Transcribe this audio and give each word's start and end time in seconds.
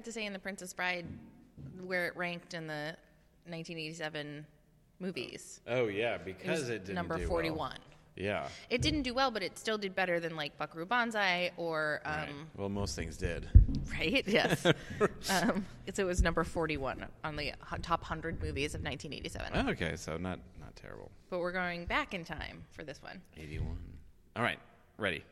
forgot 0.00 0.04
to 0.06 0.12
say 0.12 0.24
in 0.24 0.32
The 0.32 0.38
Princess 0.38 0.72
Bride 0.72 1.04
where 1.84 2.06
it 2.06 2.16
ranked 2.16 2.54
in 2.54 2.66
the 2.66 2.96
1987 3.46 4.46
movies. 4.98 5.60
Oh 5.66 5.88
yeah, 5.88 6.14
It 6.14 6.24
because 6.24 6.60
was 6.60 6.68
it, 6.70 6.84
didn't 6.84 6.94
number 6.94 7.16
do 7.16 7.22
well. 7.22 7.28
41. 7.30 7.74
Yeah. 8.16 8.48
It 8.70 8.80
didn't 8.82 9.02
do 9.02 9.12
well, 9.14 9.30
but 9.30 9.42
it 9.42 9.58
still 9.58 9.76
did 9.78 9.94
better 9.94 10.18
than 10.20 10.36
like 10.36 10.56
Buckaroo 10.56 10.86
Banzai 10.86 11.50
or 11.58 12.00
um, 12.06 12.14
Right. 12.14 12.28
Well, 12.56 12.68
most 12.70 12.96
things 12.96 13.16
did. 13.18 13.48
right? 13.92 14.24
Yes. 14.26 14.64
um, 15.30 15.66
so 15.92 16.02
it 16.02 16.06
was 16.06 16.22
number 16.22 16.44
41 16.44 17.04
on 17.24 17.36
the 17.36 17.52
top 17.82 18.00
100 18.00 18.42
movies 18.42 18.74
of 18.74 18.82
1987. 18.82 19.50
Oh, 19.54 19.70
okay, 19.72 19.96
so 19.96 20.16
not 20.16 20.38
not 20.60 20.74
terrible. 20.76 21.10
But 21.28 21.40
we're 21.40 21.52
going 21.52 21.84
back 21.84 22.14
in 22.14 22.24
time 22.24 22.62
for 22.70 22.84
this 22.84 23.02
one. 23.02 23.20
81. 23.36 23.76
All 24.36 24.42
right, 24.42 24.58
ready. 24.96 25.22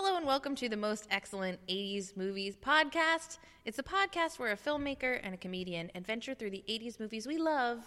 Hello 0.00 0.16
and 0.16 0.24
welcome 0.24 0.54
to 0.54 0.68
the 0.68 0.76
most 0.76 1.08
excellent 1.10 1.58
80s 1.66 2.16
movies 2.16 2.56
podcast. 2.56 3.38
It's 3.64 3.80
a 3.80 3.82
podcast 3.82 4.38
where 4.38 4.52
a 4.52 4.56
filmmaker 4.56 5.18
and 5.24 5.34
a 5.34 5.36
comedian 5.36 5.90
adventure 5.92 6.34
through 6.34 6.50
the 6.50 6.62
80s 6.68 7.00
movies 7.00 7.26
we 7.26 7.36
love 7.36 7.80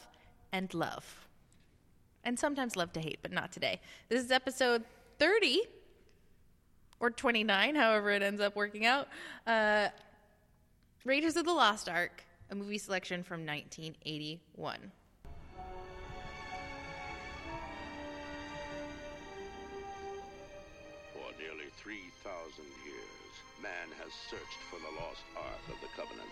and 0.52 0.74
love. 0.74 1.26
And 2.26 2.38
sometimes 2.38 2.76
love 2.76 2.92
to 2.94 3.00
hate, 3.00 3.20
but 3.22 3.32
not 3.32 3.54
today. 3.54 3.80
This 4.10 4.26
is 4.26 4.30
episode 4.30 4.84
30 5.20 5.62
or 7.00 7.12
29, 7.12 7.76
however 7.76 8.12
it 8.12 8.22
ends 8.22 8.42
up 8.42 8.58
working 8.58 8.86
out. 8.86 9.08
Uh, 9.48 9.88
Raiders 11.06 11.38
of 11.38 11.46
the 11.46 11.54
Lost 11.54 11.88
Ark, 11.88 12.26
a 12.50 12.56
movie 12.56 12.78
selection 12.78 13.24
from 13.24 13.46
1981. 13.46 14.92
3,000 22.24 22.66
years, 22.86 23.34
man 23.58 23.90
has 23.98 24.14
searched 24.30 24.62
for 24.70 24.78
the 24.78 24.94
lost 25.02 25.26
Ark 25.34 25.66
of 25.74 25.78
the 25.82 25.90
Covenant. 25.98 26.30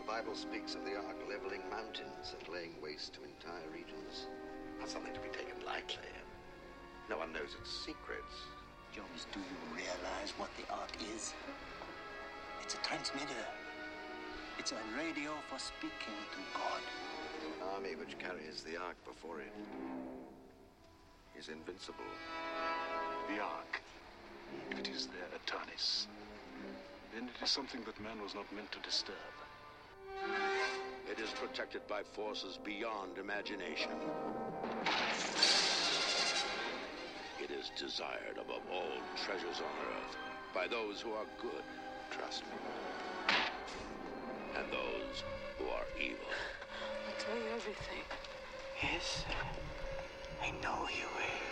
The 0.00 0.08
Bible 0.08 0.32
speaks 0.32 0.72
of 0.72 0.84
the 0.88 0.96
ark 0.96 1.20
leveling 1.28 1.60
mountains 1.68 2.32
and 2.32 2.48
laying 2.48 2.72
waste 2.80 3.12
to 3.14 3.20
entire 3.20 3.68
regions. 3.68 4.32
Not 4.80 4.88
something 4.88 5.12
to 5.12 5.20
be 5.20 5.28
taken 5.28 5.60
lightly. 5.68 6.08
No 7.12 7.20
one 7.20 7.36
knows 7.36 7.52
its 7.60 7.68
secrets. 7.68 8.48
Jones, 8.96 9.28
do 9.28 9.44
you 9.44 9.60
realize 9.76 10.32
what 10.40 10.48
the 10.56 10.64
Ark 10.72 10.96
is? 11.12 11.36
It's 12.64 12.74
a 12.74 12.80
transmitter. 12.80 13.44
It's 14.56 14.72
a 14.72 14.80
radio 14.96 15.36
for 15.52 15.60
speaking 15.60 16.16
to 16.32 16.40
God. 16.56 16.84
An 17.44 17.76
army 17.76 17.92
which 17.92 18.16
carries 18.16 18.64
the 18.64 18.80
ark 18.80 18.96
before 19.04 19.40
it 19.40 19.52
is 21.36 21.52
invincible. 21.52 22.08
The 23.28 23.44
Ark. 23.44 23.84
If 24.70 24.78
it 24.78 24.88
is 24.88 25.06
their 25.06 25.28
Atanis, 25.38 26.06
then 27.14 27.28
it 27.28 27.42
is 27.42 27.50
something 27.50 27.82
that 27.84 28.00
man 28.00 28.22
was 28.22 28.34
not 28.34 28.52
meant 28.52 28.70
to 28.72 28.78
disturb. 28.80 29.16
It 31.10 31.18
is 31.18 31.30
protected 31.30 31.86
by 31.88 32.02
forces 32.02 32.58
beyond 32.62 33.18
imagination. 33.18 33.90
It 37.42 37.50
is 37.50 37.70
desired 37.76 38.38
above 38.38 38.62
all 38.72 39.00
treasures 39.24 39.58
on 39.58 39.74
earth 39.88 40.16
by 40.54 40.68
those 40.68 41.00
who 41.00 41.12
are 41.12 41.26
good, 41.40 41.64
trust 42.10 42.44
me, 42.44 43.36
and 44.56 44.70
those 44.72 45.24
who 45.58 45.68
are 45.68 45.86
evil. 45.98 46.28
I'll 47.06 47.24
tell 47.24 47.36
you 47.36 47.50
everything. 47.54 48.04
Yes, 48.82 49.24
I 50.42 50.50
know 50.62 50.88
you 50.88 51.06
will. 51.16 51.49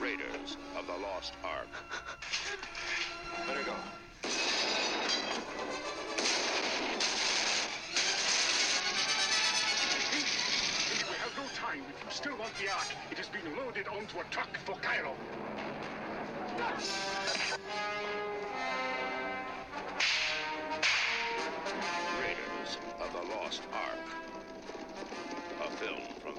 Raiders 0.00 0.56
of 0.76 0.86
the 0.86 0.92
Lost 0.92 1.34
Ark. 1.44 1.68
Let 3.46 3.56
her 3.56 3.62
go. 3.62 3.74
We 11.08 11.16
have 11.18 11.36
no 11.36 11.44
time. 11.54 11.82
If 11.88 12.04
you 12.04 12.10
still 12.10 12.36
want 12.38 12.52
the 12.60 12.70
Ark, 12.72 12.88
it 13.12 13.18
is 13.18 13.28
being 13.28 13.56
loaded 13.56 13.86
onto 13.88 14.18
a 14.18 14.24
truck 14.30 14.56
for 14.64 14.74
Cairo. 14.82 15.14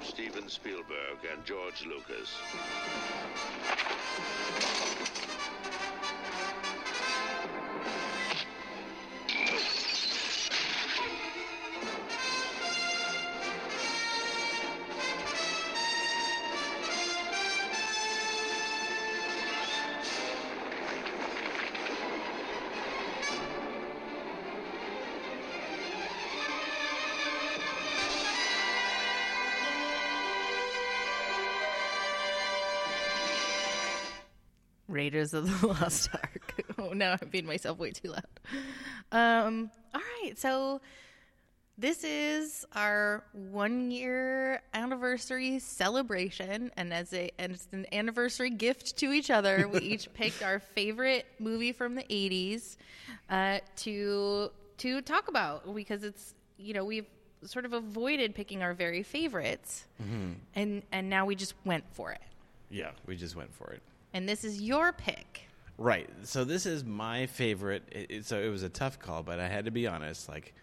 Steven 0.05 0.47
Spielberg 0.47 1.17
and 1.33 1.43
George 1.45 1.83
Lucas. 1.85 2.29
Raiders 35.15 35.33
of 35.33 35.61
the 35.61 35.67
Lost 35.81 36.09
Ark. 36.13 36.65
oh, 36.77 36.89
now 36.89 37.15
I'm 37.21 37.29
being 37.29 37.45
myself 37.45 37.77
way 37.77 37.91
too 37.91 38.09
loud. 38.09 38.23
Um, 39.13 39.71
all 39.93 40.01
right, 40.21 40.37
so 40.37 40.81
this 41.77 42.03
is 42.03 42.65
our 42.73 43.23
one 43.31 43.91
year 43.91 44.61
anniversary 44.73 45.59
celebration, 45.59 46.69
and 46.75 46.93
as 46.93 47.13
a 47.13 47.31
and 47.39 47.53
it's 47.53 47.67
an 47.71 47.85
anniversary 47.93 48.49
gift 48.49 48.97
to 48.97 49.13
each 49.13 49.31
other, 49.31 49.69
we 49.71 49.79
each 49.93 50.13
picked 50.13 50.43
our 50.43 50.59
favorite 50.59 51.25
movie 51.39 51.71
from 51.71 51.95
the 51.95 52.03
'80s 52.03 52.75
uh, 53.29 53.59
to 53.77 54.51
to 54.79 55.01
talk 55.01 55.29
about 55.29 55.73
because 55.73 56.03
it's 56.03 56.33
you 56.57 56.73
know 56.73 56.83
we've 56.83 57.07
sort 57.45 57.63
of 57.63 57.71
avoided 57.71 58.35
picking 58.35 58.61
our 58.61 58.73
very 58.73 59.03
favorites, 59.03 59.85
and 60.55 60.83
and 60.91 61.09
now 61.09 61.25
we 61.25 61.35
just 61.35 61.53
went 61.63 61.85
for 61.93 62.11
it. 62.11 62.21
Yeah, 62.69 62.91
we 63.05 63.15
just 63.15 63.37
went 63.37 63.53
for 63.53 63.71
it. 63.71 63.81
And 64.15 64.29
this 64.29 64.45
is 64.45 64.61
your 64.61 64.93
pick. 64.93 65.41
Right. 65.77 66.09
So 66.23 66.45
this 66.45 66.65
is 66.65 66.85
my 66.85 67.25
favorite. 67.25 67.83
It, 67.91 68.05
it- 68.09 68.25
so 68.25 68.41
it 68.41 68.47
was 68.47 68.63
a 68.63 68.69
tough 68.69 68.97
call, 68.97 69.23
but 69.23 69.41
I 69.41 69.49
had 69.49 69.65
to 69.65 69.71
be 69.71 69.87
honest. 69.87 70.29
Like, 70.29 70.53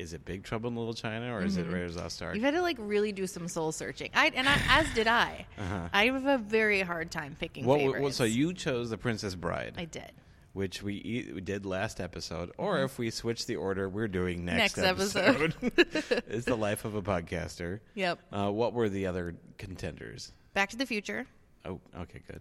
is 0.00 0.12
it 0.12 0.24
Big 0.24 0.42
Trouble 0.42 0.70
in 0.70 0.76
Little 0.76 0.92
China 0.92 1.32
or 1.32 1.44
is 1.44 1.56
it 1.56 1.66
mm-hmm. 1.66 1.72
Raiders 1.72 1.92
of 1.92 1.96
the 1.98 2.02
Lost 2.02 2.20
Ark? 2.20 2.34
You've 2.34 2.42
had 2.42 2.54
to 2.54 2.62
like 2.62 2.76
really 2.80 3.12
do 3.12 3.28
some 3.28 3.46
soul 3.46 3.70
searching. 3.70 4.10
I 4.12 4.32
and 4.34 4.48
I, 4.48 4.60
as 4.68 4.92
did 4.92 5.06
I. 5.06 5.46
Uh-huh. 5.56 5.88
I 5.92 6.06
have 6.06 6.26
a 6.26 6.36
very 6.36 6.80
hard 6.80 7.12
time 7.12 7.36
picking 7.38 7.64
What, 7.64 7.78
favorites. 7.78 8.02
what, 8.02 8.14
so 8.14 8.24
you 8.24 8.52
chose 8.52 8.90
The 8.90 8.98
Princess 8.98 9.36
Bride, 9.36 9.74
I 9.78 9.84
did. 9.84 10.10
which 10.52 10.82
we, 10.82 10.94
e- 10.94 11.30
we 11.32 11.40
did 11.40 11.64
last 11.64 12.00
episode, 12.00 12.50
or 12.58 12.74
mm-hmm. 12.74 12.86
if 12.86 12.98
we 12.98 13.10
switch 13.10 13.46
the 13.46 13.54
order, 13.54 13.88
we're 13.88 14.08
doing 14.08 14.44
next, 14.44 14.76
Next 14.76 14.78
episode. 14.78 15.54
it's 15.62 16.46
the 16.46 16.56
life 16.56 16.84
of 16.84 16.96
a 16.96 17.02
podcaster. 17.02 17.78
Yep. 17.94 18.18
Uh, 18.32 18.50
what 18.50 18.72
were 18.72 18.88
the 18.88 19.06
other 19.06 19.36
contenders? 19.58 20.32
Back 20.54 20.70
to 20.70 20.76
the 20.76 20.86
Future 20.86 21.28
Oh, 21.64 21.80
okay, 21.98 22.20
good. 22.26 22.40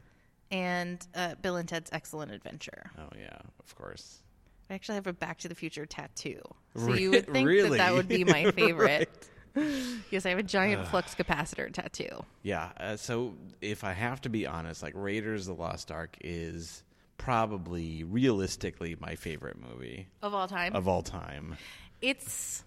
And 0.54 1.06
uh, 1.16 1.36
Bill 1.42 1.58
and 1.58 1.68
Ted's 1.68 1.90
Excellent 1.92 2.32
Adventure. 2.32 2.84
Oh 2.98 3.10
yeah, 3.20 3.38
of 3.60 3.76
course. 3.76 4.22
I 4.70 4.76
actually 4.76 4.96
have 4.96 5.08
a 5.08 5.14
Back 5.14 5.40
to 5.40 5.50
the 5.50 5.56
Future 5.56 5.86
tattoo, 5.86 6.40
so 6.76 6.82
Re- 6.86 7.02
you 7.02 7.12
would 7.12 7.28
think 7.28 7.48
really? 7.48 7.70
that 7.72 7.78
that 7.78 7.94
would 7.94 8.08
be 8.08 8.24
my 8.24 8.50
favorite. 8.52 9.10
yes, 10.10 10.26
I 10.26 10.30
have 10.30 10.40
a 10.40 10.44
giant 10.44 10.88
flux 10.88 11.14
capacitor 11.16 11.72
tattoo. 11.72 12.24
Yeah. 12.44 12.70
Uh, 12.80 12.96
so 12.96 13.36
if 13.62 13.84
I 13.84 13.92
have 13.94 14.22
to 14.22 14.30
be 14.30 14.48
honest, 14.48 14.82
like 14.82 14.94
Raiders 14.96 15.48
of 15.48 15.58
the 15.58 15.62
Lost 15.62 15.92
Ark 15.92 16.16
is 16.22 16.84
probably 17.18 18.04
realistically 18.04 18.96
my 19.00 19.16
favorite 19.16 19.58
movie 19.60 20.08
Of 20.22 20.34
all 20.34 20.48
time, 20.48 20.76
of 20.76 20.88
all 20.88 21.02
time. 21.04 21.56
it's 22.02 22.64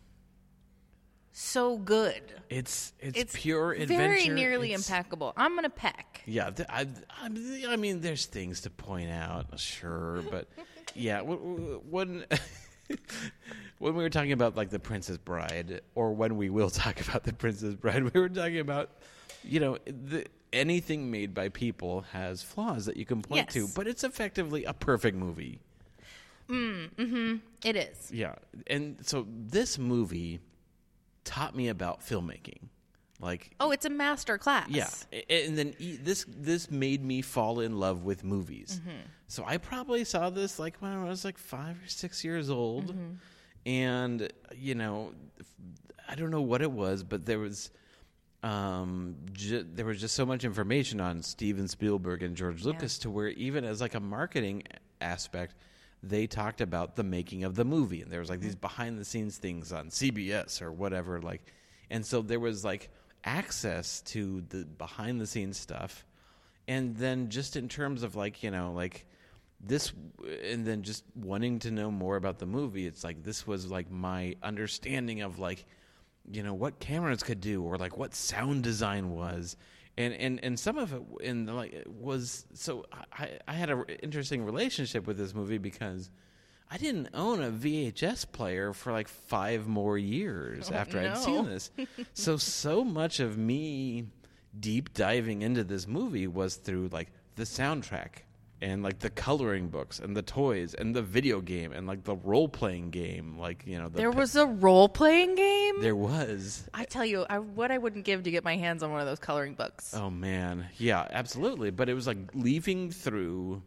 so 1.39 1.77
good. 1.77 2.23
It's 2.49 2.95
it's, 2.99 3.19
It's 3.19 3.35
pure 3.37 3.73
adventure. 3.73 3.93
It's 4.15 4.25
very 4.25 4.35
nearly 4.35 4.69
It's- 4.73 4.89
impeccable. 4.89 5.35
I'm 5.37 5.55
gonna 5.55 5.69
peck. 5.69 6.23
Yeah, 6.25 6.49
th- 6.51 6.69
I, 6.73 6.87
I, 7.21 7.65
I 7.69 7.77
mean, 7.77 8.01
there's 8.01 8.25
things 8.25 8.63
to 8.63 8.71
point 8.71 9.11
out, 9.11 9.47
sure, 9.61 10.23
but 10.31 10.49
yeah, 10.95 11.21
when 11.21 12.25
when 13.79 13.95
we 13.95 14.03
were 14.03 14.09
talking 14.09 14.33
about 14.33 14.57
like 14.57 14.71
the 14.71 14.79
Princess 14.79 15.19
Bride, 15.19 15.83
or 15.95 16.15
when 16.15 16.39
we 16.39 16.49
will 16.49 16.71
talk 16.71 17.01
about 17.07 17.25
the 17.25 17.35
Princess 17.35 17.75
Bride, 17.75 18.03
we 18.15 18.19
were 18.19 18.31
talking 18.31 18.61
about, 18.61 18.91
you 19.45 19.61
know, 19.61 19.77
the, 19.85 20.25
anything 20.55 21.11
made 21.11 21.35
by 21.35 21.51
people 21.51 22.01
has 22.13 22.43
flaws 22.43 22.87
that 22.87 22.97
you 22.97 23.05
can 23.05 23.21
point 23.21 23.51
to, 23.51 23.69
but 23.75 23.87
it's 23.87 24.05
effectively 24.05 24.65
a 24.65 24.73
perfect 24.73 25.19
movie. 25.19 25.61
Hmm. 26.49 27.37
It 27.65 27.77
is. 27.77 28.11
Yeah, 28.11 28.37
and 28.69 28.97
so 29.05 29.27
this 29.29 29.79
movie 29.79 30.41
taught 31.27 31.55
me 31.55 31.69
about 31.69 32.01
filmmaking. 32.01 32.69
Like 33.21 33.51
Oh, 33.61 33.71
it's 33.71 33.85
a 33.87 33.91
master 33.91 34.37
class. 34.39 34.69
yeah, 34.71 34.89
and 35.31 35.57
then 35.59 35.75
e- 35.79 35.97
this 35.97 36.25
this 36.29 36.71
made 36.71 37.03
me 37.05 37.23
fall 37.23 37.61
in 37.61 37.79
love 37.79 38.05
with 38.05 38.25
movies. 38.25 38.81
Mm-hmm. 38.83 38.99
So 39.29 39.43
I 39.47 39.57
probably 39.59 40.05
saw 40.05 40.29
this 40.31 40.59
like 40.59 40.77
when 40.81 40.93
I 40.93 41.05
was 41.05 41.25
like 41.25 41.39
five 41.39 41.77
or 41.83 41.89
six 41.89 42.25
years 42.25 42.49
old, 42.51 42.89
Mm-hmm. 42.95 43.13
and 43.67 44.33
you 44.55 44.75
know, 44.75 45.13
I 46.09 46.15
don't 46.15 46.31
know 46.31 46.43
what 46.43 46.61
it 46.63 46.71
was, 46.71 47.03
but 47.03 47.25
there 47.27 47.39
was 47.39 47.71
um 48.43 49.17
ju- 49.33 49.67
there 49.75 49.87
was 49.87 49.99
just 50.01 50.15
so 50.15 50.27
much 50.27 50.45
information 50.45 51.01
on 51.01 51.23
Steven 51.23 51.69
Spielberg 51.69 52.23
and 52.23 52.37
George 52.37 52.65
Lucas 52.65 52.99
to 52.99 53.11
where 53.11 53.29
even 53.29 53.65
as 53.65 53.81
like 53.81 53.95
a 53.95 54.01
marketing 54.01 54.63
aspect 55.01 55.55
they 56.03 56.27
talked 56.27 56.61
about 56.61 56.97
the 56.97 57.03
making 57.03 57.45
of 57.45 57.55
the 57.55 57.65
movie 57.65 58.03
and 58.03 58.11
there 58.11 58.21
was 58.21 58.31
like 58.31 58.41
these 58.41 58.57
mm. 58.57 58.61
behind 58.61 58.99
the 58.99 59.05
scenes 59.05 59.39
things 59.39 59.73
on 59.73 59.89
CBS 59.89 60.63
or 60.63 60.73
whatever 60.73 61.21
like 61.21 61.53
and 61.91 62.05
so 62.05 62.23
there 62.23 62.41
was 62.41 62.65
like 62.65 62.91
access 63.25 64.01
to 64.03 64.43
the 64.51 64.65
behind 64.65 65.21
the 65.21 65.27
scenes 65.27 65.59
stuff 65.59 66.05
and 66.69 66.97
then 66.97 67.29
just 67.29 67.57
in 67.57 67.69
terms 67.69 68.03
of 68.03 68.15
like 68.15 68.43
you 68.43 68.51
know 68.51 68.73
like 68.73 69.07
this 69.61 69.93
and 70.45 70.67
then 70.67 70.83
just 70.83 71.03
wanting 71.15 71.59
to 71.59 71.71
know 71.71 71.91
more 71.91 72.17
about 72.17 72.39
the 72.39 72.47
movie 72.47 72.87
it's 72.87 73.03
like 73.03 73.23
this 73.23 73.47
was 73.47 73.71
like 73.71 73.91
my 73.91 74.35
understanding 74.43 75.23
of 75.23 75.39
like 75.39 75.65
you 76.31 76.43
know 76.43 76.55
what 76.55 76.79
cameras 76.79 77.23
could 77.23 77.41
do 77.41 77.63
or 77.63 77.77
like 77.77 77.97
what 77.97 78.15
sound 78.15 78.63
design 78.63 79.11
was 79.11 79.57
and 79.97 80.15
and 80.15 80.43
and 80.43 80.59
some 80.59 80.79
of 80.79 80.93
it 80.93 81.03
in 81.21 81.47
the, 81.47 81.53
like 81.53 81.73
it 81.73 81.91
was 81.91 82.47
so 82.55 82.85
i 83.13 83.39
i 83.49 83.53
had 83.53 83.71
an 83.71 83.85
interesting 84.03 84.45
relationship 84.45 85.07
with 85.07 85.17
this 85.17 85.35
movie 85.35 85.59
because 85.59 86.11
i 86.71 86.77
didn't 86.77 87.09
own 87.15 87.43
a 87.43 87.51
vhs 87.51 88.31
player 88.31 88.73
for 88.73 88.93
like 88.93 89.09
five 89.09 89.67
more 89.67 89.97
years 89.97 90.71
oh, 90.73 90.75
after 90.75 90.99
i'd 91.01 91.19
seen 91.19 91.47
this. 91.47 91.71
So 92.13 92.37
so 92.37 92.85
much 92.85 93.21
of 93.21 93.39
me 93.39 94.07
deep 94.59 94.93
diving 94.95 95.43
into 95.43 95.65
this 95.65 95.87
movie 95.87 96.27
was 96.27 96.57
through 96.57 96.89
like 96.89 97.11
the 97.37 97.45
soundtrack 97.45 98.23
and 98.63 98.83
like 98.83 98.99
the 99.01 99.11
coloring 99.11 99.69
books 99.69 99.99
and 99.99 100.17
the 100.17 100.23
toys 100.23 100.75
and 100.75 100.95
the 100.95 101.03
video 101.03 101.41
game 101.41 101.73
and 101.73 101.87
like 101.87 102.05
the 102.05 102.17
role 102.17 102.49
playing 102.49 102.91
game 102.91 103.39
like 103.39 103.65
you 103.67 103.79
know 103.79 103.89
the 103.89 103.99
There 103.99 104.11
was 104.11 104.35
a 104.35 104.47
role 104.47 104.89
playing 104.89 105.35
game. 105.35 105.83
there 105.83 105.97
was 105.97 106.69
I 106.73 106.85
tell 106.85 107.05
you, 107.05 107.27
I, 107.29 107.39
what 107.39 107.71
I 107.71 107.79
wouldn't 107.79 108.05
give 108.05 108.23
to 108.23 108.31
get 108.31 108.45
my 108.45 108.57
hands 108.57 108.83
on 108.83 108.91
one 108.91 109.01
of 109.01 109.07
those 109.07 109.19
coloring 109.19 109.55
books. 109.55 109.95
Oh 109.95 110.11
man, 110.11 110.67
yeah, 110.79 111.07
absolutely. 111.11 111.71
But 111.71 111.89
it 111.89 111.95
was 111.95 112.07
like 112.07 112.19
leafing 112.35 112.91
through 112.91 113.63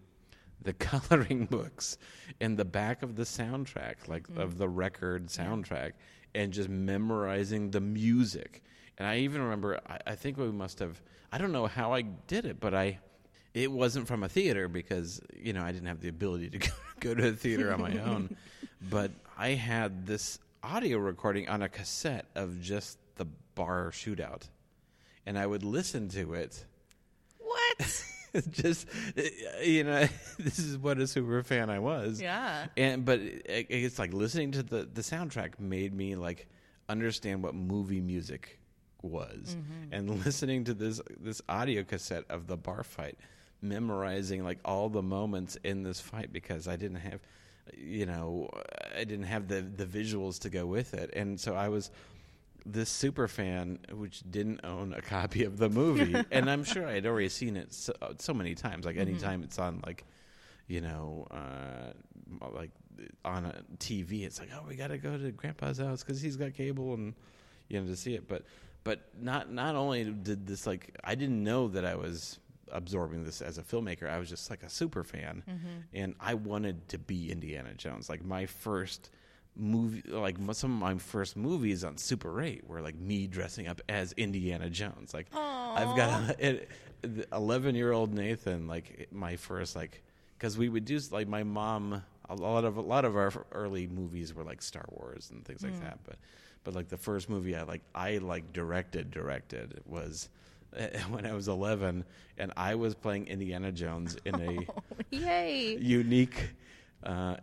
the 0.61 0.73
coloring 0.79 1.45
books 1.45 1.97
in 2.39 2.55
the 2.55 2.65
back 2.65 3.03
of 3.03 3.15
the 3.15 3.23
soundtrack, 3.23 4.07
like 4.07 4.27
mm. 4.27 4.41
of 4.41 4.57
the 4.57 4.67
record 4.67 5.27
soundtrack, 5.27 5.93
and 6.35 6.51
just 6.51 6.69
memorizing 6.69 7.71
the 7.71 7.81
music. 7.81 8.63
And 8.97 9.07
I 9.07 9.19
even 9.19 9.41
remember, 9.41 9.79
I, 9.87 9.99
I 10.07 10.15
think 10.15 10.37
we 10.37 10.51
must 10.51 10.79
have, 10.79 11.01
I 11.31 11.37
don't 11.37 11.51
know 11.51 11.67
how 11.67 11.93
I 11.93 12.01
did 12.01 12.45
it, 12.45 12.59
but 12.59 12.73
I, 12.73 12.99
it 13.53 13.71
wasn't 13.71 14.07
from 14.07 14.23
a 14.23 14.29
theater 14.29 14.67
because 14.67 15.21
you 15.35 15.53
know 15.53 15.61
I 15.63 15.71
didn't 15.71 15.87
have 15.87 16.01
the 16.01 16.09
ability 16.09 16.49
to 16.51 16.71
go, 16.99 17.13
to 17.15 17.29
a 17.29 17.31
theater 17.31 17.73
on 17.73 17.81
my 17.81 17.97
own. 17.99 18.35
But 18.89 19.11
I 19.37 19.49
had 19.49 20.05
this 20.07 20.39
audio 20.63 20.99
recording 20.99 21.49
on 21.49 21.61
a 21.61 21.67
cassette 21.67 22.27
of 22.33 22.61
just 22.61 22.97
the 23.17 23.25
bar 23.53 23.91
shootout, 23.91 24.43
and 25.25 25.37
I 25.37 25.45
would 25.45 25.63
listen 25.63 26.07
to 26.09 26.33
it 26.33 26.65
What? 27.39 28.03
just 28.51 28.87
eh, 29.17 29.29
you 29.63 29.83
know 29.83 30.07
this 30.37 30.59
is 30.59 30.77
what 30.77 30.99
a 30.99 31.07
super 31.07 31.41
fan 31.43 31.69
i 31.69 31.79
was 31.79 32.21
Yeah. 32.21 32.67
and 32.77 33.03
but 33.03 33.19
it, 33.19 33.67
it's 33.69 33.97
like 33.97 34.13
listening 34.13 34.51
to 34.51 34.61
the 34.63 34.87
the 34.93 35.01
soundtrack 35.01 35.59
made 35.59 35.93
me 35.93 36.15
like 36.15 36.47
understand 36.87 37.41
what 37.43 37.55
movie 37.55 38.01
music 38.01 38.59
was 39.01 39.55
mm-hmm. 39.57 39.93
and 39.93 40.23
listening 40.25 40.63
to 40.65 40.73
this 40.73 41.01
this 41.19 41.41
audio 41.49 41.83
cassette 41.83 42.25
of 42.29 42.47
the 42.47 42.55
bar 42.57 42.83
fight 42.83 43.17
memorizing 43.61 44.43
like 44.43 44.59
all 44.63 44.89
the 44.89 45.01
moments 45.01 45.57
in 45.63 45.83
this 45.83 45.99
fight 45.99 46.31
because 46.31 46.67
i 46.67 46.75
didn't 46.75 46.97
have 46.97 47.19
you 47.77 48.05
know 48.05 48.49
i 48.95 49.03
didn't 49.03 49.25
have 49.25 49.47
the 49.47 49.61
the 49.61 49.85
visuals 49.85 50.39
to 50.39 50.49
go 50.49 50.65
with 50.65 50.93
it. 50.93 51.11
And 51.13 51.39
so 51.39 51.55
i 51.55 51.69
was 51.69 51.91
this 52.65 52.89
super 52.89 53.27
fan 53.27 53.79
which 53.93 54.21
didn't 54.29 54.61
own 54.63 54.93
a 54.93 55.01
copy 55.01 55.43
of 55.43 55.57
the 55.57 55.69
movie. 55.69 56.15
And 56.31 56.49
i'm 56.49 56.63
sure 56.63 56.87
I 56.87 56.93
had 56.93 57.05
already 57.05 57.29
seen 57.29 57.57
it 57.57 57.73
so, 57.73 57.93
so 58.17 58.33
many 58.33 58.55
times. 58.55 58.85
Like 58.85 58.97
anytime 58.97 59.43
it's 59.43 59.59
on 59.59 59.81
like 59.85 60.03
you 60.67 60.81
know 60.81 61.27
uh 61.31 61.93
like 62.53 62.71
on 63.25 63.45
a 63.45 63.63
tv 63.77 64.23
it's 64.23 64.39
like 64.39 64.49
oh 64.53 64.63
we 64.67 64.75
gotta 64.75 64.97
go 64.97 65.17
to 65.17 65.31
grandpa's 65.31 65.79
house 65.79 66.03
because 66.03 66.21
he's 66.21 66.35
got 66.35 66.53
cable 66.53 66.93
and 66.93 67.13
you 67.69 67.79
know 67.79 67.87
to 67.87 67.95
see 67.95 68.15
it. 68.15 68.27
But 68.27 68.43
but 68.83 69.01
not 69.19 69.51
not 69.51 69.75
only 69.75 70.03
did 70.05 70.47
this 70.47 70.65
like 70.67 70.95
i 71.03 71.15
didn't 71.15 71.43
know 71.43 71.67
that 71.67 71.85
i 71.85 71.95
was 71.95 72.39
absorbing 72.71 73.23
this 73.23 73.41
as 73.41 73.57
a 73.57 73.63
filmmaker 73.63 74.09
i 74.09 74.19
was 74.19 74.29
just 74.29 74.49
like 74.49 74.63
a 74.63 74.69
super 74.69 75.03
fan. 75.03 75.43
Mm-hmm. 75.49 75.67
And 75.93 76.15
i 76.19 76.33
wanted 76.33 76.87
to 76.89 76.97
be 76.97 77.31
indiana 77.31 77.73
jones. 77.73 78.09
Like 78.09 78.23
my 78.23 78.45
first 78.45 79.09
movie 79.55 80.03
like 80.09 80.37
some 80.53 80.71
of 80.71 80.79
my 80.79 80.97
first 80.97 81.35
movies 81.35 81.83
on 81.83 81.97
super 81.97 82.41
8 82.41 82.67
were 82.67 82.81
like 82.81 82.95
me 82.95 83.27
dressing 83.27 83.67
up 83.67 83.81
as 83.89 84.13
indiana 84.13 84.69
jones. 84.69 85.13
Like 85.13 85.27
i've 85.35 85.95
got 85.95 86.39
a 86.41 86.65
11 87.33 87.75
year 87.75 87.91
old 87.91 88.13
nathan 88.13 88.67
like 88.67 89.07
my 89.11 89.35
first 89.37 89.75
like 89.75 90.03
because 90.37 90.57
we 90.57 90.69
would 90.69 90.85
do 90.85 90.99
like 91.11 91.27
my 91.27 91.43
mom 91.43 92.03
a 92.29 92.35
lot 92.35 92.63
of 92.63 92.77
a 92.77 92.81
lot 92.81 93.05
of 93.05 93.15
our 93.15 93.31
early 93.51 93.87
movies 93.87 94.33
were 94.33 94.43
like 94.43 94.61
star 94.61 94.85
wars 94.89 95.29
and 95.31 95.43
things 95.45 95.63
like 95.63 95.73
mm. 95.73 95.81
that. 95.81 95.99
But 96.03 96.17
but 96.63 96.75
like 96.75 96.89
the 96.89 96.97
first 96.97 97.29
movie 97.29 97.55
i 97.55 97.63
like 97.63 97.81
i 97.95 98.17
like 98.17 98.53
directed 98.53 99.11
directed 99.11 99.81
was 99.85 100.29
when 101.09 101.25
i 101.25 101.33
was 101.33 101.47
11 101.47 102.03
and 102.37 102.53
i 102.57 102.75
was 102.75 102.95
playing 102.95 103.27
indiana 103.27 103.71
jones 103.71 104.17
in 104.25 104.35
a 104.35 104.65
Yay. 105.15 105.77
unique 105.77 106.49
uh, 107.03 107.35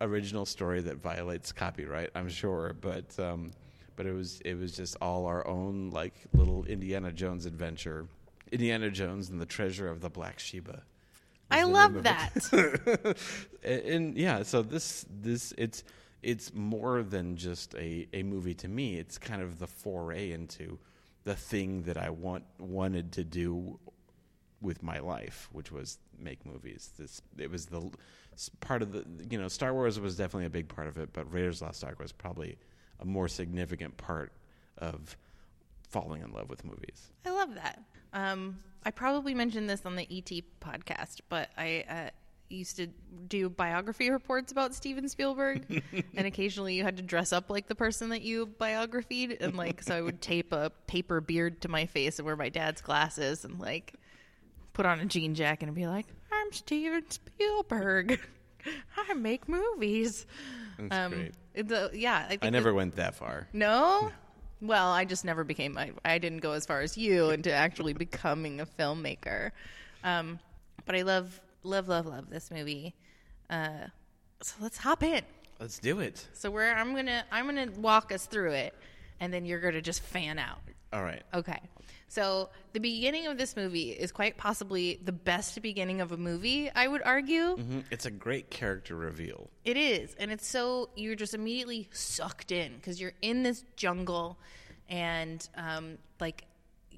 original 0.00 0.46
story 0.46 0.80
that 0.82 0.96
violates 0.96 1.52
copyright, 1.52 2.10
I'm 2.14 2.28
sure, 2.28 2.76
but 2.80 3.18
um, 3.18 3.52
but 3.96 4.06
it 4.06 4.12
was 4.12 4.40
it 4.44 4.54
was 4.54 4.72
just 4.72 4.96
all 5.00 5.26
our 5.26 5.46
own 5.46 5.90
like 5.90 6.14
little 6.32 6.64
Indiana 6.64 7.12
Jones 7.12 7.46
adventure. 7.46 8.06
Indiana 8.52 8.90
Jones 8.90 9.30
and 9.30 9.40
the 9.40 9.46
Treasure 9.46 9.88
of 9.88 10.00
the 10.00 10.10
Black 10.10 10.38
Sheba. 10.38 10.82
I 11.50 11.64
love 11.64 12.02
that. 12.04 12.32
and, 13.64 13.80
and 13.82 14.16
yeah, 14.16 14.42
so 14.42 14.62
this 14.62 15.04
this 15.10 15.52
it's 15.58 15.84
it's 16.22 16.54
more 16.54 17.02
than 17.02 17.36
just 17.36 17.74
a, 17.74 18.08
a 18.12 18.22
movie 18.22 18.54
to 18.54 18.68
me. 18.68 18.96
It's 18.96 19.18
kind 19.18 19.42
of 19.42 19.58
the 19.58 19.66
foray 19.66 20.32
into 20.32 20.78
the 21.26 21.34
thing 21.34 21.82
that 21.82 21.96
I 21.98 22.10
want 22.10 22.44
wanted 22.58 23.12
to 23.12 23.24
do 23.24 23.80
with 24.62 24.82
my 24.82 25.00
life, 25.00 25.48
which 25.52 25.72
was 25.72 25.98
make 26.18 26.46
movies. 26.46 26.92
This 26.96 27.20
it 27.36 27.50
was 27.50 27.66
the 27.66 27.90
part 28.60 28.80
of 28.80 28.92
the 28.92 29.04
you 29.28 29.38
know 29.38 29.48
Star 29.48 29.74
Wars 29.74 29.98
was 29.98 30.16
definitely 30.16 30.46
a 30.46 30.50
big 30.50 30.68
part 30.68 30.86
of 30.86 30.96
it, 30.98 31.12
but 31.12 31.30
Raiders 31.32 31.60
Lost 31.60 31.82
Ark 31.82 31.98
was 31.98 32.12
probably 32.12 32.56
a 33.00 33.04
more 33.04 33.26
significant 33.26 33.96
part 33.96 34.32
of 34.78 35.16
falling 35.90 36.22
in 36.22 36.32
love 36.32 36.48
with 36.48 36.64
movies. 36.64 37.10
I 37.24 37.30
love 37.30 37.54
that. 37.56 37.82
Um, 38.12 38.60
I 38.84 38.92
probably 38.92 39.34
mentioned 39.34 39.68
this 39.68 39.84
on 39.84 39.96
the 39.96 40.06
ET 40.08 40.30
podcast, 40.60 41.20
but 41.28 41.50
I 41.58 41.84
uh, 41.88 42.10
used 42.48 42.76
to 42.76 42.88
do 43.28 43.48
biography 43.48 44.10
reports 44.10 44.52
about 44.52 44.74
Steven 44.74 45.08
Spielberg, 45.08 45.82
and 46.16 46.26
occasionally 46.26 46.74
you 46.74 46.84
had 46.84 46.96
to 46.98 47.02
dress 47.02 47.32
up 47.32 47.50
like 47.50 47.66
the 47.68 47.74
person 47.74 48.10
that 48.10 48.22
you 48.22 48.46
biographied, 48.46 49.38
and 49.40 49.56
like 49.56 49.82
so 49.82 49.96
I 49.96 50.00
would 50.02 50.20
tape 50.20 50.52
a 50.52 50.70
paper 50.86 51.20
beard 51.20 51.60
to 51.62 51.68
my 51.68 51.86
face 51.86 52.18
and 52.18 52.26
wear 52.26 52.36
my 52.36 52.48
dad's 52.48 52.80
glasses 52.80 53.44
and 53.44 53.58
like 53.58 53.94
put 54.72 54.86
on 54.86 55.00
a 55.00 55.06
jean 55.06 55.34
jacket 55.34 55.66
and 55.66 55.74
be 55.74 55.86
like, 55.86 56.06
"I'm 56.32 56.52
Steven 56.52 57.04
Spielberg. 57.10 58.20
I 59.08 59.14
make 59.14 59.48
movies." 59.48 60.26
That's 60.78 61.14
great. 61.14 61.32
it's 61.54 61.72
a- 61.72 61.90
yeah, 61.94 62.24
I, 62.24 62.28
think 62.28 62.42
I 62.42 62.46
that- 62.46 62.50
never 62.52 62.74
went 62.74 62.96
that 62.96 63.14
far. 63.14 63.48
no? 63.52 64.10
Well, 64.62 64.88
I 64.88 65.04
just 65.04 65.24
never 65.26 65.44
became. 65.44 65.76
I, 65.76 65.92
I 66.02 66.16
didn't 66.16 66.38
go 66.38 66.52
as 66.52 66.64
far 66.64 66.80
as 66.80 66.96
you 66.96 67.28
into 67.28 67.52
actually 67.52 67.92
becoming 67.92 68.60
a 68.60 68.66
filmmaker. 68.66 69.50
Um, 70.02 70.38
but 70.86 70.96
I 70.96 71.02
love, 71.02 71.38
love, 71.66 71.88
love, 71.88 72.06
love 72.06 72.30
this 72.30 72.50
movie. 72.50 72.94
Uh, 73.50 73.88
so 74.42 74.54
let's 74.60 74.78
hop 74.78 75.02
in. 75.02 75.22
Let's 75.60 75.78
do 75.78 76.00
it. 76.00 76.26
So 76.34 76.50
we're 76.50 76.70
I'm 76.72 76.94
gonna 76.94 77.24
I'm 77.32 77.46
gonna 77.46 77.70
walk 77.78 78.12
us 78.12 78.26
through 78.26 78.52
it, 78.52 78.74
and 79.20 79.32
then 79.32 79.44
you're 79.46 79.60
gonna 79.60 79.80
just 79.82 80.02
fan 80.02 80.38
out. 80.38 80.58
All 80.92 81.02
right. 81.02 81.22
Okay. 81.34 81.58
So 82.08 82.50
the 82.72 82.78
beginning 82.80 83.26
of 83.26 83.36
this 83.38 83.56
movie 83.56 83.90
is 83.90 84.12
quite 84.12 84.36
possibly 84.36 85.00
the 85.04 85.12
best 85.12 85.60
beginning 85.60 86.00
of 86.00 86.12
a 86.12 86.16
movie. 86.16 86.70
I 86.74 86.86
would 86.86 87.02
argue. 87.02 87.56
Mhm. 87.56 87.84
It's 87.90 88.06
a 88.06 88.10
great 88.10 88.50
character 88.50 88.94
reveal. 88.94 89.50
It 89.64 89.76
is, 89.76 90.14
and 90.18 90.30
it's 90.30 90.46
so 90.46 90.90
you're 90.94 91.16
just 91.16 91.34
immediately 91.34 91.88
sucked 91.92 92.52
in 92.52 92.76
because 92.76 93.00
you're 93.00 93.14
in 93.22 93.42
this 93.42 93.64
jungle, 93.76 94.38
and 94.88 95.46
um, 95.56 95.98
like 96.20 96.44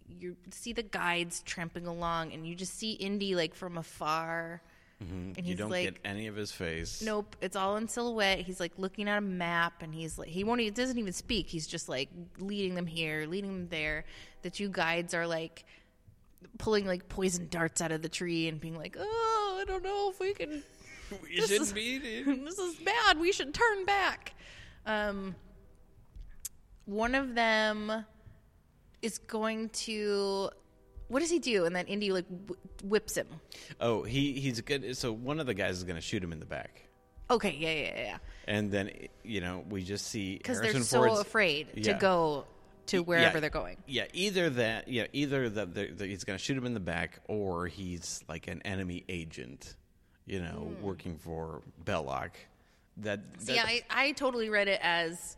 you 0.08 0.36
see 0.50 0.72
the 0.72 0.82
guides 0.82 1.42
tramping 1.42 1.86
along, 1.86 2.32
and 2.32 2.46
you 2.46 2.54
just 2.54 2.76
see 2.78 2.92
Indy 2.92 3.34
like 3.34 3.54
from 3.54 3.76
afar, 3.78 4.62
and 5.00 5.36
you 5.46 5.54
don't 5.54 5.70
like, 5.70 5.84
get 5.84 5.96
any 6.04 6.26
of 6.26 6.34
his 6.36 6.50
face. 6.50 7.02
Nope, 7.02 7.36
it's 7.40 7.54
all 7.56 7.76
in 7.76 7.86
silhouette. 7.88 8.40
He's 8.40 8.58
like 8.60 8.72
looking 8.78 9.08
at 9.08 9.18
a 9.18 9.20
map, 9.20 9.82
and 9.82 9.94
he's 9.94 10.18
like, 10.18 10.28
he 10.28 10.44
won't. 10.44 10.60
He 10.60 10.70
doesn't 10.70 10.98
even 10.98 11.12
speak. 11.12 11.48
He's 11.48 11.66
just 11.66 11.88
like 11.88 12.08
leading 12.38 12.74
them 12.74 12.86
here, 12.86 13.26
leading 13.26 13.52
them 13.52 13.68
there. 13.68 14.04
The 14.42 14.50
two 14.50 14.68
guides 14.68 15.14
are 15.14 15.26
like 15.26 15.64
pulling 16.58 16.86
like 16.86 17.08
poison 17.08 17.48
darts 17.50 17.80
out 17.80 17.92
of 17.92 18.02
the 18.02 18.08
tree 18.08 18.48
and 18.48 18.60
being 18.60 18.76
like, 18.76 18.96
"Oh, 18.98 19.58
I 19.60 19.64
don't 19.64 19.82
know 19.84 20.10
if 20.10 20.18
we 20.18 20.34
can. 20.34 20.62
we 21.22 21.36
this 21.36 21.48
shouldn't 21.48 21.68
is- 21.68 21.72
be. 21.72 21.98
dude. 21.98 22.44
this 22.46 22.58
is 22.58 22.74
bad. 22.76 23.20
We 23.20 23.32
should 23.32 23.54
turn 23.54 23.84
back." 23.84 24.34
Um, 24.86 25.34
one 26.86 27.14
of 27.14 27.34
them 27.34 28.04
is 29.02 29.18
going 29.18 29.68
to. 29.70 30.50
What 31.08 31.20
does 31.20 31.30
he 31.30 31.38
do? 31.38 31.64
And 31.64 31.74
then 31.74 31.86
Indy 31.86 32.12
like 32.12 32.26
wh- 32.48 32.84
whips 32.84 33.16
him. 33.16 33.28
Oh, 33.80 34.02
he 34.02 34.32
he's 34.34 34.60
good. 34.60 34.96
So 34.96 35.12
one 35.12 35.40
of 35.40 35.46
the 35.46 35.54
guys 35.54 35.78
is 35.78 35.84
going 35.84 35.96
to 35.96 36.02
shoot 36.02 36.22
him 36.22 36.32
in 36.32 36.38
the 36.40 36.46
back, 36.46 36.82
Okay, 37.30 37.54
yeah, 37.58 37.72
yeah, 37.72 37.80
yeah, 37.96 38.02
yeah. 38.10 38.18
and 38.46 38.70
then 38.70 38.90
you 39.22 39.40
know 39.40 39.64
we 39.68 39.82
just 39.82 40.06
see 40.06 40.36
because 40.36 40.60
they're 40.60 40.80
so 40.82 40.98
Ford's- 41.04 41.20
afraid 41.20 41.68
Yeah. 41.74 41.94
to 41.94 41.98
go 41.98 42.44
to 42.86 43.02
wherever 43.02 43.36
Yeah, 43.36 43.40
they're 43.40 43.50
going. 43.50 43.76
Yeah, 43.86 44.06
either 44.12 44.50
that. 44.50 44.88
Yeah, 44.88 45.06
either 45.12 45.48
that 45.50 45.74
that 45.74 46.00
he's 46.00 46.24
going 46.24 46.38
to 46.38 46.42
shoot 46.44 46.56
him 46.56 46.66
in 46.66 46.74
the 46.74 46.80
back, 46.80 47.20
or 47.28 47.66
he's 47.66 48.22
like 48.28 48.48
an 48.48 48.62
enemy 48.62 49.04
agent, 49.08 49.76
you 50.26 50.40
know, 50.40 50.72
hmm. 50.74 50.82
working 50.82 51.16
for 51.18 51.62
Belloq. 51.84 52.30
That, 52.98 53.20
that 53.46 53.54
Yeah, 53.54 53.64
I, 53.64 53.82
I 53.90 54.12
totally 54.12 54.50
read 54.50 54.66
it 54.68 54.80
as 54.82 55.36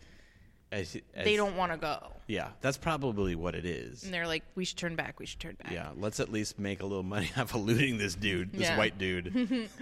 as- 0.72 0.96
as- 1.14 1.24
they 1.24 1.36
don't 1.36 1.56
want 1.56 1.72
to 1.72 1.78
go, 1.78 2.12
Yeah, 2.28 2.50
that's 2.60 2.78
probably 2.78 3.34
what 3.34 3.54
it 3.54 3.64
is. 3.64 4.04
and 4.04 4.12
they're 4.14 4.26
like, 4.26 4.44
"We 4.54 4.64
should 4.64 4.78
turn 4.78 4.94
back. 4.96 5.18
We 5.18 5.26
should 5.26 5.40
turn 5.40 5.56
back." 5.62 5.72
Yeah, 5.72 5.90
let's 5.96 6.20
at 6.20 6.30
least 6.30 6.58
make 6.58 6.80
a 6.80 6.86
little 6.86 7.02
money 7.02 7.30
off 7.36 7.54
of 7.54 7.62
looting 7.62 7.98
this 7.98 8.14
dude, 8.14 8.52
this 8.52 8.62
Yeah. 8.62 8.78
white 8.78 8.98
dude. 8.98 9.68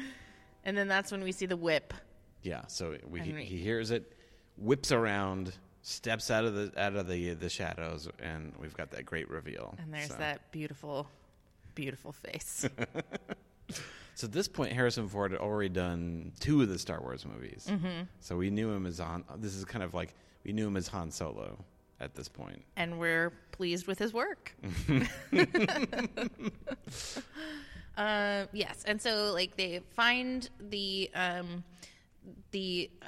And 0.64 0.76
then 0.76 0.88
that's 0.88 1.10
when 1.10 1.22
we 1.22 1.32
see 1.32 1.46
the 1.46 1.56
whip. 1.56 1.94
yeah, 2.42 2.66
so 2.66 2.96
we, 3.08 3.20
he, 3.20 3.32
he 3.42 3.56
hears 3.58 3.90
it, 3.90 4.12
whips 4.58 4.92
around, 4.92 5.54
steps 5.80 6.30
out 6.30 6.44
of 6.44 6.54
the 6.54 6.72
out 6.76 6.94
of 6.94 7.08
the 7.08 7.32
the 7.34 7.48
shadows, 7.48 8.06
and 8.20 8.52
we've 8.60 8.76
got 8.76 8.90
that 8.90 9.06
great 9.06 9.30
reveal. 9.30 9.74
And 9.78 9.94
there's 9.94 10.08
So- 10.08 10.16
that 10.18 10.50
beautiful, 10.52 11.08
beautiful 11.74 12.12
face. 12.12 12.68
So 14.14 14.26
at 14.26 14.32
this 14.32 14.48
point, 14.48 14.72
Harrison 14.72 15.06
Ford 15.08 15.30
had 15.30 15.40
already 15.40 15.68
done 15.68 16.32
two 16.40 16.60
of 16.60 16.68
the 16.68 16.76
Star 16.76 17.00
Wars 17.00 17.24
movies. 17.24 17.68
Mm-hmm. 17.70 18.02
So 18.18 18.36
we 18.36 18.50
knew 18.50 18.68
him 18.72 18.84
as 18.84 18.98
on. 18.98 19.22
This 19.36 19.54
is 19.54 19.64
kind 19.64 19.84
of 19.84 19.94
like 19.94 20.12
we 20.44 20.52
knew 20.52 20.66
him 20.66 20.76
as 20.76 20.88
Han 20.88 21.10
Solo 21.10 21.64
at 22.00 22.14
this 22.14 22.28
point. 22.28 22.62
and 22.76 22.98
we're 22.98 23.32
pleased 23.52 23.86
with 23.86 23.98
his 23.98 24.12
work. 24.12 24.54
uh, 27.96 28.46
yes, 28.52 28.84
and 28.86 29.00
so 29.00 29.32
like 29.32 29.56
they 29.56 29.80
find 29.94 30.48
the 30.60 31.10
um, 31.14 31.64
the 32.52 32.90
uh, 33.02 33.06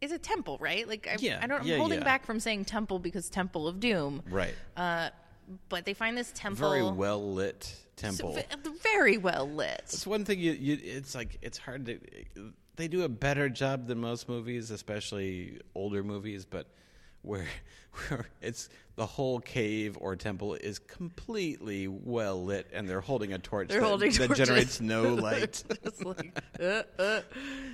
is 0.00 0.12
a 0.12 0.18
temple, 0.18 0.58
right? 0.60 0.88
Like 0.88 1.06
I, 1.10 1.16
Yeah, 1.20 1.38
I 1.42 1.46
don't. 1.46 1.60
I'm 1.60 1.66
yeah, 1.66 1.76
holding 1.76 1.98
yeah. 1.98 2.04
back 2.04 2.26
from 2.26 2.40
saying 2.40 2.64
temple 2.64 2.98
because 2.98 3.28
Temple 3.30 3.68
of 3.68 3.80
Doom. 3.80 4.22
Right. 4.28 4.54
Uh, 4.76 5.10
but 5.68 5.84
they 5.84 5.94
find 5.94 6.16
this 6.16 6.32
temple 6.34 6.70
Very 6.70 6.82
well 6.90 7.32
lit 7.32 7.74
temple. 7.96 8.34
ve- 8.34 8.70
very 8.82 9.18
well 9.18 9.48
lit. 9.50 9.80
It's 9.84 10.06
one 10.06 10.24
thing 10.24 10.38
you, 10.38 10.52
you. 10.52 10.78
It's 10.82 11.14
like 11.14 11.38
it's 11.42 11.58
hard 11.58 11.86
to. 11.86 11.98
They 12.76 12.88
do 12.88 13.02
a 13.02 13.08
better 13.08 13.48
job 13.48 13.86
than 13.86 13.98
most 13.98 14.28
movies, 14.28 14.70
especially 14.70 15.60
older 15.74 16.02
movies, 16.02 16.44
but 16.44 16.66
where 17.22 17.46
where 18.08 18.26
it's 18.40 18.68
the 18.96 19.04
whole 19.06 19.40
cave 19.40 19.96
or 20.00 20.14
temple 20.16 20.54
is 20.54 20.78
completely 20.78 21.88
well 21.88 22.42
lit, 22.44 22.68
and 22.72 22.88
they're 22.88 23.00
holding 23.00 23.32
a 23.32 23.38
torch 23.38 23.68
They're 23.68 23.80
that, 23.80 23.86
holding 23.86 24.12
that 24.12 24.26
torches. 24.28 24.46
generates 24.48 24.80
no 24.80 25.14
light. 25.14 25.62
Like, 26.04 26.38
uh, 26.60 26.82
uh. 26.98 27.20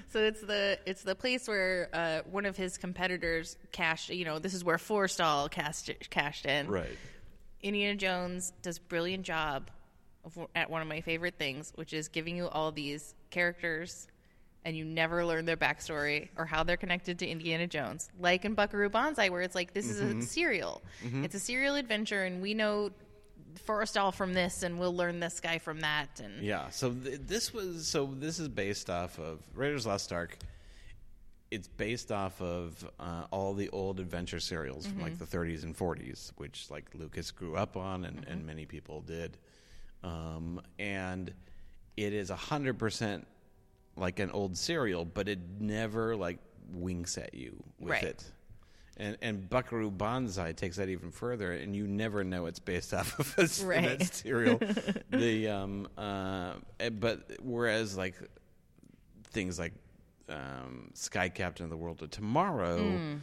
So 0.08 0.20
it's 0.20 0.40
the 0.40 0.78
it's 0.86 1.02
the 1.02 1.14
place 1.14 1.46
where 1.46 1.88
uh, 1.92 2.20
one 2.30 2.46
of 2.46 2.56
his 2.56 2.78
competitors 2.78 3.56
cashed. 3.72 4.10
You 4.10 4.24
know, 4.24 4.38
this 4.38 4.54
is 4.54 4.64
where 4.64 4.76
Forrestal 4.78 5.50
cashed 5.50 5.90
cashed 6.10 6.46
in. 6.46 6.68
right. 6.68 6.96
Indiana 7.62 7.96
Jones 7.96 8.52
does 8.62 8.78
a 8.78 8.80
brilliant 8.82 9.24
job 9.24 9.70
of, 10.24 10.38
at 10.54 10.70
one 10.70 10.82
of 10.82 10.88
my 10.88 11.00
favorite 11.00 11.34
things, 11.38 11.72
which 11.74 11.92
is 11.92 12.08
giving 12.08 12.36
you 12.36 12.48
all 12.48 12.70
these 12.70 13.14
characters, 13.30 14.06
and 14.66 14.76
you 14.76 14.84
never 14.84 15.24
learn 15.24 15.44
their 15.44 15.56
backstory 15.56 16.28
or 16.36 16.44
how 16.44 16.64
they're 16.64 16.76
connected 16.76 17.20
to 17.20 17.26
Indiana 17.26 17.68
Jones. 17.68 18.10
Like 18.18 18.44
in 18.44 18.54
Buckaroo 18.54 18.90
Banzai, 18.90 19.28
where 19.28 19.42
it's 19.42 19.54
like 19.54 19.72
this 19.72 19.88
is 19.88 20.00
a 20.00 20.20
serial, 20.22 20.82
it's 21.02 21.36
a 21.36 21.38
serial 21.38 21.76
adventure, 21.76 22.24
and 22.24 22.42
we 22.42 22.52
know 22.52 22.90
Forrestal 23.66 24.12
from 24.12 24.34
this, 24.34 24.64
and 24.64 24.78
we'll 24.78 24.94
learn 24.94 25.20
this 25.20 25.38
guy 25.38 25.58
from 25.58 25.80
that, 25.80 26.20
and 26.22 26.42
Yeah. 26.44 26.68
So 26.70 26.92
th- 26.92 27.20
this 27.26 27.54
was 27.54 27.86
so 27.86 28.12
this 28.18 28.40
is 28.40 28.48
based 28.48 28.90
off 28.90 29.18
of 29.20 29.38
Raiders 29.54 29.82
of 29.82 29.84
the 29.84 29.88
Lost 29.90 30.12
Ark. 30.12 30.36
It's 31.52 31.68
based 31.68 32.10
off 32.10 32.42
of 32.42 32.84
uh, 32.98 33.26
all 33.30 33.54
the 33.54 33.68
old 33.70 34.00
adventure 34.00 34.40
serials 34.40 34.84
from 34.84 35.00
like 35.00 35.16
the 35.16 35.24
30s 35.24 35.62
and 35.62 35.78
40s, 35.78 36.32
which 36.36 36.66
like 36.72 36.86
Lucas 36.92 37.30
grew 37.30 37.54
up 37.56 37.76
on, 37.76 38.04
and, 38.04 38.26
and 38.28 38.44
many 38.44 38.66
people 38.66 39.00
did. 39.00 39.38
Um, 40.02 40.60
and 40.80 41.32
it 41.96 42.12
is 42.12 42.30
hundred 42.30 42.80
percent 42.80 43.26
like 43.96 44.18
an 44.20 44.30
old 44.30 44.56
serial, 44.56 45.04
but 45.04 45.28
it 45.28 45.38
never 45.60 46.16
like 46.16 46.38
winks 46.72 47.16
at 47.18 47.34
you 47.34 47.62
with 47.78 47.90
Right. 47.92 48.02
it. 48.04 48.24
And 48.98 49.16
and 49.20 49.48
Buckaroo 49.48 49.90
Banzai 49.90 50.52
takes 50.52 50.76
that 50.76 50.88
even 50.88 51.10
further, 51.10 51.52
and 51.52 51.76
you 51.76 51.86
never 51.86 52.24
know 52.24 52.46
it's 52.46 52.58
based 52.58 52.94
off 52.98 53.18
of 53.18 53.34
a 53.38 53.64
Right. 53.66 53.98
that 53.98 54.14
serial. 54.14 54.60
the 55.10 55.48
um 55.48 55.88
uh, 55.98 56.54
eh, 56.80 56.88
but 56.90 57.30
whereas 57.42 57.96
like 57.96 58.14
things 59.24 59.58
like 59.58 59.72
um, 60.28 60.90
Sky 60.94 61.28
Captain 61.28 61.64
of 61.64 61.70
the 61.70 61.76
World 61.76 62.02
of 62.02 62.10
Tomorrow 62.10 62.98
Hmm. 62.98 63.16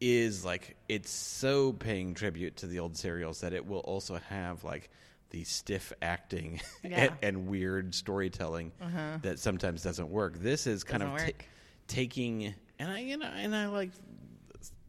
is 0.00 0.44
like 0.44 0.76
it's 0.88 1.10
so 1.10 1.72
paying 1.72 2.14
tribute 2.14 2.56
to 2.58 2.66
the 2.66 2.78
old 2.78 2.96
serials 2.96 3.40
that 3.40 3.52
it 3.52 3.66
will 3.66 3.80
also 3.80 4.16
have 4.28 4.62
like 4.62 4.90
the 5.30 5.44
stiff 5.44 5.92
acting 6.02 6.60
Yeah. 6.82 7.04
and, 7.04 7.12
and 7.22 7.46
weird 7.48 7.94
storytelling 7.94 8.72
uh-huh. 8.80 9.18
that 9.22 9.38
sometimes 9.38 9.82
doesn't 9.82 10.08
work. 10.10 10.38
This 10.40 10.66
is 10.66 10.84
kind 10.84 11.02
Doesn't 11.02 11.28
of 11.28 11.38
ta- 11.38 11.44
taking 11.86 12.54
and 12.78 12.90
I 12.90 13.00
you 13.00 13.16
know 13.16 13.26
and 13.26 13.54
I 13.54 13.66
like 13.66 13.90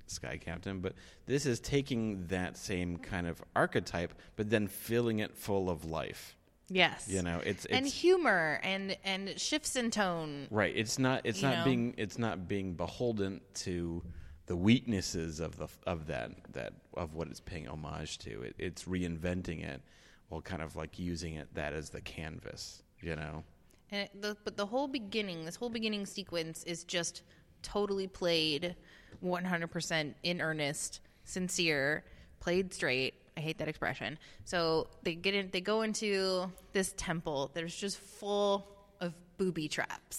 Sky 0.07 0.37
Captain, 0.43 0.79
but 0.79 0.93
this 1.27 1.45
is 1.45 1.59
taking 1.59 2.25
that 2.27 2.57
same 2.57 2.97
kind 2.97 3.27
of 3.27 3.41
archetype, 3.55 4.13
but 4.35 4.49
then 4.49 4.67
filling 4.67 5.19
it 5.19 5.35
full 5.35 5.69
of 5.69 5.85
life. 5.85 6.35
yes, 6.69 7.07
You 7.07 7.21
know, 7.21 7.41
it's 7.45 7.65
and 7.65 7.85
humor 7.85 8.59
and 8.63 8.97
and 9.03 9.39
shifts 9.39 9.75
in 9.75 9.91
tone. 9.91 10.47
right. 10.49 10.73
It's 10.75 10.97
not 10.97 11.21
it's 11.25 11.41
not 11.41 11.59
know? 11.59 11.63
being 11.65 11.93
it's 11.97 12.17
not 12.17 12.47
being 12.47 12.73
beholden 12.73 13.41
to 13.55 14.03
the 14.47 14.55
weaknesses 14.55 15.39
of 15.39 15.57
the 15.57 15.67
of 15.85 16.07
that 16.07 16.31
that 16.53 16.73
of 16.95 17.13
what 17.13 17.27
it's 17.27 17.39
paying 17.41 17.67
homage 17.67 18.17
to. 18.19 18.41
It, 18.41 18.55
it's 18.57 18.85
reinventing 18.85 19.63
it 19.63 19.81
while 20.29 20.41
kind 20.41 20.61
of 20.61 20.75
like 20.75 20.97
using 20.97 21.35
it 21.35 21.53
that 21.53 21.73
as 21.73 21.89
the 21.89 22.01
canvas. 22.01 22.83
You 23.01 23.15
know. 23.15 23.43
And 23.91 24.03
it, 24.03 24.21
the, 24.21 24.37
but 24.43 24.55
the 24.55 24.65
whole 24.65 24.87
beginning, 24.87 25.45
this 25.45 25.55
whole 25.55 25.69
beginning 25.69 26.05
sequence 26.05 26.63
is 26.63 26.83
just 26.83 27.23
totally 27.63 28.07
played 28.07 28.75
100% 29.23 30.13
in 30.23 30.41
earnest, 30.41 31.01
sincere, 31.23 32.03
played 32.39 32.73
straight. 32.73 33.15
I 33.35 33.41
hate 33.41 33.57
that 33.57 33.67
expression. 33.67 34.19
So 34.45 34.87
they 35.03 35.15
get 35.15 35.33
in, 35.33 35.49
they 35.51 35.61
go 35.61 35.81
into 35.81 36.51
this 36.73 36.93
temple. 36.97 37.51
There's 37.53 37.75
just 37.75 37.97
full 37.97 38.67
of 38.99 39.13
booby 39.37 39.67
traps. 39.67 40.17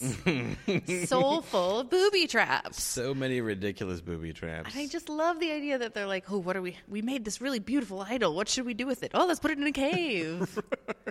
so 1.06 1.40
full 1.42 1.80
of 1.80 1.90
booby 1.90 2.26
traps. 2.26 2.82
So 2.82 3.14
many 3.14 3.40
ridiculous 3.40 4.00
booby 4.00 4.32
traps. 4.32 4.72
And 4.72 4.80
I 4.82 4.86
just 4.86 5.08
love 5.08 5.40
the 5.40 5.52
idea 5.52 5.78
that 5.78 5.94
they're 5.94 6.06
like, 6.06 6.30
oh, 6.30 6.38
what 6.38 6.56
are 6.56 6.62
we? 6.62 6.76
We 6.88 7.02
made 7.02 7.24
this 7.24 7.40
really 7.40 7.58
beautiful 7.58 8.00
idol. 8.00 8.34
What 8.34 8.48
should 8.48 8.64
we 8.66 8.74
do 8.74 8.86
with 8.86 9.02
it? 9.02 9.12
Oh, 9.14 9.26
let's 9.26 9.40
put 9.40 9.50
it 9.50 9.58
in 9.58 9.66
a 9.66 9.72
cave. 9.72 10.58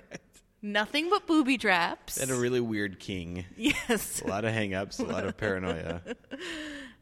Nothing 0.62 1.08
but 1.08 1.26
booby 1.26 1.56
traps. 1.56 2.18
and 2.18 2.30
a 2.30 2.34
really 2.34 2.60
weird 2.60 2.98
king. 3.00 3.46
yes. 3.56 4.20
A 4.22 4.26
lot 4.26 4.44
of 4.44 4.52
hang-ups, 4.52 4.98
a 4.98 5.04
lot 5.04 5.24
of 5.26 5.36
paranoia. 5.36 6.02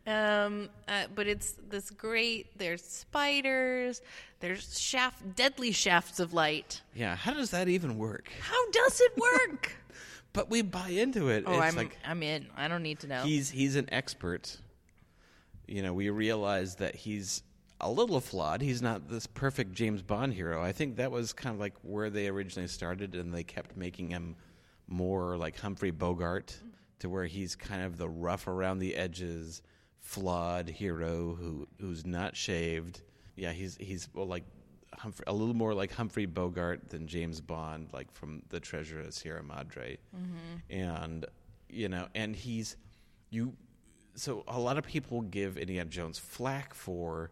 Um, 0.07 0.71
uh, 0.89 1.05
but 1.15 1.27
it's 1.27 1.53
this 1.69 1.91
great. 1.91 2.57
There's 2.57 2.83
spiders. 2.83 4.01
There's 4.41 4.81
shaft, 4.81 5.37
deadly 5.37 5.71
shafts 5.71 6.19
of 6.19 6.33
light. 6.33 6.81
Yeah, 6.95 7.15
how 7.15 7.35
does 7.35 7.51
that 7.51 7.69
even 7.69 7.99
work? 7.99 8.31
How 8.41 8.71
does 8.71 9.03
it 9.03 9.13
work? 9.19 9.73
But 10.33 10.51
we 10.51 10.63
buy 10.63 10.89
into 10.89 11.29
it. 11.29 11.45
oh, 11.47 11.53
it's 11.53 11.63
I'm 11.63 11.77
like 11.77 11.97
I'm 12.05 12.23
in. 12.23 12.47
I 12.57 12.69
don't 12.69 12.83
need 12.83 13.01
to 13.01 13.07
know. 13.07 13.23
he's 13.23 13.51
he's 13.51 13.77
an 13.77 13.89
expert. 13.91 14.59
You 15.67 15.83
know, 15.83 15.93
we 15.93 16.11
realize 16.11 16.77
that 16.77 16.95
he's 16.95 17.43
a 17.81 17.91
little 17.91 18.21
flawed. 18.21 18.61
He's 18.61 18.83
not 18.83 19.09
this 19.09 19.27
perfect 19.27 19.73
James 19.73 20.03
Bond 20.03 20.35
hero. 20.35 20.63
I 20.63 20.73
think 20.73 20.97
that 20.97 21.11
was 21.11 21.33
kind 21.33 21.55
of 21.55 21.61
like 21.61 21.75
where 21.83 22.11
they 22.11 22.29
originally 22.29 22.69
started, 22.69 23.15
and 23.15 23.33
they 23.33 23.45
kept 23.45 23.77
making 23.77 24.11
him 24.11 24.37
more 24.87 25.37
like 25.37 25.59
Humphrey 25.59 25.91
Bogart, 25.91 26.57
to 27.01 27.09
where 27.09 27.27
he's 27.27 27.55
kind 27.55 27.83
of 27.83 27.99
the 27.99 28.09
rough 28.09 28.49
around 28.49 28.79
the 28.79 28.97
edges, 28.97 29.63
flawed 30.01 30.69
hero 30.69 31.35
who 31.35 31.69
who's 31.81 32.07
not 32.07 32.37
shaved. 32.37 33.03
Yeah, 33.37 33.53
he's 33.53 33.77
he's 33.79 34.09
well, 34.15 34.27
like 34.27 34.45
Humphrey, 34.99 35.25
a 35.27 35.33
little 35.33 35.55
more 35.55 35.75
like 35.75 35.93
Humphrey 35.93 36.27
Bogart 36.27 36.89
than 36.89 37.07
James 37.07 37.41
Bond, 37.41 37.89
like 37.93 38.11
from 38.13 38.43
The 38.49 38.61
Treasure 38.61 39.01
of 39.01 39.15
Sierra 39.15 39.43
Madre, 39.43 39.99
mm-hmm. 40.15 40.77
and 40.77 41.27
you 41.69 41.89
know, 41.89 42.09
and 42.15 42.35
he's 42.35 42.77
you. 43.31 43.55
So 44.15 44.45
a 44.49 44.59
lot 44.59 44.79
of 44.79 44.85
people 44.85 45.23
give 45.23 45.57
Indiana 45.57 45.89
Jones 45.89 46.19
flack 46.19 46.75
for 46.75 47.31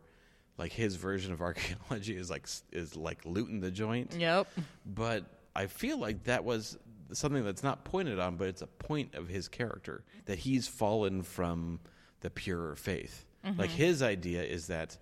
like 0.58 0.72
his 0.72 0.96
version 0.96 1.32
of 1.32 1.40
archaeology 1.42 2.16
is 2.16 2.30
like 2.30 2.48
is 2.72 2.96
like 2.96 3.24
looting 3.24 3.60
the 3.60 3.70
joint 3.70 4.14
Yep. 4.16 4.46
but 4.84 5.24
I 5.54 5.66
feel 5.66 5.98
like 5.98 6.24
that 6.24 6.44
was 6.44 6.78
something 7.12 7.44
that's 7.44 7.62
not 7.62 7.84
pointed 7.84 8.18
on, 8.18 8.36
but 8.36 8.48
it's 8.48 8.62
a 8.62 8.66
point 8.66 9.14
of 9.14 9.28
his 9.28 9.48
character 9.48 10.04
that 10.26 10.38
he's 10.38 10.68
fallen 10.68 11.22
from 11.22 11.80
the 12.20 12.30
purer 12.30 12.76
faith. 12.76 13.24
Like 13.44 13.70
mm-hmm. 13.70 13.78
his 13.78 14.02
idea 14.02 14.42
is 14.42 14.66
that 14.66 14.98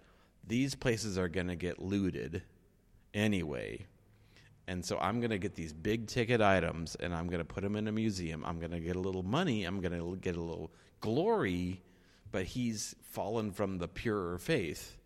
these 0.47 0.75
places 0.75 1.17
are 1.17 1.29
going 1.29 1.49
to 1.49 1.57
get 1.57 1.81
looted 1.81 2.43
anyway. 3.15 3.87
And 4.67 4.85
so 4.85 4.99
I'm 4.99 5.21
going 5.21 5.31
to 5.31 5.39
get 5.39 5.55
these 5.55 5.73
big 5.73 6.07
ticket 6.07 6.41
items 6.41 6.95
and 6.97 7.15
I'm 7.15 7.27
going 7.27 7.39
to 7.41 7.45
put 7.45 7.63
them 7.63 7.77
in 7.77 7.87
a 7.87 7.93
museum. 7.93 8.45
I'm 8.47 8.59
going 8.59 8.73
to 8.73 8.81
get 8.81 8.97
a 8.97 9.01
little 9.01 9.23
money. 9.23 9.65
I'm 9.65 9.81
going 9.81 9.93
to 9.93 10.17
get 10.17 10.37
a 10.37 10.41
little 10.41 10.71
glory. 11.01 11.83
But 12.33 12.45
he's 12.47 12.97
fallen 13.03 13.53
from 13.53 13.79
the 13.79 13.87
purer 13.87 14.39
faith, 14.39 14.97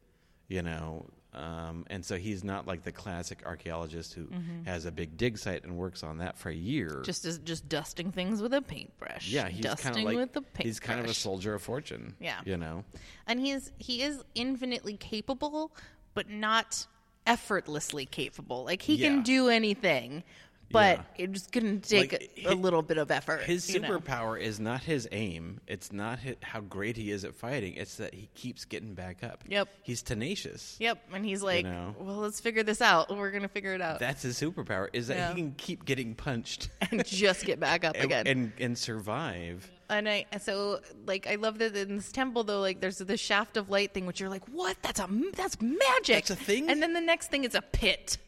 you 0.47 0.63
know. 0.63 1.11
Um, 1.35 1.85
and 1.91 2.03
so 2.03 2.17
he's 2.17 2.43
not 2.43 2.67
like 2.67 2.85
the 2.85 2.93
classic 2.93 3.43
archaeologist 3.45 4.15
who 4.15 4.29
has 4.65 4.87
a 4.87 4.91
big 4.91 5.19
dig 5.19 5.37
site 5.37 5.63
and 5.63 5.77
works 5.77 6.03
on 6.03 6.19
that 6.19 6.39
for 6.39 6.49
a 6.49 6.55
year. 6.55 7.03
Just 7.05 7.27
as 7.27 7.39
just 7.39 7.69
dusting 7.69 8.13
things 8.13 8.41
with 8.41 8.55
a 8.55 8.63
paintbrush. 8.63 9.29
yeah, 9.29 9.47
he's 9.49 9.65
kind 9.65 9.77
dusting 9.77 9.99
of 9.99 10.05
like 10.05 10.17
with 10.17 10.33
the 10.33 10.41
paintbrush. 10.41 10.65
he's 10.65 10.81
kind 10.81 11.01
of 11.01 11.07
a 11.07 11.15
soldier 11.15 11.53
of 11.53 11.63
fortune. 11.63 12.15
Yeah. 12.19 12.41
you 12.47 12.57
know. 12.57 12.85
and 13.27 13.39
he's 13.39 13.73
he 13.77 14.03
is 14.03 14.25
infinitely 14.35 14.97
capable, 14.97 15.73
but 16.15 16.31
not 16.31 16.87
effortlessly 17.29 18.07
capable. 18.07 18.65
Like 18.65 18.83
he 18.83 18.95
Yeah. 18.97 19.09
can 19.09 19.23
do 19.23 19.49
anything, 19.49 20.25
but 20.71 20.99
Yeah. 21.19 21.27
it's 21.27 21.47
going 21.47 21.81
to 21.81 21.89
take 21.89 22.13
Like, 22.13 22.31
a, 22.37 22.41
a 22.47 22.49
hi- 22.49 22.55
little 22.55 22.83
bit 22.83 22.99
of 22.99 23.11
effort. 23.11 23.43
His 23.45 23.73
you 23.73 23.81
know? 23.81 23.89
superpower 23.89 24.41
is 24.41 24.59
not 24.59 24.83
his 24.83 25.07
aim. 25.13 25.61
It's 25.67 25.93
not 25.93 26.19
hi 26.19 26.35
how 26.43 26.61
great 26.61 26.97
he 26.97 27.11
is 27.11 27.25
at 27.25 27.35
fighting. 27.35 27.75
It's 27.75 27.97
that 27.97 28.13
he 28.15 28.29
keeps 28.35 28.65
getting 28.65 28.95
back 28.95 29.23
up. 29.23 29.45
Yep. 29.47 29.69
He's 29.83 30.03
tenacious. 30.03 30.77
Yep, 30.81 30.99
and 31.13 31.25
he's 31.25 31.43
like, 31.43 31.65
know? 31.65 31.95
"Well, 31.99 32.17
let's 32.17 32.41
figure 32.41 32.63
this 32.63 32.81
out. 32.83 33.09
We're 33.15 33.31
going 33.31 33.43
to 33.43 33.49
figure 33.49 33.75
it 33.75 33.81
out 33.81 33.99
That's 34.01 34.23
his 34.23 34.39
superpower. 34.41 34.89
Is 34.93 35.07
that 35.09 35.17
Yeah. 35.17 35.29
he 35.31 35.35
can 35.37 35.53
keep 35.57 35.85
getting 35.85 36.15
punched 36.15 36.71
and 36.91 37.05
just 37.07 37.45
get 37.45 37.61
back 37.61 37.85
up 37.85 37.95
and, 37.97 38.05
again." 38.05 38.27
and 38.27 38.53
and 38.59 38.77
survive. 38.79 39.71
And 39.91 40.09
I 40.09 40.27
so 40.41 40.81
like 41.07 41.27
I 41.27 41.37
love 41.37 41.59
that 41.59 41.75
in 41.77 41.97
this 41.97 42.13
temple 42.13 42.45
though 42.45 42.61
like 42.61 42.81
there's 42.81 42.99
the 42.99 43.17
shaft 43.17 43.57
of 43.57 43.71
light 43.71 43.95
thing 43.95 44.05
which 44.07 44.21
you're 44.21 44.29
like 44.29 44.45
what 44.47 44.77
that's 44.83 45.01
a 45.01 45.09
that's 45.35 45.61
magic 45.63 46.27
That's 46.27 46.31
a 46.31 46.37
thing? 46.37 46.69
and 46.69 46.83
then 46.83 46.93
the 46.93 47.01
next 47.01 47.31
thing 47.31 47.45
is 47.45 47.55
a 47.55 47.63
pit. 47.63 48.19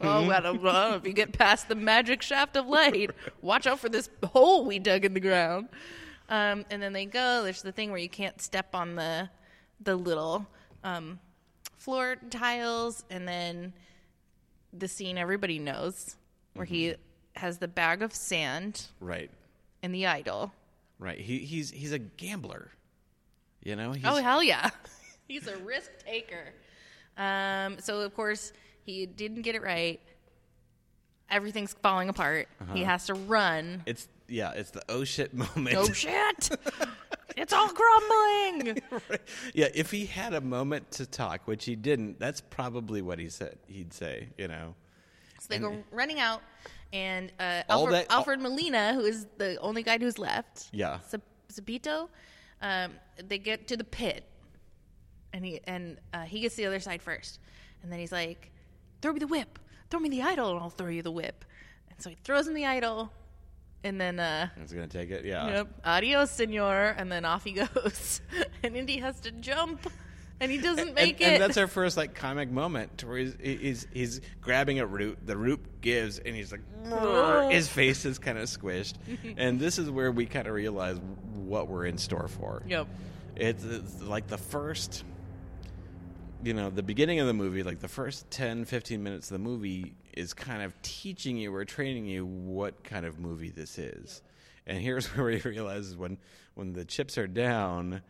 Oh, 0.00 0.26
well, 0.28 0.56
well, 0.62 0.94
if 0.94 1.04
you 1.04 1.12
get 1.12 1.32
past 1.36 1.68
the 1.68 1.74
magic 1.74 2.22
shaft 2.22 2.56
of 2.56 2.66
light, 2.66 3.10
watch 3.42 3.66
out 3.66 3.80
for 3.80 3.88
this 3.88 4.08
hole 4.24 4.64
we 4.64 4.78
dug 4.78 5.04
in 5.04 5.14
the 5.14 5.20
ground. 5.20 5.68
Um, 6.28 6.64
and 6.70 6.80
then 6.80 6.92
they 6.92 7.06
go. 7.06 7.42
There's 7.42 7.60
the 7.62 7.72
thing 7.72 7.90
where 7.90 7.98
you 7.98 8.08
can't 8.08 8.40
step 8.40 8.72
on 8.74 8.94
the 8.94 9.28
the 9.80 9.96
little 9.96 10.46
um, 10.84 11.18
floor 11.76 12.16
tiles, 12.30 13.04
and 13.10 13.26
then 13.26 13.72
the 14.72 14.86
scene 14.86 15.18
everybody 15.18 15.58
knows 15.58 16.14
where 16.54 16.64
he 16.66 16.94
has 17.34 17.58
the 17.58 17.66
bag 17.68 18.00
of 18.00 18.14
sand 18.14 18.86
Right. 19.00 19.30
and 19.82 19.92
the 19.92 20.06
idol. 20.06 20.52
Right. 20.98 21.18
He 21.18 21.38
he's 21.38 21.70
he's 21.70 21.92
a 21.92 21.98
gambler. 21.98 22.70
You 23.62 23.76
know. 23.76 23.92
He's, 23.92 24.04
Oh 24.04 24.16
hell 24.16 24.42
yeah, 24.42 24.70
he's 25.28 25.46
a 25.46 25.56
risk 25.58 25.90
taker. 26.04 26.52
Um, 27.16 27.78
so 27.80 28.00
of 28.00 28.14
course 28.14 28.52
he 28.84 29.06
didn't 29.06 29.42
get 29.42 29.54
it 29.54 29.62
right. 29.62 30.00
Everything's 31.30 31.72
falling 31.82 32.08
apart. 32.08 32.48
He 32.72 32.82
has 32.82 33.06
to 33.06 33.14
run. 33.14 33.82
It's 33.86 34.08
yeah. 34.28 34.52
It's 34.52 34.70
the 34.70 34.82
oh 34.88 35.04
shit 35.04 35.34
moment. 35.56 35.76
Oh 35.76 35.90
shit! 35.92 36.50
it's 37.36 37.52
all 37.52 37.68
crumbling. 37.68 38.82
Right. 39.08 39.20
Yeah. 39.54 39.68
If 39.74 39.90
he 39.90 40.06
had 40.06 40.34
a 40.34 40.40
moment 40.40 40.90
to 40.92 41.06
talk, 41.06 41.48
which 41.48 41.64
he 41.64 41.74
didn't, 41.74 42.20
that's 42.20 42.40
probably 42.40 43.02
what 43.02 43.18
he 43.18 43.28
said. 43.28 43.58
He'd 43.66 43.92
say. 43.92 44.28
You 44.38 44.48
know. 44.48 44.74
So 45.40 45.48
they 45.48 45.58
go 45.58 45.82
running 45.90 46.20
out, 46.20 46.40
and 46.94 47.30
uh, 47.38 47.62
Alfred, 47.68 47.94
that- 47.94 48.06
Alfred 48.10 48.40
Molina, 48.40 48.94
who 48.94 49.00
is 49.00 49.26
the 49.36 49.56
only 49.60 49.82
guy 49.82 49.98
who's 49.98 50.18
left, 50.18 50.70
Yeah. 50.72 51.00
Zap- 51.10 51.20
um, 52.62 52.92
they 53.28 53.38
get 53.38 53.68
to 53.68 53.76
the 53.76 53.84
pit, 53.84 54.24
and 55.32 55.44
he 55.44 55.60
and 55.64 55.98
uh, 56.14 56.22
he 56.22 56.40
gets 56.40 56.54
to 56.56 56.62
the 56.62 56.66
other 56.66 56.80
side 56.80 57.02
first, 57.02 57.38
and 57.82 57.92
then 57.92 57.98
he's 57.98 58.12
like, 58.12 58.50
"Throw 59.02 59.12
me 59.12 59.18
the 59.20 59.26
whip, 59.26 59.58
throw 59.90 60.00
me 60.00 60.08
the 60.08 60.22
idol, 60.22 60.50
and 60.52 60.60
I'll 60.60 60.70
throw 60.70 60.88
you 60.88 61.02
the 61.02 61.10
whip." 61.12 61.44
And 61.90 62.00
so 62.00 62.10
he 62.10 62.16
throws 62.24 62.48
him 62.48 62.54
the 62.54 62.66
idol, 62.66 63.12
and 63.84 64.00
then 64.00 64.18
uh, 64.18 64.48
He's 64.58 64.72
gonna 64.72 64.86
take 64.88 65.10
it. 65.10 65.24
Yeah. 65.24 65.48
yep, 65.48 65.68
adios, 65.84 66.30
senor, 66.30 66.94
and 66.96 67.10
then 67.12 67.24
off 67.24 67.44
he 67.44 67.52
goes, 67.52 68.20
and 68.62 68.76
Indy 68.76 68.98
has 68.98 69.20
to 69.20 69.30
jump, 69.30 69.86
and 70.40 70.50
he 70.50 70.58
doesn't 70.58 70.94
make 70.94 71.20
and 71.20 71.32
it. 71.32 71.34
And 71.34 71.42
that's 71.42 71.56
our 71.56 71.66
first 71.66 71.96
like 71.96 72.14
comic 72.14 72.50
moment 72.50 73.02
where 73.04 73.18
he's, 73.18 73.36
he's 73.40 73.86
he's 73.92 74.20
grabbing 74.40 74.80
a 74.80 74.86
root. 74.86 75.18
The 75.24 75.36
root 75.36 75.80
gives, 75.80 76.18
and 76.18 76.34
he's 76.34 76.52
like, 76.52 77.50
his 77.50 77.68
face 77.68 78.04
is 78.04 78.18
kind 78.18 78.38
of 78.38 78.48
squished, 78.48 78.94
and 79.36 79.60
this 79.60 79.78
is 79.78 79.90
where 79.90 80.10
we 80.10 80.26
kind 80.26 80.46
of 80.46 80.54
realize 80.54 80.98
what 81.34 81.68
we're 81.68 81.86
in 81.86 81.98
store 81.98 82.28
for. 82.28 82.62
Yep. 82.66 82.88
It's, 83.36 83.64
it's 83.64 84.00
like 84.02 84.28
the 84.28 84.38
first, 84.38 85.04
you 86.42 86.54
know, 86.54 86.70
the 86.70 86.82
beginning 86.82 87.20
of 87.20 87.26
the 87.26 87.32
movie, 87.32 87.62
like 87.62 87.80
the 87.80 87.88
first 87.88 88.30
10, 88.30 88.64
15 88.64 89.02
minutes 89.02 89.30
of 89.30 89.34
the 89.34 89.44
movie 89.44 89.94
is 90.12 90.34
kind 90.34 90.62
of 90.62 90.80
teaching 90.82 91.36
you 91.36 91.54
or 91.54 91.64
training 91.64 92.06
you 92.06 92.24
what 92.24 92.84
kind 92.84 93.04
of 93.04 93.18
movie 93.18 93.50
this 93.50 93.78
is. 93.78 94.22
And 94.66 94.78
here's 94.78 95.06
where 95.16 95.26
we 95.26 95.40
realize 95.40 95.96
when 95.96 96.18
when 96.54 96.72
the 96.72 96.84
chips 96.84 97.18
are 97.18 97.26
down, 97.26 98.02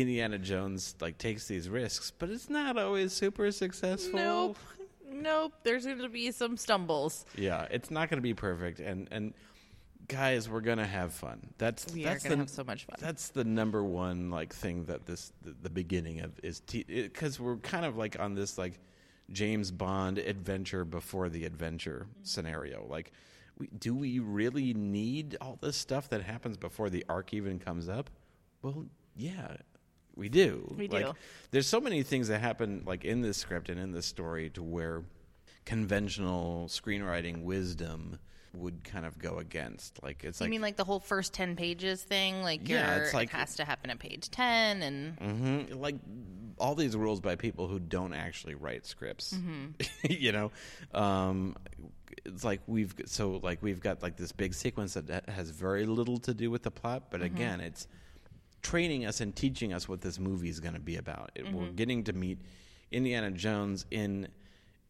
Indiana 0.00 0.38
Jones 0.38 0.94
like 1.00 1.18
takes 1.18 1.46
these 1.46 1.68
risks, 1.68 2.10
but 2.10 2.30
it's 2.30 2.50
not 2.50 2.78
always 2.78 3.12
super 3.12 3.50
successful. 3.50 4.18
Nope. 4.18 4.58
Nope. 5.10 5.52
There's 5.62 5.84
going 5.86 5.98
to 5.98 6.08
be 6.08 6.30
some 6.32 6.56
stumbles. 6.56 7.24
Yeah, 7.36 7.66
it's 7.70 7.90
not 7.90 8.10
going 8.10 8.18
to 8.18 8.22
be 8.22 8.34
perfect 8.34 8.80
and 8.80 9.08
and 9.10 9.34
guys, 10.08 10.48
we're 10.48 10.60
going 10.60 10.78
to 10.78 10.86
have 10.86 11.12
fun. 11.12 11.48
That's 11.58 11.92
We 11.92 12.04
are 12.04 12.10
that's 12.10 12.24
gonna 12.24 12.36
the- 12.36 12.42
have 12.42 12.50
so 12.50 12.64
much 12.64 12.84
fun. 12.84 12.96
That's 13.00 13.28
the 13.28 13.44
number 13.44 13.82
one 13.82 14.30
like 14.30 14.54
thing 14.54 14.84
that 14.86 15.06
this 15.06 15.32
the, 15.42 15.54
the 15.62 15.70
beginning 15.70 16.20
of 16.20 16.32
is 16.42 16.62
cuz 17.14 17.40
we're 17.40 17.56
kind 17.58 17.86
of 17.86 17.96
like 17.96 18.18
on 18.18 18.34
this 18.34 18.58
like 18.58 18.78
James 19.30 19.70
Bond 19.70 20.18
adventure 20.18 20.84
before 20.84 21.28
the 21.28 21.44
adventure 21.44 22.06
mm-hmm. 22.08 22.24
scenario. 22.24 22.86
Like 22.86 23.12
we, 23.58 23.68
do 23.68 23.94
we 23.94 24.18
really 24.18 24.74
need 24.74 25.36
all 25.40 25.58
this 25.60 25.76
stuff 25.76 26.08
that 26.10 26.22
happens 26.22 26.56
before 26.56 26.90
the 26.90 27.04
Ark 27.08 27.32
even 27.32 27.58
comes 27.58 27.88
up? 27.88 28.10
Well, 28.62 28.86
yeah, 29.16 29.56
we 30.16 30.28
do. 30.28 30.72
We 30.76 30.88
Like, 30.88 31.06
do. 31.06 31.12
there's 31.50 31.66
so 31.66 31.80
many 31.80 32.02
things 32.02 32.28
that 32.28 32.40
happen 32.40 32.82
like 32.86 33.04
in 33.04 33.20
this 33.22 33.36
script 33.38 33.68
and 33.68 33.78
in 33.80 33.92
this 33.92 34.06
story 34.06 34.50
to 34.50 34.62
where 34.62 35.02
conventional 35.64 36.66
screenwriting 36.68 37.42
wisdom 37.42 38.18
would 38.52 38.84
kind 38.84 39.04
of 39.04 39.18
go 39.18 39.38
against. 39.38 40.00
Like 40.02 40.22
it's 40.22 40.38
You 40.40 40.44
like 40.44 40.50
mean 40.50 40.60
like 40.62 40.76
the 40.76 40.84
whole 40.84 41.00
first 41.00 41.32
10 41.32 41.56
pages 41.56 42.02
thing? 42.02 42.42
Like, 42.42 42.68
Yeah, 42.68 42.96
it's 42.98 43.12
like- 43.14 43.30
it 43.30 43.36
has 43.36 43.56
to 43.56 43.64
happen 43.64 43.90
at 43.90 43.98
page 43.98 44.30
10 44.30 44.82
and 44.82 45.18
Mhm. 45.18 45.80
like 45.80 45.96
all 46.58 46.76
these 46.76 46.96
rules 46.96 47.20
by 47.20 47.34
people 47.34 47.66
who 47.66 47.80
don't 47.80 48.12
actually 48.12 48.54
write 48.54 48.86
scripts. 48.86 49.34
Mm-hmm. 49.34 49.70
you 50.08 50.30
know, 50.30 50.52
um, 50.92 51.56
it's 52.24 52.44
like 52.44 52.60
we've 52.68 52.94
so 53.06 53.40
like 53.42 53.60
we've 53.60 53.80
got 53.80 54.02
like 54.02 54.16
this 54.16 54.30
big 54.30 54.54
sequence 54.54 54.94
that 54.94 55.28
has 55.28 55.50
very 55.50 55.84
little 55.84 56.18
to 56.18 56.32
do 56.32 56.50
with 56.52 56.62
the 56.62 56.70
plot, 56.70 57.10
but 57.10 57.20
Mm-hmm. 57.20 57.34
again, 57.36 57.60
it's 57.60 57.88
training 58.64 59.06
us 59.06 59.20
and 59.20 59.36
teaching 59.36 59.72
us 59.72 59.88
what 59.88 60.00
this 60.00 60.18
movie 60.18 60.48
is 60.48 60.58
going 60.58 60.74
to 60.74 60.80
be 60.80 60.96
about. 60.96 61.30
It, 61.36 61.44
We're 61.52 61.62
Mm-hmm. 61.66 61.74
getting 61.76 62.02
to 62.04 62.12
meet 62.12 62.38
Indiana 62.90 63.30
Jones 63.30 63.86
in 63.92 64.26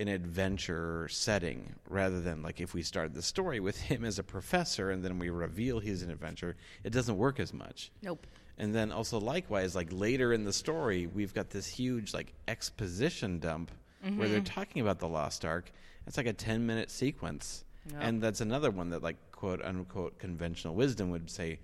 an 0.01 0.09
adventure 0.09 1.07
setting 1.11 1.75
rather 1.89 2.21
than 2.21 2.43
like 2.43 2.61
if 2.61 2.73
we 2.75 2.83
start 2.83 3.15
the 3.15 3.23
story 3.23 3.61
with 3.61 3.79
him 3.81 4.05
as 4.05 4.19
a 4.19 4.23
professor 4.25 4.91
and 4.91 5.05
then 5.05 5.19
we 5.19 5.29
reveal 5.29 5.79
he's 5.81 6.03
an 6.03 6.11
adventure, 6.11 6.57
it 6.85 6.91
doesn't 6.93 7.17
work 7.19 7.39
as 7.39 7.53
much. 7.53 7.91
nope. 8.03 8.27
And 8.57 8.73
then 8.73 8.93
also 8.93 9.19
likewise, 9.19 9.75
like 9.75 9.89
later 9.91 10.33
in 10.33 10.45
the 10.45 10.53
story, 10.53 11.09
we've 11.09 11.35
got 11.35 11.51
this 11.51 11.67
huge 11.67 12.15
like 12.15 12.33
exposition 12.47 13.39
dump 13.41 13.71
where 14.17 14.29
they're 14.29 14.41
talking 14.41 14.81
about 14.83 14.99
the 15.01 15.09
Lost 15.09 15.45
Ark. 15.45 15.73
It's 16.07 16.17
like 16.17 16.27
a 16.27 16.33
ten 16.33 16.65
minute 16.65 16.89
sequence, 16.91 17.65
and 17.99 18.23
that's 18.23 18.41
another 18.41 18.71
one 18.71 18.91
that 18.91 19.03
like 19.03 19.17
quote 19.33 19.61
unquote 19.61 20.19
conventional 20.21 20.75
wisdom 20.77 21.11
would 21.11 21.29
say, 21.31 21.59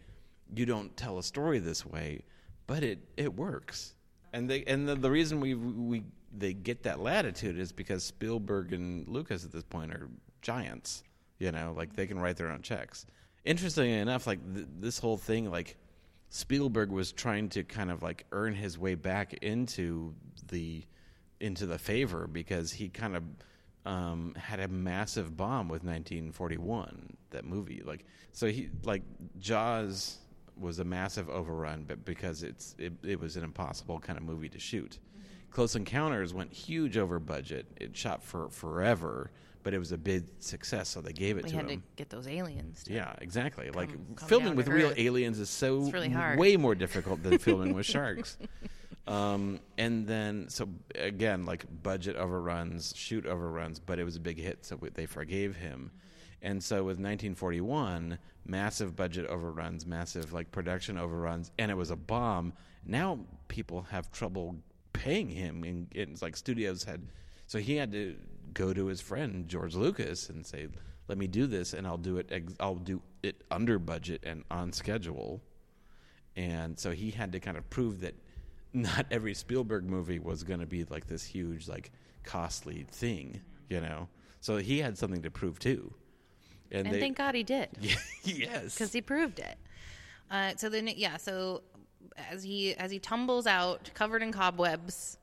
you 0.54 0.66
don't 0.66 0.96
tell 0.96 1.18
a 1.18 1.22
story 1.22 1.58
this 1.58 1.84
way, 1.84 2.22
but 2.66 2.82
it 2.82 2.98
it 3.16 3.34
works. 3.34 3.94
And 4.32 4.48
they 4.48 4.64
and 4.64 4.88
the, 4.88 4.94
the 4.94 5.10
reason 5.10 5.40
we 5.40 5.54
we 5.54 6.04
they 6.36 6.52
get 6.52 6.84
that 6.84 7.00
latitude 7.00 7.58
is 7.58 7.72
because 7.72 8.04
Spielberg 8.04 8.72
and 8.72 9.08
Lucas 9.08 9.44
at 9.44 9.52
this 9.52 9.64
point 9.64 9.92
are 9.92 10.08
giants. 10.42 11.02
You 11.38 11.52
know, 11.52 11.74
like 11.76 11.94
they 11.94 12.06
can 12.06 12.18
write 12.18 12.36
their 12.36 12.50
own 12.50 12.62
checks. 12.62 13.06
Interestingly 13.44 13.94
enough, 13.94 14.26
like 14.26 14.38
th- 14.54 14.66
this 14.78 14.98
whole 14.98 15.16
thing, 15.16 15.50
like 15.50 15.76
Spielberg 16.28 16.90
was 16.90 17.12
trying 17.12 17.48
to 17.50 17.64
kind 17.64 17.90
of 17.90 18.02
like 18.02 18.26
earn 18.30 18.54
his 18.54 18.78
way 18.78 18.94
back 18.94 19.32
into 19.42 20.14
the 20.50 20.84
into 21.40 21.66
the 21.66 21.78
favor 21.78 22.26
because 22.26 22.70
he 22.72 22.88
kind 22.88 23.16
of 23.16 23.24
um, 23.86 24.34
had 24.36 24.60
a 24.60 24.68
massive 24.68 25.36
bomb 25.36 25.68
with 25.68 25.82
1941 25.82 27.16
that 27.30 27.46
movie 27.46 27.82
like 27.84 28.04
so 28.32 28.46
he 28.46 28.68
like 28.84 29.02
Jaws 29.38 30.18
was 30.60 30.78
a 30.78 30.84
massive 30.84 31.28
overrun 31.30 31.84
but 31.88 32.04
because 32.04 32.42
it's 32.42 32.74
it, 32.78 32.92
it 33.02 33.18
was 33.18 33.36
an 33.36 33.44
impossible 33.44 33.98
kind 33.98 34.18
of 34.18 34.24
movie 34.24 34.48
to 34.48 34.58
shoot 34.58 34.98
Close 35.50 35.74
Encounters 35.74 36.32
went 36.32 36.52
huge 36.52 36.96
over 36.96 37.18
budget 37.18 37.66
it 37.80 37.96
shot 37.96 38.22
for 38.22 38.48
forever 38.50 39.30
but 39.62 39.74
it 39.74 39.78
was 39.78 39.92
a 39.92 39.98
big 39.98 40.24
success 40.38 40.88
so 40.88 41.00
they 41.00 41.12
gave 41.12 41.36
it 41.38 41.44
We 41.44 41.50
to 41.50 41.56
had 41.56 41.68
to 41.68 41.76
get 41.96 42.08
those 42.08 42.26
aliens. 42.28 42.84
to- 42.84 42.92
yeah, 42.94 43.14
exactly. 43.20 43.70
like 43.70 43.90
come 44.16 44.28
filming 44.28 44.48
down 44.48 44.56
with 44.56 44.66
to 44.66 44.72
real 44.72 44.88
Earth. 44.90 44.98
aliens 44.98 45.38
is 45.38 45.50
so 45.50 45.82
It's 45.84 45.92
really 45.92 46.08
hard. 46.08 46.38
way 46.38 46.56
more 46.56 46.74
difficult 46.74 47.22
than 47.22 47.38
filming 47.46 47.74
with 47.74 47.84
sharks. 47.84 48.38
Um, 49.06 49.60
and 49.76 50.06
then, 50.06 50.48
so 50.48 50.68
again, 50.94 51.44
like 51.44 51.64
budget 51.82 52.16
overruns, 52.16 52.94
shoot 52.96 53.26
overruns, 53.26 53.80
but 53.80 53.98
it 53.98 54.04
was 54.04 54.16
a 54.16 54.20
big 54.20 54.38
hit, 54.38 54.64
so 54.64 54.78
they 54.94 55.04
forgave 55.06 55.56
him. 55.56 55.90
And 56.42 56.62
so 56.62 56.76
with 56.76 56.98
1941, 56.98 58.18
massive 58.46 58.96
budget 58.96 59.26
overruns, 59.26 59.86
massive 59.86 60.32
like 60.32 60.50
production 60.50 60.96
overruns, 60.98 61.50
and 61.58 61.70
it 61.70 61.76
was 61.76 61.90
a 61.90 61.96
bomb. 61.96 62.52
Now 62.86 63.20
people 63.48 63.82
have 63.90 64.10
trouble 64.10 64.56
paying 64.92 65.28
him, 65.28 65.64
and 65.64 65.88
it's 65.92 66.22
like 66.22 66.36
studios 66.36 66.84
had, 66.84 67.02
so 67.46 67.58
he 67.58 67.76
had 67.76 67.92
to 67.92 68.16
go 68.54 68.72
to 68.72 68.86
his 68.86 69.00
friend 69.00 69.48
George 69.48 69.74
Lucas 69.74 70.30
and 70.30 70.46
say, 70.46 70.68
"Let 71.08 71.18
me 71.18 71.26
do 71.26 71.46
this, 71.46 71.74
and 71.74 71.86
I'll 71.86 71.98
do 71.98 72.16
it. 72.16 72.28
Ex- 72.30 72.54
I'll 72.58 72.74
do 72.74 73.02
it 73.22 73.44
under 73.50 73.78
budget 73.78 74.22
and 74.24 74.44
on 74.50 74.72
schedule." 74.72 75.42
And 76.36 76.78
so 76.78 76.92
he 76.92 77.10
had 77.10 77.32
to 77.32 77.40
kind 77.40 77.56
of 77.58 77.68
prove 77.68 78.00
that 78.00 78.14
not 78.72 79.06
every 79.10 79.34
Spielberg 79.34 79.84
movie 79.84 80.18
was 80.18 80.42
going 80.42 80.60
to 80.60 80.66
be 80.66 80.84
like 80.84 81.06
this 81.06 81.24
huge, 81.24 81.68
like 81.68 81.90
costly 82.24 82.86
thing, 82.90 83.40
you 83.68 83.80
know. 83.80 84.08
So 84.40 84.56
he 84.56 84.78
had 84.78 84.96
something 84.96 85.22
to 85.22 85.30
prove 85.30 85.58
too. 85.58 85.92
And, 86.70 86.86
And 86.86 86.94
they, 86.94 87.00
thank 87.00 87.16
God 87.16 87.34
he 87.34 87.42
did. 87.42 87.68
yes, 88.24 88.74
because 88.74 88.92
he 88.92 89.00
proved 89.00 89.38
it. 89.38 89.56
Uh, 90.30 90.52
so 90.56 90.68
then, 90.68 90.88
yeah. 90.96 91.16
So 91.16 91.62
as 92.30 92.42
he 92.42 92.74
as 92.74 92.90
he 92.90 92.98
tumbles 92.98 93.46
out, 93.46 93.90
covered 93.94 94.22
in 94.22 94.32
cobwebs, 94.32 95.18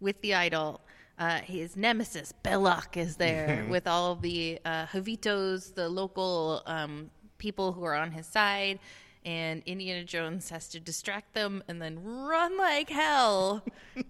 with 0.00 0.20
the 0.20 0.34
idol, 0.34 0.80
uh, 1.18 1.38
his 1.38 1.76
nemesis 1.76 2.32
Belloq 2.44 2.96
is 2.96 3.16
there 3.16 3.66
with 3.70 3.86
all 3.86 4.14
the 4.14 4.58
uh, 4.64 4.86
Hovitos, 4.86 5.74
the 5.74 5.88
local 5.88 6.62
um, 6.66 7.10
people 7.38 7.72
who 7.72 7.84
are 7.84 7.94
on 7.94 8.12
his 8.12 8.26
side. 8.26 8.78
And 9.28 9.62
Indiana 9.66 10.04
Jones 10.04 10.48
has 10.48 10.68
to 10.68 10.80
distract 10.80 11.34
them 11.34 11.62
and 11.68 11.82
then 11.82 12.02
run 12.02 12.56
like 12.56 12.88
hell 12.88 13.62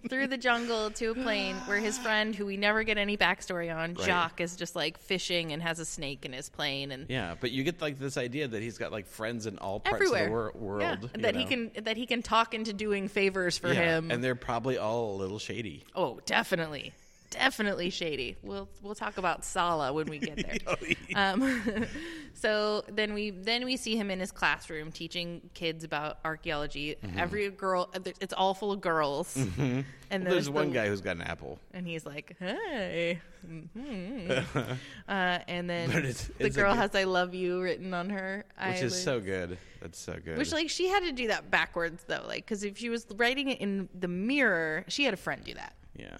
through 0.09 0.29
the 0.29 0.37
jungle 0.37 0.93
to 0.93 1.07
a 1.07 1.15
plane 1.15 1.57
where 1.67 1.79
his 1.79 1.99
friend, 1.99 2.37
who 2.37 2.47
we 2.47 2.57
never 2.57 2.85
get 2.85 2.99
any 2.99 3.17
backstory 3.17 3.75
on, 3.75 3.95
Right. 3.95 4.07
Jock, 4.07 4.41
is 4.41 4.55
just 4.55 4.77
like 4.77 4.97
fishing 4.97 5.53
and 5.53 5.61
has 5.61 5.81
a 5.81 5.85
snake 5.85 6.25
in 6.25 6.33
his 6.33 6.49
plane. 6.49 6.93
And 6.93 7.07
yeah. 7.09 7.35
But 7.41 7.51
you 7.51 7.65
get 7.65 7.81
like 7.81 7.99
this 7.99 8.17
idea 8.17 8.47
that 8.47 8.63
he's 8.63 8.79
got 8.79 8.93
like 8.93 9.09
friends 9.09 9.47
in 9.47 9.59
all 9.59 9.81
parts 9.81 9.97
everywhere 10.05 10.23
of 10.23 10.53
the 10.53 10.59
wor- 10.61 10.79
world. 10.79 11.11
Yeah, 11.17 11.23
that 11.23 11.35
he 11.35 11.45
can 11.47 11.73
that 11.83 11.97
he 11.97 12.07
can 12.07 12.23
talk 12.23 12.55
into 12.55 12.73
doing 12.73 13.09
favors 13.09 13.59
for 13.59 13.73
Yeah, 13.73 13.99
him. 13.99 14.13
and 14.13 14.23
they're 14.23 14.37
probably 14.37 14.79
all 14.79 15.17
a 15.17 15.17
little 15.17 15.41
shady. 15.41 15.85
oh, 15.97 16.21
definitely, 16.27 16.93
definitely 17.31 17.91
shady. 17.91 18.37
We'll 18.43 18.69
we'll 18.83 18.95
talk 18.95 19.19
about 19.19 19.45
Sallah 19.45 19.93
when 19.93 20.07
we 20.07 20.19
get 20.19 20.37
there. 20.37 20.77
um, 21.15 21.87
so 22.35 22.85
then 22.91 23.15
we 23.15 23.31
then 23.31 23.65
we 23.65 23.77
see 23.77 23.97
him 23.97 24.11
in 24.11 24.21
his 24.21 24.31
classroom 24.33 24.93
teaching 24.93 25.43
kids 25.55 25.85
about 25.85 26.19
archaeology. 26.25 26.97
Mm-hmm. 27.03 27.19
Every 27.19 27.51
girl, 27.51 27.91
it's 28.21 28.33
all 28.35 28.55
full 28.55 28.73
of 28.73 28.81
girls, 28.81 29.37
and 29.37 29.85
There's 30.11 30.25
there's 30.25 30.51
one 30.51 30.69
the- 30.69 30.75
guy 30.75 30.89
who's 30.89 31.01
got 31.01 31.17
an 31.17 31.23
apple. 31.23 31.59
and 31.73 31.87
he's 31.87 32.05
like, 32.07 32.37
"Hey," 32.39 33.21
Mhm. 33.47 34.45
uh, 35.09 35.39
and 35.49 35.71
then 35.71 35.91
it's- 35.91 36.31
the 36.39 36.47
it's 36.47 36.57
girl 36.57 36.75
has 36.75 36.95
"I 36.95 37.05
love 37.05 37.35
you" 37.35 37.61
written 37.61 37.95
on 37.95 38.11
her, 38.11 38.45
Which 38.67 38.83
is 38.83 39.01
so 39.03 39.21
good. 39.21 39.59
That's 39.81 39.99
so 39.99 40.17
good. 40.25 40.39
Which 40.39 40.53
like 40.53 40.71
she 40.71 40.89
had 40.89 41.05
to 41.05 41.13
do 41.13 41.29
that 41.29 41.51
backwards 41.51 42.03
though, 42.09 42.25
like 42.27 42.45
because 42.45 42.65
if 42.65 42.79
she 42.79 42.89
was 42.89 43.07
writing 43.17 43.49
it 43.49 43.61
in 43.61 43.89
the 43.95 44.09
mirror, 44.09 44.85
she 44.89 45.05
had 45.05 45.15
a 45.15 45.19
friend 45.19 45.43
do 45.45 45.55
that. 45.55 45.75
yeah. 45.97 46.17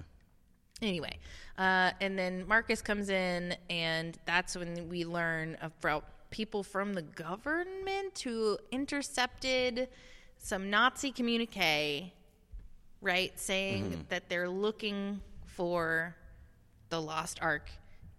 Anyway, 0.81 1.19
uh, 1.59 1.91
and 2.01 2.17
then 2.19 2.47
Marcus 2.47 2.81
comes 2.81 3.09
in, 3.09 3.55
and 3.69 4.17
that's 4.27 4.57
when 4.57 4.89
we 4.89 5.05
learn 5.05 5.57
about 5.61 6.05
people 6.31 6.63
from 6.63 6.95
the 6.95 7.03
government 7.03 8.19
who 8.23 8.57
intercepted 8.71 9.89
some 10.37 10.71
Nazi 10.71 11.11
communique, 11.11 12.13
right, 13.01 13.33
saying 13.41 14.07
that 14.09 14.29
they're 14.29 14.49
looking 14.49 15.21
for 15.47 16.15
the 16.91 17.01
lost 17.01 17.39
ark 17.43 17.69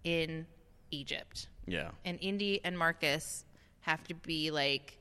in 0.04 0.46
Egypt 0.90 1.48
Yeah. 1.66 1.90
and 2.04 2.18
Indy 2.20 2.60
and 2.64 2.76
Marcus 2.78 3.44
have 3.80 4.04
to 4.08 4.14
be 4.14 4.50
like, 4.50 4.98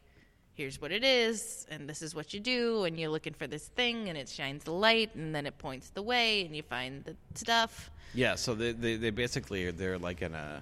here's 0.59 0.81
what 0.81 0.91
it 0.91 1.05
is, 1.05 1.65
and 1.71 1.87
this 1.87 2.01
is 2.01 2.13
what 2.13 2.33
you 2.33 2.39
do, 2.41 2.83
and 2.83 2.99
you're 2.99 3.09
looking 3.09 3.33
for 3.33 3.47
this 3.47 3.69
thing, 3.69 4.09
and 4.09 4.17
it 4.17 4.27
shines 4.27 4.65
the 4.65 4.73
light, 4.73 5.15
and 5.15 5.33
then 5.33 5.45
it 5.45 5.57
points 5.57 5.89
the 5.91 6.01
way, 6.01 6.41
and 6.45 6.53
you 6.53 6.61
find 6.61 7.01
the 7.05 7.15
stuff. 7.33 7.89
Yeah, 8.13 8.35
so 8.35 8.53
they, 8.55 8.73
they 8.73 8.97
they 8.97 9.09
basically 9.09 9.71
they're 9.71 9.97
like 9.97 10.21
in 10.21 10.35
a 10.35 10.61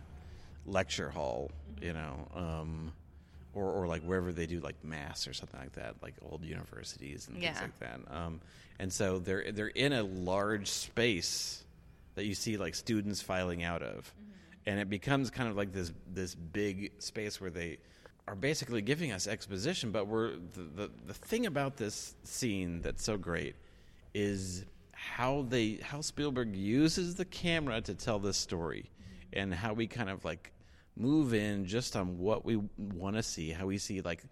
lecture 0.67 1.09
hall, 1.09 1.49
you 1.81 1.93
know, 1.93 2.27
um, 2.35 2.93
or 3.55 3.71
or 3.71 3.87
like 3.87 4.03
wherever 4.03 4.31
they 4.31 4.45
do 4.45 4.59
like 4.59 4.75
mass 4.83 5.27
or 5.27 5.33
something 5.33 5.59
like 5.59 5.73
that, 5.73 5.95
like 6.03 6.13
old 6.29 6.43
universities 6.45 7.27
and 7.27 7.41
things 7.41 7.55
Yeah. 7.57 7.61
like 7.63 7.79
that. 7.79 7.99
Um, 8.15 8.39
and 8.77 8.93
so 8.93 9.17
they're 9.17 9.51
they're 9.51 9.67
in 9.67 9.93
a 9.93 10.03
large 10.03 10.67
space 10.69 11.63
that 12.13 12.25
you 12.25 12.35
see 12.35 12.57
like 12.57 12.75
students 12.75 13.19
filing 13.19 13.63
out 13.63 13.81
of, 13.81 14.13
and 14.67 14.79
it 14.79 14.91
becomes 14.91 15.31
kind 15.31 15.49
of 15.49 15.57
like 15.57 15.73
this 15.73 15.91
this 16.13 16.35
big 16.35 16.91
space 16.99 17.41
where 17.41 17.49
they 17.49 17.79
are 18.27 18.35
basically 18.35 18.81
giving 18.81 19.11
us 19.11 19.27
exposition. 19.27 19.91
But 19.91 20.07
we're 20.07 20.31
the 20.31 20.61
the, 20.75 20.91
the 21.07 21.13
thing 21.13 21.45
about 21.45 21.77
this 21.77 22.15
scene 22.23 22.81
that's 22.81 23.03
so 23.03 23.17
great 23.17 23.55
is 24.13 24.65
how 24.91 25.45
they 25.47 25.79
how 25.81 26.01
Spielberg 26.01 26.55
uses 26.55 27.15
the 27.15 27.25
camera 27.25 27.81
to 27.81 27.93
tell 27.93 28.19
this 28.19 28.37
story 28.37 28.89
and 29.31 29.53
how 29.53 29.73
we 29.73 29.87
kind 29.87 30.09
of 30.09 30.25
like 30.25 30.51
move 30.95 31.33
in 31.33 31.65
just 31.65 31.95
on 31.95 32.17
what 32.17 32.43
we 32.43 32.59
want 32.77 33.15
to 33.15 33.21
see 33.21 33.51
how 33.51 33.67
we 33.67 33.77
see 33.77 34.01
like 34.01 34.23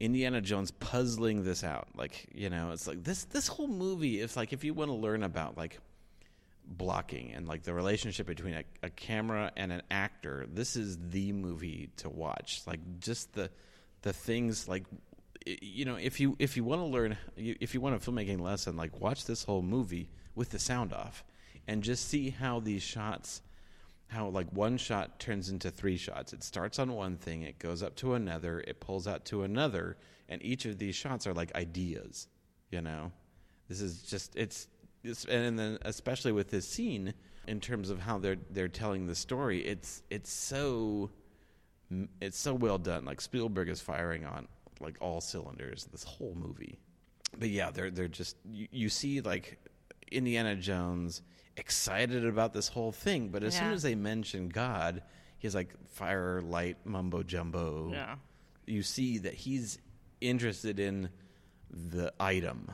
Indiana 0.00 0.42
Jones 0.42 0.70
puzzling 0.70 1.44
this 1.44 1.64
out 1.64 1.88
like 1.96 2.28
you 2.34 2.50
know 2.50 2.72
it's 2.72 2.86
like 2.86 3.02
this 3.02 3.24
this 3.24 3.48
whole 3.48 3.68
movie 3.68 4.20
is 4.20 4.36
like 4.36 4.52
if 4.52 4.64
you 4.64 4.74
want 4.74 4.90
to 4.90 4.94
learn 4.94 5.22
about 5.22 5.56
like 5.56 5.78
blocking 6.66 7.32
and 7.32 7.46
like 7.46 7.62
the 7.62 7.74
relationship 7.74 8.26
between 8.26 8.54
a, 8.54 8.64
a 8.82 8.90
camera 8.90 9.50
and 9.56 9.72
an 9.72 9.82
actor 9.90 10.46
this 10.52 10.76
is 10.76 10.96
the 11.10 11.32
movie 11.32 11.90
to 11.96 12.08
watch. 12.08 12.62
Like 12.66 12.80
just 13.00 13.32
the 13.34 13.50
the 14.02 14.12
things 14.12 14.68
like 14.68 14.84
you 15.44 15.84
know 15.84 15.96
if 15.96 16.20
you 16.20 16.36
if 16.38 16.56
you 16.56 16.64
want 16.64 16.80
to 16.80 16.86
learn 16.86 17.16
if 17.36 17.74
you 17.74 17.80
want 17.80 17.96
a 17.96 17.98
filmmaking 17.98 18.40
lesson 18.40 18.76
like 18.76 19.00
watch 19.00 19.24
this 19.24 19.44
whole 19.44 19.62
movie 19.62 20.08
with 20.34 20.50
the 20.50 20.58
sound 20.58 20.92
off 20.92 21.24
and 21.66 21.82
just 21.82 22.08
see 22.08 22.30
how 22.30 22.60
these 22.60 22.82
shots 22.82 23.42
how 24.08 24.28
like 24.28 24.52
one 24.52 24.76
shot 24.76 25.18
turns 25.18 25.48
into 25.48 25.70
three 25.70 25.96
shots. 25.96 26.32
It 26.32 26.44
starts 26.44 26.78
on 26.78 26.92
one 26.92 27.16
thing 27.16 27.42
it 27.42 27.58
goes 27.58 27.82
up 27.82 27.96
to 27.96 28.14
another 28.14 28.60
it 28.60 28.80
pulls 28.80 29.06
out 29.08 29.24
to 29.26 29.42
another 29.42 29.96
and 30.28 30.42
each 30.44 30.64
of 30.64 30.78
these 30.78 30.94
shots 30.94 31.26
are 31.26 31.34
like 31.34 31.54
ideas 31.54 32.28
you 32.72 32.80
know? 32.80 33.12
This 33.68 33.80
is 33.80 34.02
just 34.02 34.34
it's, 34.34 34.66
it's 34.66 34.81
and 35.28 35.58
then 35.58 35.78
especially 35.82 36.32
with 36.32 36.50
this 36.50 36.66
scene 36.66 37.14
in 37.46 37.60
terms 37.60 37.90
of 37.90 38.00
how 38.00 38.18
they're 38.18 38.36
they're 38.50 38.68
telling 38.68 39.06
the 39.06 39.14
story 39.14 39.60
it's 39.66 40.02
it's 40.10 40.30
so 40.30 41.10
it's 42.20 42.38
so 42.38 42.54
well 42.54 42.78
done. 42.78 43.04
Like 43.04 43.20
Spielberg 43.20 43.68
is 43.68 43.80
firing 43.80 44.24
on 44.24 44.48
like 44.80 44.96
all 45.00 45.20
cylinders 45.20 45.84
this 45.92 46.04
whole 46.04 46.34
movie. 46.34 46.78
But 47.38 47.50
yeah 47.50 47.70
they're 47.70 47.90
they're 47.90 48.08
just 48.08 48.36
you, 48.44 48.68
you 48.70 48.88
see 48.88 49.20
like 49.20 49.58
Indiana 50.10 50.56
Jones 50.56 51.22
excited 51.56 52.24
about 52.24 52.54
this 52.54 52.68
whole 52.68 52.92
thing 52.92 53.28
but 53.28 53.42
as 53.42 53.54
soon 53.54 53.72
as 53.72 53.82
they 53.82 53.94
mention 53.94 54.48
God 54.48 55.02
he's 55.38 55.54
like 55.54 55.74
fire 55.88 56.40
light 56.40 56.78
mumbo 56.84 57.22
jumbo. 57.22 57.90
Yeah. 57.92 58.14
you 58.66 58.82
see 58.82 59.18
that 59.18 59.34
he's 59.34 59.78
interested 60.20 60.78
in 60.80 61.10
the 61.70 62.12
item 62.20 62.70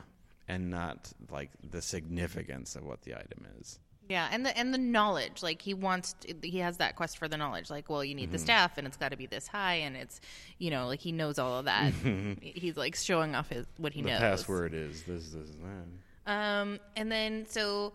and 0.49 0.69
not 0.69 1.13
like 1.31 1.51
the 1.71 1.81
significance 1.81 2.75
of 2.75 2.83
what 2.83 3.03
the 3.03 3.13
item 3.15 3.45
is. 3.61 3.79
Yeah, 4.09 4.27
and 4.31 4.43
the 4.43 4.57
and 4.57 4.73
the 4.73 4.79
knowledge, 4.79 5.43
like 5.43 5.61
he 5.61 5.75
wants, 5.75 6.13
to, 6.21 6.33
he 6.41 6.57
has 6.57 6.77
that 6.77 6.95
quest 6.95 7.19
for 7.19 7.27
the 7.27 7.37
knowledge. 7.37 7.69
Like, 7.69 7.89
well, 7.91 8.03
you 8.03 8.15
need 8.15 8.23
Mm-hmm. 8.23 8.31
the 8.33 8.39
staff, 8.39 8.77
and 8.79 8.87
it's 8.87 8.97
got 8.97 9.11
to 9.11 9.17
be 9.17 9.27
this 9.27 9.47
high, 9.47 9.75
and 9.75 9.95
it's, 9.95 10.19
you 10.57 10.71
know, 10.71 10.87
like 10.87 10.99
he 10.99 11.11
knows 11.11 11.37
all 11.37 11.59
of 11.59 11.65
that. 11.65 11.93
He's 12.41 12.75
like 12.75 12.95
showing 12.95 13.35
off 13.35 13.49
his 13.49 13.67
what 13.77 13.93
he 13.93 14.01
the 14.01 14.09
knows. 14.09 14.19
password 14.19 14.73
is 14.73 15.03
this, 15.03 15.29
this, 15.29 15.49
and 15.51 15.93
that. 16.25 16.31
Um, 16.31 16.79
and 16.95 17.11
then 17.11 17.45
so 17.47 17.93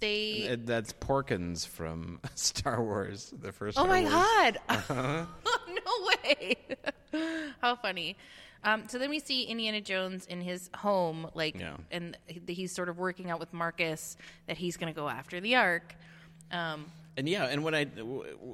they. 0.00 0.48
And 0.50 0.66
that's 0.66 0.92
Porkins 0.92 1.66
from 1.66 2.20
Star 2.34 2.82
Wars, 2.84 3.32
the 3.40 3.50
first. 3.50 3.78
oh 3.78 3.84
Star 3.84 3.88
my 3.90 4.02
Wars. 4.02 4.12
god! 4.12 4.58
Uh-huh. 4.68 5.24
no 5.68 6.08
way! 6.34 6.56
How 7.62 7.74
funny. 7.76 8.18
Um, 8.68 8.84
so 8.88 8.98
then 8.98 9.08
we 9.08 9.18
see 9.18 9.44
Indiana 9.44 9.80
Jones 9.80 10.26
in 10.26 10.40
his 10.42 10.68
home, 10.76 11.30
like, 11.34 11.58
Yeah. 11.58 11.76
and 11.90 12.16
he- 12.26 12.54
he's 12.54 12.72
sort 12.72 12.88
of 12.90 12.98
working 12.98 13.30
out 13.30 13.40
with 13.40 13.52
Marcus 13.54 14.16
that 14.46 14.58
he's 14.58 14.76
going 14.76 14.92
to 14.92 14.96
go 14.96 15.08
after 15.08 15.40
the 15.40 15.54
Ark. 15.56 15.94
Um, 16.50 16.92
And 17.16 17.28
yeah, 17.28 17.46
and 17.46 17.64
what 17.64 17.74
I, 17.74 17.86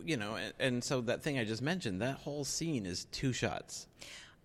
you 0.04 0.16
know, 0.16 0.36
and, 0.36 0.54
and 0.58 0.84
so 0.84 1.00
that 1.02 1.22
thing 1.22 1.38
I 1.38 1.44
just 1.44 1.62
mentioned, 1.62 2.00
that 2.00 2.16
whole 2.18 2.44
scene 2.44 2.86
is 2.86 3.06
two 3.06 3.32
shots. 3.32 3.86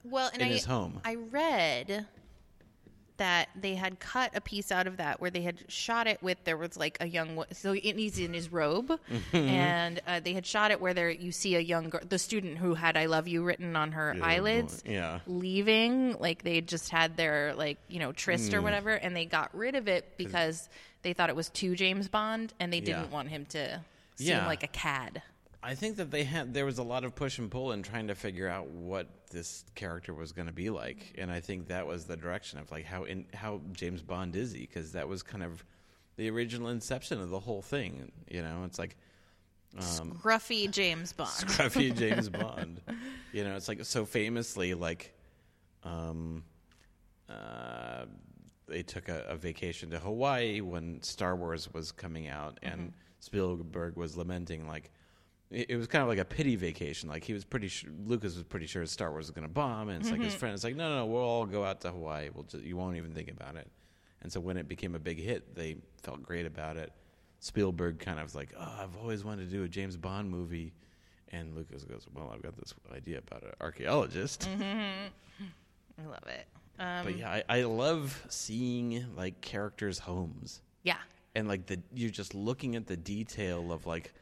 well, 0.03 0.29
and 0.33 0.41
In 0.41 0.47
I, 0.47 0.51
his 0.51 0.65
home. 0.65 1.01
I 1.05 1.15
read 1.15 2.07
that 3.19 3.47
they 3.55 3.75
had 3.75 3.99
cut 3.99 4.31
a 4.35 4.41
piece 4.41 4.71
out 4.71 4.87
of 4.87 4.97
that 4.97 5.21
where 5.21 5.29
they 5.29 5.41
had 5.43 5.57
shot 5.69 6.07
it 6.07 6.21
with 6.23 6.37
there 6.43 6.57
was 6.57 6.75
like 6.75 6.97
a 6.99 7.05
young 7.07 7.43
so 7.53 7.71
he's 7.73 8.17
in 8.17 8.33
his 8.33 8.51
robe 8.51 8.89
Mm-hmm. 8.89 9.35
and 9.37 10.01
uh, 10.07 10.19
they 10.19 10.33
had 10.33 10.45
shot 10.45 10.71
it 10.71 10.81
where 10.81 10.93
there 10.93 11.09
you 11.11 11.31
see 11.31 11.55
a 11.55 11.59
young 11.59 11.89
girl 11.89 12.01
the 12.09 12.17
student 12.19 12.57
who 12.57 12.73
had 12.73 12.97
i 12.97 13.05
love 13.05 13.27
you 13.27 13.43
written 13.43 13.75
on 13.75 13.91
her 13.93 14.15
eyelids 14.21 14.81
yeah. 14.85 15.19
leaving 15.27 16.17
like 16.19 16.43
they 16.43 16.61
just 16.61 16.89
had 16.89 17.15
their 17.17 17.53
like 17.55 17.77
you 17.87 17.99
know 17.99 18.11
tryst 18.11 18.51
Mm. 18.51 18.55
or 18.55 18.61
whatever 18.61 18.89
and 18.91 19.15
they 19.15 19.25
got 19.25 19.55
rid 19.55 19.75
of 19.75 19.87
it 19.87 20.17
because 20.17 20.67
they 21.03 21.13
thought 21.13 21.29
it 21.29 21.35
was 21.35 21.49
too 21.49 21.75
james 21.75 22.07
bond 22.07 22.53
and 22.59 22.71
they 22.73 22.79
didn't 22.79 23.05
Yeah. 23.05 23.09
want 23.13 23.29
him 23.29 23.45
to 23.49 23.81
seem 24.15 24.27
Yeah. 24.27 24.47
like 24.47 24.63
a 24.63 24.67
cad 24.67 25.21
I 25.61 25.75
think 25.75 25.97
that 25.97 26.09
they 26.09 26.23
had 26.23 26.53
there 26.53 26.65
was 26.65 26.77
a 26.77 26.83
lot 26.83 27.03
of 27.03 27.15
push 27.15 27.37
and 27.37 27.51
pull 27.51 27.73
in 27.73 27.83
trying 27.83 28.07
to 28.07 28.15
figure 28.15 28.47
out 28.47 28.67
what 28.67 29.07
this 29.29 29.65
character 29.75 30.13
was 30.13 30.31
going 30.31 30.47
to 30.47 30.53
be 30.53 30.69
like, 30.69 31.13
and 31.17 31.29
I 31.29 31.41
think 31.41 31.67
that 31.67 31.85
was 31.85 32.05
the 32.05 32.15
direction 32.15 32.59
of 32.59 32.71
like 32.71 32.85
how 32.85 33.03
in 33.03 33.25
how 33.33 33.61
James 33.73 34.01
Bond 34.01 34.35
is 34.35 34.53
he 34.53 34.61
because 34.61 34.93
that 34.93 35.07
was 35.07 35.21
kind 35.21 35.43
of 35.43 35.63
the 36.15 36.29
original 36.29 36.69
inception 36.69 37.19
of 37.19 37.29
the 37.29 37.39
whole 37.39 37.61
thing. 37.61 38.11
You 38.29 38.41
know, 38.41 38.63
it's 38.65 38.79
like 38.79 38.95
gruffy 40.23 40.69
james 40.71 41.13
bond 41.13 41.29
scruffy 41.37 41.95
James 41.95 42.29
Bond. 42.39 42.81
You 43.33 43.43
know, 43.43 43.55
it's 43.55 43.67
like 43.67 43.83
so 43.85 44.05
famously 44.05 44.73
like, 44.73 45.13
um, 45.83 46.43
uh, 47.29 48.05
they 48.67 48.81
took 48.81 49.09
a, 49.09 49.25
a 49.27 49.35
vacation 49.35 49.89
to 49.91 49.99
Hawaii 49.99 50.61
when 50.61 51.01
Star 51.03 51.35
Wars 51.35 51.71
was 51.73 51.91
coming 51.91 52.27
out, 52.29 52.59
and 52.63 52.93
Spielberg 53.19 53.97
was 53.97 54.15
lamenting 54.15 54.65
like. 54.65 54.89
It 55.51 55.77
was 55.77 55.87
kind 55.87 56.03
of 56.03 56.07
like 56.07 56.19
a 56.19 56.25
pity 56.25 56.55
vacation. 56.55 57.09
Like 57.09 57.23
he 57.23 57.33
was 57.33 57.43
pretty 57.43 57.69
sure, 57.69 57.89
Lucas 58.05 58.35
was 58.35 58.43
pretty 58.43 58.67
sure 58.67 58.85
Star 58.85 59.09
Wars 59.09 59.25
was 59.25 59.31
going 59.31 59.47
to 59.47 59.53
bomb, 59.53 59.89
and 59.89 59.99
it's 59.99 60.11
like 60.11 60.21
his 60.21 60.35
friend 60.35 60.53
is 60.53 60.63
like, 60.63 60.75
no, 60.75 60.89
no, 60.89 60.97
no, 60.97 61.05
we'll 61.07 61.23
all 61.23 61.45
go 61.47 61.63
out 61.63 61.81
to 61.81 61.91
Hawaii. 61.91 62.29
We'll 62.31 62.43
just, 62.43 62.63
you 62.63 62.77
won't 62.77 62.97
even 62.97 63.13
think 63.13 63.31
about 63.31 63.55
it. 63.55 63.67
And 64.21 64.31
so 64.31 64.39
when 64.39 64.57
it 64.57 64.67
became 64.67 64.93
a 64.93 64.99
big 64.99 65.19
hit, 65.19 65.55
they 65.55 65.77
felt 66.03 66.21
great 66.21 66.45
about 66.45 66.77
it. 66.77 66.91
Spielberg 67.39 67.99
kind 67.99 68.19
of 68.19 68.25
was 68.25 68.35
like, 68.35 68.53
oh, 68.59 68.79
I've 68.79 68.95
always 68.97 69.23
wanted 69.23 69.49
to 69.49 69.55
do 69.55 69.63
a 69.63 69.67
James 69.67 69.97
Bond 69.97 70.29
movie. 70.29 70.73
And 71.31 71.55
Lucas 71.55 71.83
goes, 71.83 72.05
well, 72.13 72.31
I've 72.33 72.41
got 72.41 72.57
this 72.57 72.73
idea 72.95 73.19
about 73.19 73.43
an 73.43 73.51
archaeologist. 73.61 74.47
i 74.61 76.07
love 76.07 76.23
it 76.27 76.47
um, 76.79 77.05
But 77.05 77.17
yeah, 77.17 77.29
I, 77.31 77.43
I 77.49 77.63
love 77.63 78.25
seeing 78.29 79.05
like 79.15 79.41
characters' 79.41 79.99
homes. 79.99 80.61
yeah 80.83 80.97
And 81.33 81.47
like 81.47 81.65
the, 81.65 81.79
you're 81.93 82.09
just 82.09 82.35
looking 82.35 82.75
at 82.75 82.87
the 82.87 82.97
detail 82.97 83.71
of 83.71 83.85
like 83.85 84.13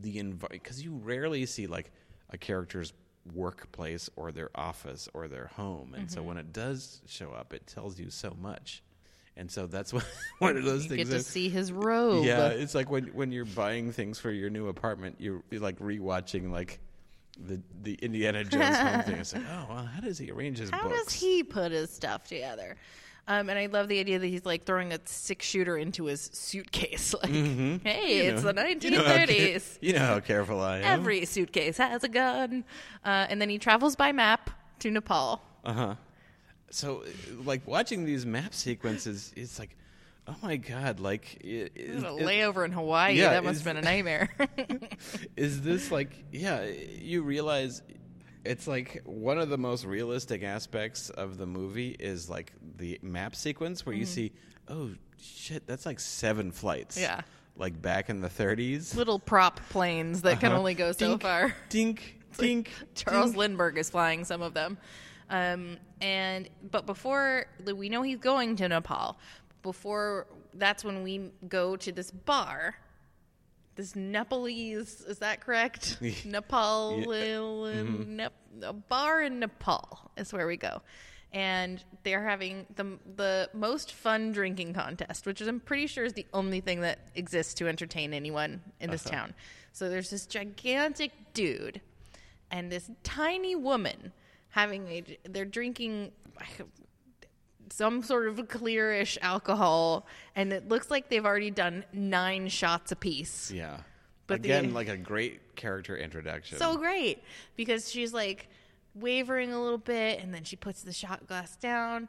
the 0.00 0.18
environment. 0.18 0.62
Because 0.62 0.82
you 0.82 0.92
rarely 1.02 1.44
see 1.46 1.66
like 1.66 1.90
a 2.30 2.38
character's 2.38 2.92
workplace 3.34 4.08
or 4.16 4.32
their 4.32 4.50
office 4.54 5.08
or 5.14 5.28
their 5.28 5.46
home. 5.56 5.94
And 5.94 6.06
Mm-hmm. 6.06 6.14
so 6.14 6.22
when 6.22 6.36
it 6.36 6.52
does 6.52 7.00
show 7.06 7.30
up, 7.32 7.52
it 7.52 7.66
tells 7.66 7.98
you 7.98 8.10
so 8.10 8.36
much. 8.40 8.82
And 9.36 9.50
so 9.50 9.66
that's 9.66 9.92
one, 9.92 10.02
one 10.38 10.56
of 10.56 10.64
those 10.64 10.84
you 10.84 10.88
things. 10.90 11.08
get 11.08 11.12
to 11.18 11.18
that- 11.18 11.24
see 11.26 11.48
his 11.48 11.72
robe 11.72 12.24
Yeah, 12.24 12.48
it's 12.48 12.74
like 12.74 12.90
when 12.90 13.04
when 13.08 13.32
you're 13.32 13.44
buying 13.44 13.92
things 13.92 14.18
for 14.18 14.30
your 14.30 14.50
new 14.50 14.68
apartment, 14.68 15.16
you're, 15.18 15.42
you're 15.50 15.60
like 15.60 15.78
rewatching 15.78 16.50
like 16.50 16.80
the 17.38 17.60
the 17.82 17.94
Indiana 17.94 18.44
Jones 18.44 18.76
home 18.76 19.02
thing. 19.02 19.16
It's 19.16 19.32
like, 19.32 19.44
oh, 19.50 19.66
well, 19.68 19.84
how 19.86 20.00
does 20.00 20.18
he 20.18 20.30
arrange 20.30 20.58
his 20.58 20.68
How 20.70 20.82
books? 20.82 20.94
How 20.96 21.04
does 21.04 21.12
he 21.14 21.42
put 21.42 21.72
his 21.72 21.90
stuff 21.90 22.24
together? 22.24 22.76
Um, 23.30 23.48
and 23.48 23.56
I 23.58 23.66
love 23.66 23.86
the 23.86 24.00
idea 24.00 24.18
that 24.18 24.26
he's 24.26 24.44
like 24.44 24.64
throwing 24.64 24.92
a 24.92 24.98
six 25.04 25.46
shooter 25.46 25.76
into 25.76 26.06
his 26.06 26.30
suitcase. 26.32 27.14
Like, 27.22 27.30
hey, 27.30 28.26
it's 28.26 28.42
the 28.42 28.52
Mm-hmm. 28.52 28.84
You 28.84 28.90
know 28.90 29.02
1930s. 29.04 29.78
You 29.80 29.92
know 29.92 30.00
how 30.00 30.20
careful 30.20 30.60
I 30.60 30.78
am. 30.78 30.84
Every 30.84 31.24
suitcase 31.26 31.76
has 31.76 32.02
a 32.02 32.08
gun. 32.08 32.64
Uh, 33.04 33.26
and 33.30 33.40
then 33.40 33.48
he 33.48 33.58
travels 33.58 33.94
by 33.94 34.10
map 34.12 34.50
to 34.80 34.90
Nepal. 34.90 35.40
Uh 35.64 35.72
huh. 35.72 35.94
So, 36.70 37.04
like 37.44 37.66
watching 37.68 38.04
these 38.04 38.26
map 38.26 38.52
sequences, 38.52 39.32
it's 39.36 39.58
like, 39.60 39.76
oh 40.26 40.34
my 40.42 40.56
god, 40.56 40.98
like, 40.98 41.38
i- 41.44 41.70
is, 41.74 42.02
A 42.02 42.06
layover 42.06 42.64
in 42.64 42.72
Hawaii. 42.72 43.14
Yeah, 43.14 43.30
that 43.30 43.44
must 43.44 43.60
is- 43.60 43.64
have 43.64 43.74
been 43.76 43.84
a 43.84 43.86
nightmare. 43.92 44.28
is 45.36 45.62
this 45.62 45.90
like, 45.90 46.10
yeah, 46.32 46.64
you 46.64 47.22
realize 47.22 47.82
it's 48.44 48.66
like 48.66 49.02
one 49.04 49.38
of 49.38 49.48
the 49.48 49.58
most 49.58 49.84
realistic 49.84 50.42
aspects 50.42 51.10
of 51.10 51.36
the 51.38 51.46
movie 51.46 51.90
is 51.98 52.28
like 52.30 52.52
the 52.76 52.98
map 53.02 53.34
sequence 53.34 53.84
where 53.84 53.94
you 53.94 54.06
see, 54.06 54.32
oh 54.68 54.90
shit, 55.20 55.66
that's 55.66 55.86
like 55.86 56.00
seven 56.00 56.50
flights. 56.50 56.96
Mm-hmm. 56.96 57.04
Yeah. 57.04 57.20
Like 57.56 57.80
back 57.82 58.08
in 58.08 58.20
the 58.20 58.28
30s. 58.28 58.96
Little 58.96 59.18
prop 59.18 59.60
planes 59.68 60.22
that 60.22 60.40
can 60.40 60.50
Uh-huh. 60.52 60.58
only 60.58 60.74
go 60.74 60.92
so 60.92 61.08
Dink, 61.08 61.22
far. 61.22 61.54
Dink, 61.68 62.20
dink. 62.38 62.70
Charles 62.94 63.26
dink. 63.32 63.36
Lindbergh 63.36 63.76
is 63.78 63.90
flying 63.90 64.24
some 64.24 64.40
of 64.40 64.54
them. 64.54 64.78
Um, 65.28 65.76
and 66.00 66.48
but 66.70 66.86
before 66.86 67.46
we 67.74 67.88
know 67.88 68.02
he's 68.02 68.18
going 68.18 68.56
to 68.56 68.68
Nepal, 68.68 69.18
before 69.62 70.26
that's 70.54 70.84
when 70.84 71.02
we 71.02 71.30
go 71.48 71.76
to 71.76 71.92
this 71.92 72.10
bar. 72.10 72.74
This 73.76 73.94
Nepalese 73.96 75.00
is 75.02 75.18
that 75.18 75.40
correct? 75.40 75.98
Nepal, 76.24 76.98
Mm-hmm. 77.06 78.16
Nep, 78.16 78.32
a 78.62 78.72
bar 78.72 79.22
in 79.22 79.38
Nepal 79.38 80.10
is 80.16 80.32
where 80.32 80.46
we 80.46 80.56
go, 80.56 80.82
and 81.32 81.82
they're 82.02 82.26
having 82.26 82.66
the 82.76 82.98
the 83.16 83.48
most 83.54 83.92
fun 83.92 84.32
drinking 84.32 84.74
contest, 84.74 85.24
which 85.26 85.40
is 85.40 85.48
I'm 85.48 85.60
pretty 85.60 85.86
sure 85.86 86.04
is 86.04 86.12
the 86.14 86.26
only 86.32 86.60
thing 86.60 86.80
that 86.80 86.98
exists 87.14 87.54
to 87.54 87.68
entertain 87.68 88.12
anyone 88.12 88.60
in 88.80 88.90
this 88.90 89.04
town. 89.04 89.34
So 89.72 89.88
there's 89.88 90.10
this 90.10 90.26
gigantic 90.26 91.12
dude 91.32 91.80
and 92.50 92.70
this 92.72 92.90
tiny 93.04 93.54
woman 93.54 94.12
having 94.50 94.88
a 94.88 95.04
they're 95.28 95.44
drinking 95.44 96.10
some 97.72 98.02
sort 98.02 98.28
of 98.28 98.36
clearish 98.48 99.16
alcohol 99.22 100.06
and 100.34 100.52
it 100.52 100.68
looks 100.68 100.90
like 100.90 101.08
they've 101.08 101.24
already 101.24 101.50
done 101.50 101.84
nine 101.92 102.48
shots 102.48 102.92
apiece. 102.92 103.50
Yeah. 103.50 103.78
But 104.26 104.42
the- 104.42 104.50
Again, 104.50 104.74
like 104.74 104.88
a 104.88 104.96
great 104.96 105.56
character 105.56 105.96
introduction. 105.96 106.58
so 106.58 106.76
great 106.76 107.22
because 107.56 107.90
she's 107.90 108.12
like 108.12 108.48
wavering 108.94 109.52
a 109.52 109.62
little 109.62 109.78
bit 109.78 110.20
and 110.20 110.34
then 110.34 110.44
she 110.44 110.56
puts 110.56 110.82
the 110.82 110.92
shot 110.92 111.26
glass 111.26 111.56
down. 111.56 112.08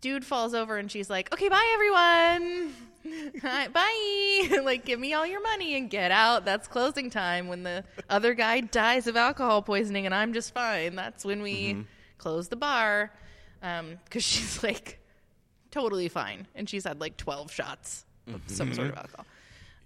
Dude 0.00 0.24
falls 0.24 0.54
over 0.54 0.78
and 0.78 0.90
she's 0.90 1.10
like 1.10 1.32
okay 1.32 1.48
bye 1.48 1.70
everyone. 1.74 2.74
Hi, 3.42 3.68
bye. 3.68 4.60
Like 4.62 4.84
give 4.84 5.00
me 5.00 5.14
all 5.14 5.26
your 5.26 5.42
money 5.42 5.76
and 5.76 5.88
get 5.88 6.10
out. 6.10 6.44
That's 6.44 6.68
closing 6.68 7.10
time 7.10 7.48
when 7.48 7.62
the 7.62 7.84
other 8.08 8.34
guy 8.34 8.60
dies 8.60 9.06
of 9.06 9.16
alcohol 9.16 9.62
poisoning 9.62 10.06
and 10.06 10.14
i'm 10.14 10.32
just 10.32 10.52
fine. 10.54 10.94
That's 10.94 11.24
when 11.24 11.42
we 11.42 11.72
mm-hmm. 11.72 11.82
close 12.18 12.48
the 12.48 12.56
bar 12.56 13.10
because 13.60 14.24
she's 14.24 14.62
like 14.62 14.98
totally 15.70 16.08
fine 16.08 16.46
and 16.54 16.68
she's 16.68 16.84
had 16.84 17.00
like 17.00 17.16
12 17.16 17.50
shots 17.52 18.04
of 18.32 18.40
some 18.46 18.72
sort 18.74 18.88
of 18.90 18.96
alcohol 18.96 19.24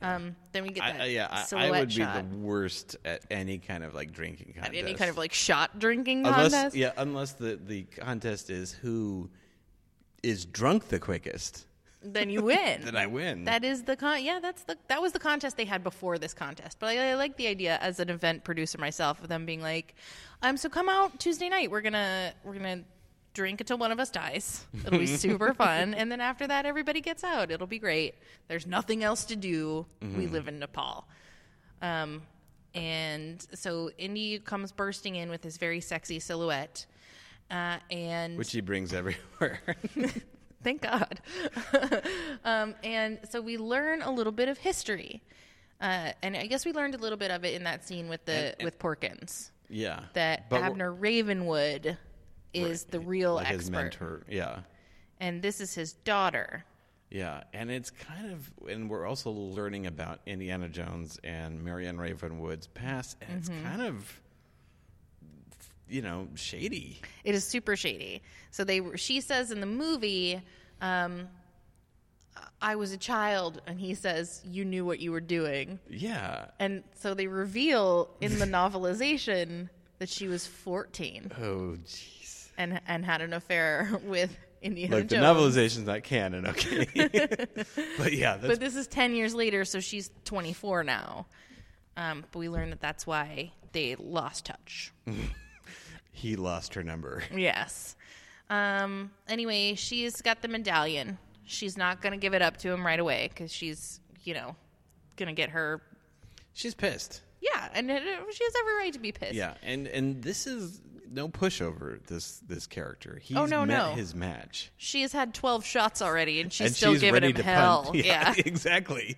um, 0.03 0.37
then 0.53 0.65
we 0.65 0.69
get 0.71 0.81
that 0.85 1.01
I, 1.01 1.05
I- 1.05 1.07
yeah, 1.07 1.29
I, 1.31 1.41
I 1.41 1.43
silhouette 1.45 1.81
would 1.81 1.89
be 1.89 1.95
shot 1.95 2.31
the 2.31 2.37
worst 2.37 2.97
at 3.07 3.23
any 3.31 3.57
kind 3.59 3.83
of 3.85 3.95
like 3.95 4.13
drinking 4.13 4.53
contest. 4.55 4.75
any 4.77 4.93
kind 4.95 5.09
of 5.09 5.17
like 5.17 5.33
shot 5.33 5.79
drinking 5.79 6.27
unless 6.27 6.53
contest. 6.53 6.77
yeah, 6.77 6.93
unless 6.99 7.33
the 7.33 7.59
the 7.65 7.85
contest 7.85 8.51
is 8.51 8.73
who 8.73 9.31
is 10.23 10.45
drunk 10.45 10.89
the 10.89 10.99
quickest, 10.99 11.65
Then 12.03 12.29
you 12.29 12.43
win. 12.53 12.83
then 12.85 12.97
I 12.97 13.07
win. 13.07 13.45
That 13.45 13.65
is 13.65 13.85
the 13.85 13.97
con. 13.97 14.23
Yeah, 14.23 14.41
that's 14.43 14.65
the 14.65 14.77
that 14.89 15.01
was 15.01 15.13
the 15.13 15.19
contest 15.19 15.57
they 15.57 15.65
had 15.65 15.83
before 15.83 16.19
this 16.19 16.35
contest. 16.35 16.79
But 16.81 16.89
I, 16.99 17.11
I 17.11 17.15
like 17.15 17.37
the 17.39 17.47
idea 17.47 17.79
as 17.81 17.99
an 17.99 18.11
event 18.11 18.45
producer 18.45 18.77
myself 18.79 19.23
of 19.23 19.29
them 19.29 19.47
being 19.47 19.63
like, 19.63 19.95
um, 20.43 20.59
so 20.59 20.69
come 20.69 20.89
out 20.91 21.19
Tuesday 21.19 21.49
night. 21.49 21.71
We're 21.71 21.81
gonna 21.83 22.33
we're 22.45 22.55
gonna 22.55 22.83
drink 23.35 23.61
until 23.61 23.77
one 23.77 23.93
of 23.93 24.01
us 24.01 24.11
dies. 24.11 24.65
It'll 24.87 24.99
be 24.99 25.07
super 25.07 25.53
fun, 25.53 25.93
and 25.93 26.11
then 26.11 26.21
after 26.21 26.47
that, 26.47 26.65
everybody 26.65 27.01
gets 27.01 27.23
out. 27.23 27.51
It'll 27.51 27.67
be 27.67 27.79
great. 27.79 28.15
There's 28.49 28.67
nothing 28.67 29.05
else 29.05 29.25
to 29.27 29.37
do. 29.37 29.85
Mm-hmm. 30.01 30.19
We 30.19 30.27
live 30.29 30.49
in 30.49 30.59
Nepal. 30.59 31.07
Um, 31.83 32.23
and 32.75 33.45
so 33.55 33.91
Indy 33.99 34.39
comes 34.39 34.73
bursting 34.73 35.17
in 35.17 35.29
with 35.31 35.45
his 35.45 35.59
very 35.59 35.81
sexy 35.81 36.19
silhouette. 36.19 36.87
Uh, 37.51 37.77
and 37.91 38.39
which 38.39 38.53
he 38.53 38.61
brings 38.63 38.95
everywhere. 38.95 39.61
Thank 40.63 40.81
God. 40.81 41.21
um, 42.45 42.75
and 42.83 43.19
so 43.29 43.43
we 43.43 43.59
learn 43.59 44.01
a 44.01 44.11
little 44.11 44.33
bit 44.33 44.49
of 44.49 44.57
history, 44.57 45.23
uh, 45.81 46.13
and 46.23 46.35
I 46.37 46.47
guess 46.47 46.65
we 46.65 46.73
learned 46.73 46.95
a 46.95 46.99
little 46.99 47.19
bit 47.19 47.31
of 47.31 47.45
it 47.45 47.53
in 47.55 47.65
that 47.65 47.87
scene 47.87 48.09
with 48.09 48.25
the 48.25 48.33
And- 48.33 48.55
and- 48.61 48.65
with 48.65 48.79
Porkins. 48.79 49.51
yeah, 49.69 50.05
That 50.15 50.47
Abner 50.51 50.91
Ravenwood 50.93 51.99
is 52.55 52.85
the 52.85 53.01
real 53.01 53.35
like 53.35 53.47
expert, 53.51 53.61
his 53.61 53.71
mentor. 53.71 54.23
Yeah, 54.29 54.59
and 55.21 55.43
this 55.43 55.61
is 55.61 55.75
his 55.75 55.93
daughter. 55.93 56.65
yeah, 57.11 57.45
and 57.53 57.71
it's 57.71 57.91
kind 57.91 58.33
of, 58.33 58.51
and 58.69 58.89
we're 58.91 59.07
also 59.07 59.31
learning 59.31 59.87
about 59.87 60.21
Indiana 60.27 60.69
Jones 60.69 61.19
and 61.25 61.63
Marion 61.63 61.99
Ravenwood's 61.99 62.67
past, 62.69 63.17
and 63.21 63.43
Mm-hmm. 63.43 63.53
it's 63.55 63.65
kind 63.67 63.83
of. 63.83 64.21
you 65.89 66.01
know, 66.03 66.27
shady. 66.35 67.01
It 67.25 67.35
is 67.35 67.45
super 67.45 67.77
shady. 67.77 68.23
So 68.51 68.65
they 68.65 68.81
she 68.97 69.21
says 69.21 69.51
in 69.51 69.61
the 69.61 69.67
movie, 69.67 70.41
um, 70.81 71.29
I 72.61 72.75
was 72.77 72.93
a 72.93 72.97
child, 72.97 73.61
and 73.67 73.79
he 73.79 73.95
says, 73.95 74.41
You 74.45 74.65
knew 74.65 74.85
what 74.85 74.99
you 74.99 75.13
were 75.13 75.21
doing. 75.21 75.79
Yeah. 75.89 76.47
And 76.59 76.83
so 76.99 77.13
they 77.15 77.27
reveal 77.27 78.09
in 78.21 78.39
the 78.39 78.47
novelization 78.59 79.69
that 79.99 80.09
she 80.09 80.27
was 80.27 80.47
14 80.47 81.31
Oh, 81.41 81.77
jeez. 81.87 82.24
And 82.57 82.81
and 82.87 83.05
had 83.05 83.21
an 83.21 83.33
affair 83.33 83.89
with 84.05 84.37
Indiana 84.63 84.97
Look, 84.97 85.09
the 85.09 85.17
novelization's 85.17 85.87
not 85.87 86.03
canon, 86.05 86.47
okay? 86.47 86.87
but 87.99 88.13
yeah, 88.15 88.37
that's 88.37 88.47
But 88.47 88.61
this 88.61 88.77
is 88.77 88.87
10 88.87 89.15
years 89.15 89.35
later, 89.35 89.65
so 89.67 89.79
she's 89.79 90.11
24 90.25 90.85
now. 90.85 91.27
Um, 91.99 92.25
but 92.33 92.39
we 92.39 92.49
learn 92.49 92.71
that 92.71 92.81
that's 92.81 93.07
why 93.07 93.53
they 93.73 93.95
lost 93.97 94.47
touch. 94.47 94.93
he 96.13 96.35
lost 96.37 96.75
her 96.75 96.83
number. 96.83 97.23
Yes. 97.35 97.95
Um, 98.49 99.11
anyway, 99.29 99.75
she's 99.75 100.23
got 100.23 100.41
the 100.41 100.49
medallion. 100.49 101.19
She's 101.45 101.77
not 101.77 102.01
going 102.01 102.13
to 102.13 102.19
give 102.19 102.33
it 102.33 102.41
up 102.41 102.57
to 102.59 102.73
him 102.73 102.87
right 102.87 102.99
away 102.99 103.29
because 103.29 103.53
she's, 103.53 104.01
you 104.23 104.33
know, 104.33 104.57
going 105.17 105.29
to 105.29 105.35
get 105.35 105.51
her. 105.51 105.83
She's 106.55 106.75
pissed. 106.75 107.21
Yeah, 107.41 107.69
and 107.75 107.91
it, 107.91 108.03
she 108.03 108.45
has 108.45 108.55
every 108.61 108.75
right 108.77 108.93
to 108.95 108.99
be 108.99 109.13
pissed. 109.13 109.35
Yeah, 109.35 109.55
and 109.63 109.87
and 109.89 110.23
this 110.23 110.47
is 110.47 110.81
no 111.15 111.29
pushover. 111.29 112.05
This 112.07 112.41
this 112.47 112.67
character. 112.67 113.19
He's 113.23 113.37
Oh, 113.37 113.47
no, 113.47 113.65
met 113.65 113.79
no. 113.79 113.95
his 113.95 114.15
match. 114.15 114.73
She 114.77 115.03
has 115.03 115.13
had 115.13 115.33
12 115.35 115.65
shots 115.65 116.03
already, 116.03 116.41
and 116.41 116.53
she's 116.53 116.67
and 116.69 116.77
still 116.77 116.93
she's 116.93 117.01
giving 117.03 117.23
him 117.23 117.35
hell. 117.37 117.85
punt. 117.85 117.95
Yeah. 118.05 118.35
exactly. 118.39 119.17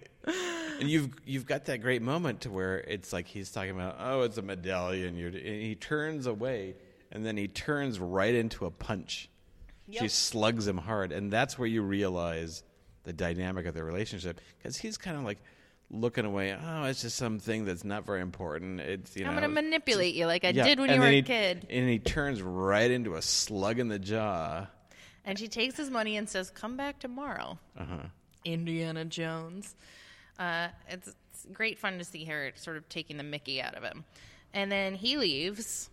and 0.80 0.88
you've 0.88 1.10
you've 1.24 1.46
got 1.46 1.64
that 1.66 1.78
great 1.78 2.02
moment 2.02 2.42
to 2.42 2.50
where 2.50 2.78
it's 2.78 3.12
like 3.12 3.26
he's 3.26 3.50
talking 3.50 3.70
about, 3.70 3.96
oh, 3.98 4.22
it's 4.22 4.38
a 4.38 4.42
medallion. 4.42 5.16
You're, 5.16 5.28
and 5.28 5.36
he 5.62 5.74
turns 5.74 6.26
away, 6.26 6.74
and 7.12 7.24
then 7.24 7.36
he 7.36 7.48
turns 7.48 7.98
right 7.98 8.34
into 8.34 8.66
a 8.66 8.70
punch. 8.70 9.28
She 9.90 10.08
slugs 10.08 10.66
him 10.66 10.78
hard, 10.78 11.12
and 11.12 11.32
that's 11.32 11.56
where 11.58 11.68
you 11.68 11.82
realize 11.82 12.64
the 13.04 13.12
dynamic 13.12 13.66
of 13.66 13.74
their 13.74 13.84
relationship 13.84 14.40
because 14.58 14.76
he's 14.76 14.98
kind 14.98 15.16
of 15.16 15.22
like 15.22 15.38
looking 15.90 16.24
away. 16.24 16.52
Oh, 16.60 16.84
it's 16.84 17.02
just 17.02 17.16
something 17.16 17.64
that's 17.64 17.84
not 17.84 18.04
very 18.04 18.20
important. 18.20 18.80
It's 18.80 19.16
you 19.16 19.24
know, 19.24 19.30
I'm 19.30 19.36
going 19.36 19.48
to 19.48 19.54
manipulate 19.54 20.14
you 20.14 20.26
like 20.26 20.44
I 20.44 20.48
Yeah, 20.50 20.64
did 20.64 20.80
when 20.80 20.90
you 20.90 20.98
were 20.98 21.06
then 21.06 21.14
a 21.14 21.22
kid. 21.22 21.66
And 21.70 21.88
he 21.88 21.98
turns 21.98 22.42
right 22.42 22.90
into 22.90 23.14
a 23.14 23.22
slug 23.22 23.78
in 23.78 23.88
the 23.88 23.98
jaw. 23.98 24.66
And 25.24 25.38
she 25.38 25.48
takes 25.48 25.76
his 25.76 25.90
money 25.90 26.16
and 26.16 26.28
says, 26.28 26.50
"Come 26.50 26.76
back 26.76 26.98
tomorrow." 27.00 27.58
Uh-huh. 27.78 28.06
Indiana 28.44 29.04
Jones. 29.04 29.74
Uh, 30.38 30.68
it's, 30.88 31.08
it's 31.32 31.46
great 31.52 31.78
fun 31.78 31.98
to 31.98 32.04
see 32.04 32.24
her 32.26 32.52
sort 32.54 32.76
of 32.76 32.88
taking 32.88 33.16
the 33.16 33.24
Mickey 33.24 33.60
out 33.60 33.74
of 33.74 33.82
him, 33.82 34.04
and 34.54 34.70
then 34.70 34.94
he 34.94 35.16
leaves, 35.16 35.90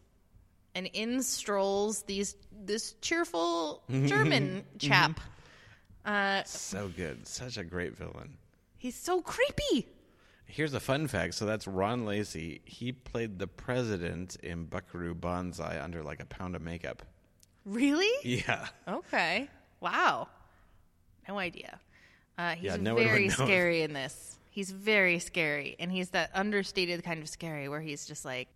and 0.76 0.86
in 0.94 1.24
strolls 1.24 2.04
these 2.04 2.36
this 2.52 2.94
cheerful 3.02 3.82
German 4.06 4.64
chap. 4.78 5.20
Uh, 6.06 6.44
So 6.44 6.92
good. 6.96 7.26
Such 7.28 7.58
a 7.58 7.64
great 7.64 7.98
villain. 7.98 8.38
He's 8.84 8.96
so 8.96 9.22
creepy. 9.22 9.88
Here's 10.46 10.74
a 10.74 10.80
fun 10.82 11.08
fact. 11.08 11.36
So 11.36 11.46
that's 11.46 11.66
Ron 11.68 12.06
Lacey. 12.06 12.62
He 12.66 12.92
played 12.92 13.40
the 13.40 13.48
president 13.48 14.36
in 14.44 14.66
Buckaroo 14.66 15.16
Banzai 15.16 15.80
under 15.82 16.04
like 16.04 16.22
a 16.22 16.26
pound 16.26 16.56
of 16.58 16.62
makeup. 16.62 17.02
Really? 17.66 18.12
Yeah. 18.24 18.68
Okay. 18.88 19.48
Wow. 19.80 20.28
No 21.30 21.40
idea. 21.40 21.80
Uh, 22.38 22.56
he's 22.56 22.66
Yeah, 22.66 22.76
no 22.76 22.96
very 22.96 23.30
scary 23.30 23.84
in 23.84 23.94
this. 23.94 24.38
He's 24.50 24.70
very 24.70 25.20
scary, 25.20 25.76
and 25.80 25.90
he's 25.92 26.10
that 26.10 26.30
understated 26.34 27.04
kind 27.04 27.22
of 27.24 27.30
scary 27.30 27.70
where 27.70 27.80
he's 27.82 28.06
just 28.06 28.26
like, 28.26 28.50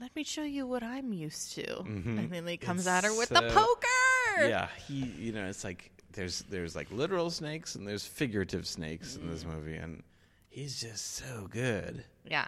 "Let 0.00 0.14
me 0.16 0.24
show 0.24 0.42
you 0.42 0.66
what 0.66 0.82
I'm 0.82 1.12
used 1.12 1.52
to," 1.54 1.80
and 1.82 2.30
then 2.30 2.46
he 2.46 2.56
comes 2.58 2.86
at 2.86 3.04
her 3.04 3.14
with 3.16 3.28
the 3.30 3.36
Mm-hmm. 3.40 3.56
poker. 3.56 4.48
Yeah. 4.48 4.68
He, 4.88 4.96
you 5.26 5.32
know, 5.32 5.46
it's 5.46 5.62
like 5.64 5.90
there's 6.12 6.42
there's 6.42 6.74
like 6.76 6.90
literal 6.90 7.30
snakes 7.30 7.74
and 7.74 7.86
there's 7.86 8.04
figurative 8.06 8.66
snakes 8.66 9.16
in 9.16 9.28
this 9.30 9.44
movie, 9.44 9.76
and 9.76 10.02
he's 10.48 10.80
just 10.80 11.14
so 11.16 11.48
good. 11.50 12.04
Yeah, 12.28 12.46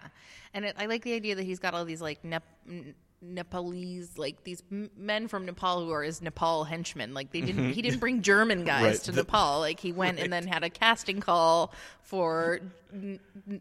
and 0.53 0.65
it, 0.65 0.75
I 0.77 0.85
like 0.87 1.03
the 1.03 1.13
idea 1.13 1.35
that 1.35 1.43
he's 1.43 1.59
got 1.59 1.73
all 1.73 1.85
these 1.85 2.01
like 2.01 2.23
Nep- 2.23 2.43
Nepalese, 3.21 4.17
like 4.17 4.43
these 4.43 4.61
men 4.97 5.27
from 5.27 5.45
Nepal 5.45 5.85
who 5.85 5.91
are 5.91 6.03
his 6.03 6.21
Nepal 6.21 6.63
henchmen. 6.65 7.13
Like 7.13 7.31
they 7.31 7.41
didn't, 7.41 7.71
he 7.73 7.81
didn't 7.81 7.99
bring 8.01 8.21
German 8.21 8.63
guys 8.65 8.83
Right. 8.83 8.99
to 9.05 9.11
The- 9.11 9.21
Nepal. 9.23 9.59
Like 9.59 9.79
he 9.79 9.91
went 9.91 10.19
and 10.19 10.31
then 10.31 10.45
had 10.47 10.63
a 10.63 10.69
casting 10.69 11.21
call 11.21 11.71
for 12.01 12.59
n- 12.93 13.19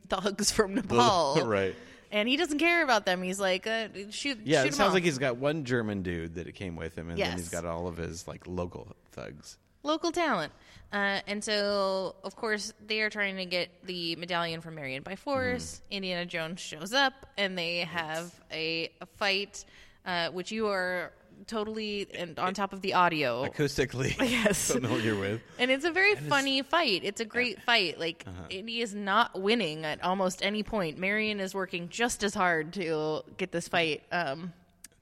thugs 0.09 0.51
from 0.51 0.75
Nepal. 0.75 1.43
right. 1.47 1.75
And 2.11 2.29
he 2.29 2.37
doesn't 2.37 2.59
care 2.59 2.83
about 2.83 3.07
them. 3.07 3.23
He's 3.23 3.41
like, 3.41 3.67
uh, 3.67 3.88
shoot, 4.11 4.41
Yeah, 4.45 4.62
shoot 4.65 4.69
it 4.69 4.75
sounds 4.75 4.88
all. 4.88 4.95
like 4.95 5.05
he's 5.05 5.17
got 5.17 5.38
one 5.38 5.65
German 5.65 6.03
dude 6.03 6.35
that 6.35 6.55
came 6.55 6.77
with 6.77 6.95
him, 6.99 7.09
and 7.09 7.19
then 7.19 7.38
he's 7.38 7.49
got 7.49 7.65
all 7.65 7.87
of 7.87 7.97
his 7.97 8.29
like 8.29 8.43
local 8.47 8.95
thugs. 9.12 9.57
Local 9.83 10.12
talent. 10.12 10.53
Uh, 10.92 11.21
and 11.27 11.42
so, 11.42 12.14
of 12.23 12.37
course, 12.37 12.75
they 12.87 13.01
are 13.01 13.09
trying 13.09 13.37
to 13.37 13.47
get 13.47 13.71
the 13.87 14.14
medallion 14.16 14.61
from 14.61 14.75
Marion 14.75 15.03
by 15.03 15.16
force. 15.16 15.81
Mm-hmm. 15.87 15.92
Indiana 15.95 16.27
Jones 16.27 16.61
shows 16.61 16.92
up, 16.92 17.14
and 17.38 17.57
they 17.57 17.79
have 17.79 18.31
a, 18.53 18.90
a 19.01 19.07
fight, 19.07 19.64
uh, 20.05 20.29
which 20.31 20.53
you 20.53 20.68
are 20.68 21.12
totally 21.47 22.07
and 22.14 22.38
on 22.38 22.53
top 22.55 22.73
of 22.75 22.83
the 22.83 22.92
audio. 22.95 23.45
Acoustically 23.49 24.14
Yes. 24.31 24.71
familiar 24.73 25.16
with. 25.18 25.40
And 25.59 25.71
it's 25.71 25.85
a 25.87 25.90
very 25.90 26.14
funny 26.14 26.62
fight. 26.62 27.01
It's 27.05 27.21
a 27.21 27.25
great 27.25 27.61
fight. 27.62 27.99
Like 27.99 28.25
Uh-huh. 28.27 28.42
Indy 28.51 28.81
is 28.83 28.95
not 28.95 29.40
winning 29.40 29.85
at 29.85 30.05
almost 30.05 30.45
any 30.45 30.62
point. 30.62 30.99
Marion 30.99 31.40
is 31.40 31.55
working 31.55 31.88
just 31.88 32.23
as 32.23 32.35
hard 32.35 32.75
to 32.75 33.23
get 33.38 33.51
this 33.51 33.66
fight 33.66 34.03
um, 34.12 34.53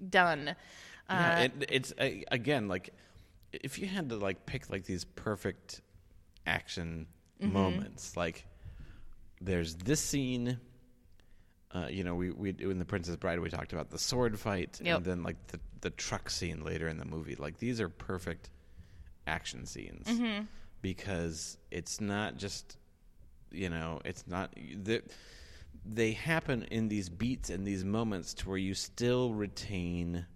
done. 0.08 0.54
Yeah, 1.10 1.36
Uh, 1.36 1.42
it, 1.42 1.52
it's 1.68 1.92
uh, 1.98 2.08
again 2.30 2.68
like 2.68 2.90
if 3.52 3.78
you 3.78 3.86
had 3.86 4.08
to 4.10 4.16
like 4.16 4.46
pick 4.46 4.70
like 4.70 4.84
these 4.84 5.04
perfect 5.04 5.80
action 6.46 7.06
Mm-hmm. 7.42 7.54
moments, 7.54 8.18
like 8.18 8.44
there's 9.40 9.74
this 9.76 9.98
scene. 9.98 10.58
Uh, 11.74 11.86
you 11.88 12.04
know, 12.04 12.14
we 12.14 12.30
we 12.32 12.50
in 12.58 12.78
the 12.78 12.84
Princess 12.84 13.16
Bride 13.16 13.40
we 13.40 13.48
talked 13.48 13.72
about 13.72 13.88
the 13.88 13.98
sword 13.98 14.38
fight, 14.38 14.78
Yep. 14.84 14.96
and 14.98 15.04
then 15.06 15.22
like 15.22 15.46
the 15.46 15.58
the 15.80 15.88
truck 15.88 16.28
scene 16.28 16.62
later 16.62 16.86
in 16.88 16.98
the 16.98 17.06
movie. 17.06 17.36
Like 17.36 17.56
these 17.56 17.80
are 17.80 17.88
perfect 17.88 18.50
action 19.26 19.64
scenes 19.64 20.06
Mm-hmm. 20.06 20.44
because 20.82 21.56
it's 21.70 21.98
not 21.98 22.36
just 22.36 22.76
you 23.50 23.70
know 23.70 24.00
it's 24.04 24.26
not 24.26 24.52
they, 24.74 25.00
they 25.86 26.12
happen 26.12 26.64
in 26.64 26.88
these 26.88 27.08
beats 27.08 27.48
and 27.48 27.66
these 27.66 27.84
moments 27.86 28.34
to 28.34 28.48
where 28.50 28.58
you 28.58 28.74
still 28.74 29.32
retain 29.32 30.26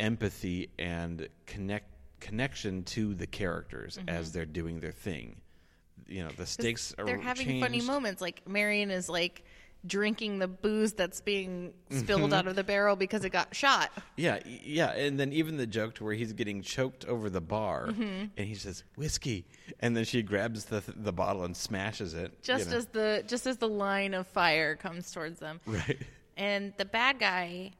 empathy 0.00 0.70
and 0.80 1.28
connect 1.46 1.93
connection 2.24 2.82
to 2.84 3.14
the 3.14 3.26
characters 3.26 3.98
as 4.08 4.32
they're 4.32 4.46
doing 4.46 4.80
their 4.80 4.92
thing. 4.92 5.36
You 6.08 6.24
know, 6.24 6.30
the 6.36 6.46
stakes 6.46 6.94
are 6.98 7.04
they're 7.06 7.18
having 7.18 7.60
funny 7.60 7.80
moments. 7.80 8.20
Like 8.20 8.46
Marion 8.48 8.90
is 8.90 9.08
like 9.08 9.44
drinking 9.86 10.38
the 10.38 10.48
booze 10.48 10.94
that's 10.94 11.20
being 11.20 11.72
spilled 11.90 12.22
Mm-hmm. 12.22 12.32
out 12.32 12.46
of 12.46 12.56
the 12.56 12.64
barrel 12.64 12.96
because 12.96 13.22
it 13.24 13.30
got 13.30 13.54
shot. 13.54 13.90
Yeah, 14.16 14.38
yeah, 14.46 14.92
and 14.92 15.20
then 15.20 15.32
even 15.32 15.56
the 15.58 15.66
joke 15.66 15.94
to 15.96 16.04
where 16.04 16.14
he's 16.14 16.32
getting 16.32 16.62
choked 16.62 17.04
over 17.04 17.28
the 17.28 17.40
bar, 17.42 17.88
Mm-hmm. 17.88 18.24
and 18.36 18.48
he 18.48 18.54
says 18.54 18.82
whiskey, 18.96 19.44
and 19.80 19.94
then 19.96 20.04
she 20.04 20.22
grabs 20.22 20.64
the 20.66 20.82
the 20.96 21.12
bottle 21.12 21.44
and 21.44 21.54
smashes 21.56 22.14
it. 22.14 22.30
you 22.32 22.38
Just 22.42 22.70
know. 22.70 22.76
as 22.78 22.86
the 22.86 23.24
just 23.26 23.46
as 23.46 23.58
the 23.58 23.68
line 23.68 24.14
of 24.14 24.26
fire 24.26 24.74
comes 24.76 25.10
towards 25.12 25.38
them, 25.38 25.60
right. 25.66 25.98
and 26.36 26.72
the 26.78 26.84
bad 26.86 27.18
guy. 27.18 27.72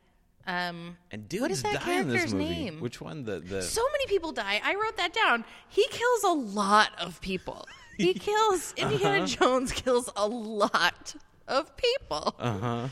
Um, 0.47 0.97
And 1.11 1.29
dudes 1.29 1.41
what 1.43 1.51
is 1.51 1.63
that 1.63 1.85
die 1.85 2.01
in 2.01 2.09
this 2.09 2.33
movie. 2.33 2.45
name? 2.45 2.81
Which 2.81 3.01
one? 3.01 3.25
The 3.25 3.41
the 3.41 3.63
so 3.63 3.83
many 3.93 4.07
people 4.07 4.33
die. 4.33 4.61
I 4.63 4.75
wrote 4.75 4.97
that 4.99 5.13
down. 5.15 5.45
He 5.69 5.87
kills 5.91 6.23
a 6.25 6.33
lot 6.33 6.91
of 6.99 7.21
people. 7.21 7.67
He 7.97 8.13
kills 8.13 8.75
Indiana 8.77 9.19
Uh-huh. 9.23 9.27
Jones 9.27 9.71
kills 9.73 10.11
a 10.17 10.27
lot 10.27 11.15
of 11.47 11.77
people. 11.77 12.35
uh 12.41 12.59
huh. 12.59 12.89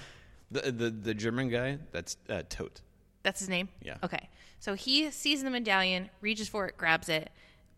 The, 0.53 0.71
the 0.71 0.91
the 0.91 1.13
German 1.15 1.49
guy. 1.49 1.79
That's 1.91 2.17
uh, 2.29 2.43
Toht. 2.49 2.81
That's 3.25 3.41
his 3.41 3.49
name? 3.49 3.69
Yeah. 3.83 3.97
Okay. 4.05 4.29
So 4.61 4.75
he 4.75 5.11
sees 5.11 5.43
the 5.43 5.51
medallion, 5.51 6.09
reaches 6.21 6.49
for 6.49 6.69
it, 6.69 6.77
grabs 6.77 7.09
it. 7.09 7.31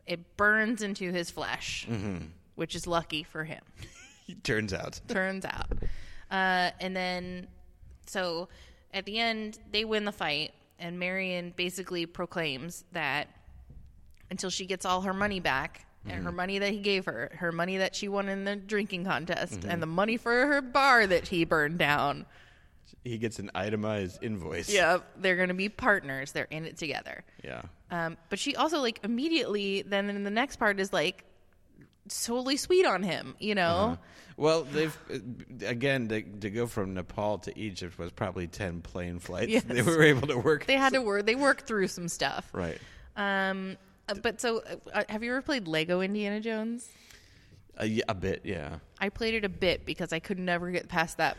It 0.07 0.37
burns 0.37 0.83
into 0.83 1.13
his 1.13 1.31
flesh, 1.31 1.87
Mm-hmm. 1.91 2.27
which 2.57 2.75
is 2.75 2.87
lucky 2.87 3.23
for 3.23 3.45
him, 3.45 3.63
turns 4.43 4.73
out. 4.75 5.01
turns 5.09 5.47
out. 5.47 5.73
Uh, 6.31 6.71
and 6.79 6.95
then, 6.95 7.47
so 8.07 8.49
at 8.95 9.05
the 9.05 9.19
end, 9.19 9.59
they 9.71 9.85
win 9.85 10.07
the 10.07 10.13
fight, 10.13 10.53
and 10.79 10.99
Marion 10.99 11.53
basically 11.55 12.07
proclaims 12.07 12.85
that 12.93 13.29
until 14.31 14.49
she 14.49 14.65
gets 14.65 14.87
all 14.87 15.03
her 15.03 15.13
money 15.13 15.41
back. 15.41 15.85
And 16.07 16.23
her 16.23 16.33
money 16.33 16.59
that 16.59 16.71
he 16.71 16.81
gave 16.81 17.07
her, 17.07 17.33
her 17.37 17.51
money 17.51 17.79
that 17.79 17.97
she 17.97 18.09
won 18.09 18.29
in 18.29 18.45
the 18.45 18.57
drinking 18.57 19.07
contest, 19.07 19.65
and 19.65 19.81
the 19.81 19.87
money 19.87 20.19
for 20.19 20.47
her 20.47 20.61
bar 20.61 21.07
that 21.07 21.29
he 21.29 21.47
burned 21.47 21.79
down. 21.79 22.27
He 23.05 23.17
gets 23.17 23.39
an 23.39 23.51
itemized 23.55 24.23
invoice. 24.23 24.69
Yep, 24.69 25.03
they're 25.17 25.37
going 25.37 25.49
to 25.49 25.55
be 25.55 25.71
partners. 25.71 26.33
They're 26.33 26.47
in 26.51 26.67
it 26.67 26.77
together. 26.77 27.25
Yeah. 27.43 27.63
Um, 27.91 28.19
but 28.29 28.39
she 28.39 28.55
also 28.55 28.81
like 28.81 29.01
immediately 29.03 29.81
then 29.81 30.11
in 30.11 30.25
the 30.25 30.31
next 30.31 30.57
part 30.57 30.79
is 30.79 30.93
like 30.93 31.25
totally 32.11 32.59
sweet 32.59 32.85
on 32.85 33.03
him, 33.03 33.35
you 33.39 33.55
know? 33.55 33.63
Uh-huh. 33.63 33.97
Well, 34.37 34.65
they've 34.65 34.97
again 35.65 36.09
to, 36.09 36.23
to 36.23 36.51
go 36.51 36.67
from 36.67 36.95
Nepal 36.95 37.39
to 37.39 37.57
Egypt 37.59 37.99
was 37.99 38.11
probably 38.11 38.47
ten 38.49 38.81
plane 38.81 39.19
flights. 39.21 39.51
Yes. 39.53 39.63
They 39.65 39.83
were 39.83 40.03
able 40.03 40.27
to 40.29 40.39
work. 40.39 40.67
They 40.67 40.77
had 40.77 40.93
to 40.95 41.03
work. 41.03 41.25
They 41.27 41.37
worked 41.37 41.67
through 41.67 41.89
some 41.89 42.09
stuff. 42.09 42.49
right. 42.53 42.79
Um, 43.17 43.77
uh, 44.09 44.15
but 44.15 44.41
so, 44.41 44.63
uh, 44.93 45.05
have 45.09 45.23
you 45.23 45.31
ever 45.31 45.41
played 45.43 45.69
Lego 45.69 46.01
Indiana 46.01 46.41
Jones? 46.41 46.89
A 47.79 48.15
bit, 48.15 48.43
yeah. 48.45 48.79
I 49.01 49.09
played 49.09 49.35
it 49.35 49.45
a 49.45 49.49
bit 49.49 49.85
because 49.85 50.13
I 50.13 50.19
could 50.21 50.39
never 50.39 50.71
get 50.71 50.89
past 50.89 51.17
that 51.19 51.37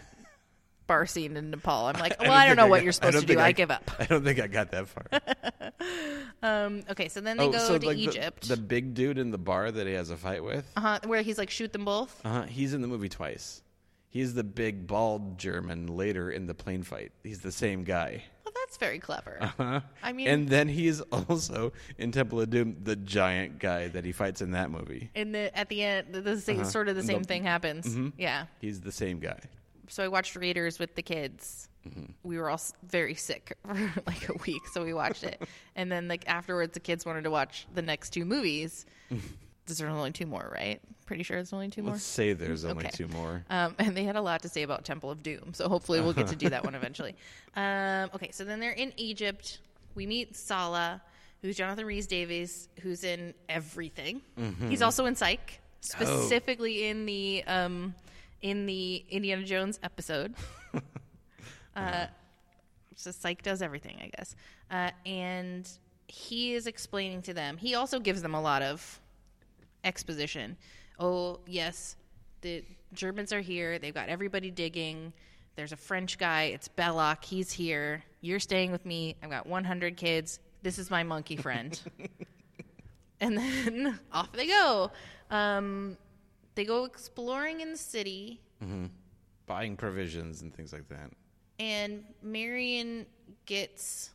bar 0.88 1.06
scene 1.06 1.38
in 1.38 1.50
Nepal. 1.50 1.86
I'm 1.88 1.94
like, 2.00 2.20
well, 2.20 2.30
don't 2.30 2.38
I 2.38 2.46
don't 2.48 2.56
know 2.58 2.68
what 2.68 2.78
got- 2.78 2.84
you're 2.84 2.92
supposed 2.94 3.16
to 3.20 3.22
do. 3.22 3.28
think 3.28 3.40
I, 3.40 3.52
give 3.52 3.72
up. 3.72 3.90
I 4.00 4.06
don't 4.06 4.24
think 4.24 4.40
I 4.40 4.48
got 4.48 4.72
that 4.72 4.88
far. 4.88 5.06
Um, 6.46 6.84
okay, 6.90 7.08
so 7.10 7.22
then 7.22 7.38
they 7.38 7.48
go 7.48 7.54
to 7.54 7.58
Oh, 7.86 7.88
like, 7.88 7.98
the- 7.98 8.04
Egypt, 8.04 8.48
The, 8.48 8.58
big 8.58 8.94
dude 8.94 9.18
in 9.18 9.32
the 9.32 9.38
bar 9.38 9.72
that 9.72 9.88
he 9.88 9.94
has 9.94 10.10
a 10.10 10.18
fight 10.18 10.44
with. 10.44 10.70
uh-huh, 10.78 11.00
where 11.06 11.22
he's 11.22 11.38
like, 11.38 11.50
shoot 11.50 11.74
them 11.74 11.86
both. 11.86 12.22
Uh-huh. 12.26 12.44
He's 12.44 12.74
in 12.74 12.82
the 12.82 12.88
movie 12.88 13.10
twice. 13.10 13.62
He's 14.10 14.34
the 14.34 14.44
big 14.44 14.88
bald 14.88 15.38
German 15.38 15.88
later 15.88 16.30
in 16.32 16.46
the 16.46 16.54
plane 16.54 16.84
fight. 16.84 17.12
He's 17.24 17.40
the 17.42 17.52
same 17.52 17.84
guy. 17.84 18.24
Well, 18.46 18.54
that's 18.64 18.78
very 18.78 19.00
clever. 19.00 19.38
Huh? 19.58 19.82
I 20.04 20.14
mean, 20.14 20.28
and 20.28 20.48
then 20.48 20.68
he's 20.70 21.02
also 21.02 21.74
in 21.98 22.12
Temple 22.14 22.40
of 22.40 22.50
Doom, 22.50 22.78
the 22.84 22.96
giant 22.96 23.60
guy 23.60 23.88
that 23.90 24.06
he 24.06 24.12
fights 24.14 24.42
in 24.42 24.52
that 24.52 24.70
movie. 24.72 25.10
in 25.16 25.32
the 25.34 25.56
at 25.58 25.68
the 25.70 25.84
end, 25.84 26.14
the, 26.14 26.22
the 26.22 26.40
same, 26.40 26.62
Uh-huh. 26.62 26.70
sort 26.70 26.88
of 26.88 26.96
the 26.96 27.04
same 27.04 27.24
thing 27.24 27.44
happens. 27.44 27.88
Mhm. 27.88 28.14
Yeah. 28.18 28.46
He's 28.62 28.80
the 28.82 28.92
same 28.92 29.20
guy. 29.20 29.40
So 29.90 30.04
I 30.04 30.08
watched 30.08 30.36
Raiders 30.36 30.80
with 30.80 30.96
the 30.96 31.02
kids. 31.02 31.70
Mm-hmm. 31.88 32.06
We 32.24 32.38
were 32.38 32.50
all 32.50 32.60
very 32.88 33.14
sick 33.16 33.56
for 33.66 34.02
like 34.08 34.28
a 34.30 34.34
week, 34.46 34.62
so 34.74 34.84
we 34.84 34.94
watched 34.94 35.24
it. 35.24 35.42
and 35.76 35.92
then 35.92 36.08
like 36.08 36.24
afterwards, 36.28 36.74
the 36.74 36.80
kids 36.80 37.06
wanted 37.06 37.24
to 37.26 37.32
watch 37.32 37.68
the 37.74 37.82
next 37.82 38.10
two 38.12 38.26
movies. 38.26 38.86
There's 39.68 39.82
only 39.82 40.12
two 40.12 40.26
more, 40.28 40.52
right? 40.54 40.80
Pretty 41.08 41.24
sure 41.24 41.38
there's 41.38 41.52
only 41.54 41.70
two 41.70 41.82
more. 41.82 41.94
Let's 41.94 42.04
say 42.04 42.34
there's 42.34 42.66
only 42.66 42.86
Okay. 42.86 42.92
two 42.96 43.08
more. 43.08 43.44
Um, 43.50 43.74
and 43.80 43.98
they 43.98 44.04
had 44.04 44.16
a 44.16 44.22
lot 44.22 44.44
to 44.44 44.50
say 44.50 44.62
about 44.62 44.86
Temple 44.86 45.10
of 45.10 45.24
Doom, 45.24 45.54
so 45.56 45.68
hopefully 45.68 46.02
we'll 46.02 46.14
get 46.14 46.28
to 46.28 46.36
do 46.36 46.50
that 46.50 46.64
one 46.64 46.76
eventually. 46.76 47.16
Um, 47.56 48.10
okay, 48.14 48.30
so 48.32 48.44
then 48.44 48.60
they're 48.60 48.72
in 48.74 48.94
Egypt. 48.98 49.60
We 49.96 50.06
meet 50.06 50.36
Sallah, 50.36 51.02
who's 51.42 51.56
Jonathan 51.58 51.86
Rhys 51.88 52.06
Davies, 52.06 52.70
who's 52.82 53.04
in 53.04 53.34
everything. 53.50 54.22
Mhm. 54.40 54.70
He's 54.70 54.84
also 54.84 55.06
in 55.08 55.16
Psych, 55.16 55.60
Oh. 55.60 55.68
specifically 55.82 56.88
in 56.88 57.06
the 57.08 57.44
um, 57.48 57.96
in 58.46 58.68
the 58.68 59.04
Indiana 59.10 59.44
Jones 59.44 59.80
episode. 59.82 60.36
uh, 61.76 62.06
so 62.96 63.10
Psych 63.10 63.42
does 63.42 63.64
everything, 63.64 63.98
I 64.00 64.12
guess. 64.16 64.36
Uh, 64.70 64.92
and 65.04 65.68
he 66.08 66.54
is 66.54 66.68
explaining 66.68 67.24
to 67.24 67.34
them. 67.34 67.58
He 67.58 67.74
also 67.74 68.00
gives 68.00 68.22
them 68.22 68.36
a 68.36 68.42
lot 68.42 68.62
of 68.62 69.02
exposition. 69.84 70.58
Oh, 71.00 71.40
yes, 71.48 71.96
the 72.42 72.64
Germans 72.94 73.34
are 73.34 73.42
here. 73.42 73.80
They've 73.80 73.96
got 73.96 74.10
everybody 74.10 74.52
digging. 74.52 75.12
There's 75.56 75.72
a 75.72 75.78
French 75.78 76.20
guy. 76.20 76.44
It's 76.44 76.68
Belloq. 76.68 77.26
He's 77.26 77.52
here. 77.52 78.04
You're 78.22 78.40
staying 78.40 78.72
with 78.72 78.86
me. 78.86 79.16
I've 79.24 79.32
got 79.32 79.48
100 79.48 79.98
kids. 79.98 80.40
This 80.62 80.78
is 80.78 80.92
my 80.92 81.02
monkey 81.02 81.36
friend. 81.36 81.82
and 83.20 83.36
then 83.36 84.00
off 84.12 84.32
they 84.34 84.46
go. 84.46 84.92
Um, 85.32 85.98
they 86.56 86.66
go 86.66 86.86
exploring 86.86 87.62
in 87.62 87.72
the 87.72 87.78
city, 87.78 88.42
hmm 88.62 88.86
Buying 89.48 89.78
provisions 89.78 90.42
and 90.42 90.52
things 90.52 90.74
like 90.74 90.88
that. 90.90 91.12
and 91.60 92.04
Marion 92.24 93.06
gets 93.46 94.10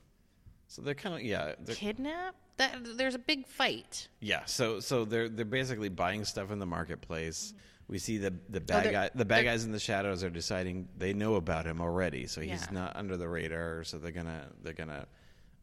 So 0.67 0.83
they're 0.83 0.95
kind 0.95 1.15
of 1.15 1.23
yeah. 1.23 1.55
They're, 1.61 1.77
kidnapped. 1.77 2.37
That 2.57 2.77
there's 2.99 3.15
a 3.15 3.19
big 3.19 3.47
fight. 3.47 4.09
Yeah, 4.21 4.45
so 4.47 4.81
so 4.81 5.05
they're 5.05 5.29
they're 5.29 5.45
basically 5.45 5.89
buying 5.89 6.25
stuff 6.25 6.51
in 6.51 6.59
the 6.59 6.67
marketplace. 6.67 7.55
We 7.89 7.99
see 7.99 8.19
the 8.19 8.35
the 8.51 8.61
bad 8.61 8.85
they're- 8.85 8.93
guy 8.93 9.11
the 9.15 9.25
bad 9.25 9.45
guys 9.45 9.65
in 9.65 9.73
the 9.73 9.79
shadows 9.79 10.23
are 10.25 10.31
deciding 10.31 10.89
they 10.99 11.13
know 11.15 11.37
about 11.37 11.65
him 11.65 11.81
already, 11.81 12.27
so 12.27 12.41
he's 12.41 12.51
Yeah. 12.67 12.73
not 12.73 12.97
under 12.97 13.17
the 13.17 13.29
radar. 13.29 13.85
So 13.85 13.99
they're 13.99 14.11
gonna 14.13 14.49
they're 14.63 14.73
gonna 14.75 15.07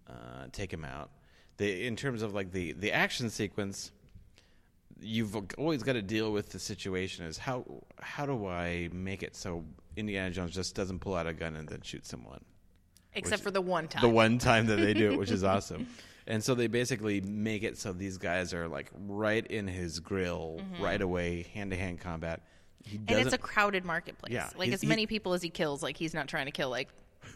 uh, 0.07 0.47
take 0.53 0.71
him 0.73 0.86
out. 0.86 1.11
They 1.57 1.86
in 1.86 1.95
terms 1.97 2.21
of 2.21 2.34
like 2.34 2.51
the 2.51 2.71
the 2.73 2.91
action 2.93 3.30
sequence, 3.30 3.91
you've 5.02 5.36
always 5.58 5.84
got 5.84 5.93
to 5.93 6.02
deal 6.02 6.32
with 6.32 6.50
the 6.52 6.60
situation. 6.60 7.26
Is 7.26 7.38
how 7.38 7.66
how 8.02 8.26
do 8.26 8.48
I 8.48 8.89
make 8.91 9.24
it 9.24 9.36
so 9.36 9.64
Indiana 9.95 10.32
Jones 10.32 10.54
just 10.54 10.76
doesn't 10.76 11.00
pull 11.00 11.16
out 11.16 11.28
a 11.28 11.34
gun 11.34 11.56
and 11.56 11.68
then 11.68 11.82
shoot 11.82 12.06
someone? 12.06 12.43
Except 13.14 13.39
Which- 13.39 13.43
for 13.43 13.52
the 13.52 13.62
one 13.62 13.88
time. 13.88 14.02
The 14.02 14.10
one 14.10 14.38
time 14.38 14.68
that 14.68 14.78
they 14.78 14.93
do 14.93 15.12
it, 15.12 15.18
which 15.18 15.32
is 15.32 15.43
awesome. 15.56 15.88
And 16.28 16.43
so 16.43 16.56
they 16.56 16.68
basically 16.68 17.22
make 17.22 17.64
it 17.64 17.78
so 17.78 17.93
these 17.93 18.18
guys 18.18 18.54
are 18.54 18.68
like 18.68 18.91
right 19.08 19.45
in 19.48 19.66
his 19.68 20.00
grill 20.00 20.60
Mhm. 20.60 20.82
right 20.84 21.02
away, 21.02 21.43
hand 21.54 21.72
to 21.72 21.78
hand 21.78 22.00
combat. 22.02 22.41
He 22.84 22.98
and 22.98 23.12
it's 23.20 23.34
a 23.34 23.38
crowded 23.38 23.86
marketplace. 23.86 24.34
Yeah, 24.34 24.50
like 24.58 24.70
as 24.72 24.82
he- 24.82 24.88
many 24.88 25.06
people 25.08 25.34
as 25.34 25.41
he 25.41 25.50
kills. 25.50 25.82
Like 25.84 25.98
he's 25.98 26.14
not 26.14 26.28
trying 26.28 26.45
to 26.45 26.52
kill 26.52 26.70
like 26.70 26.89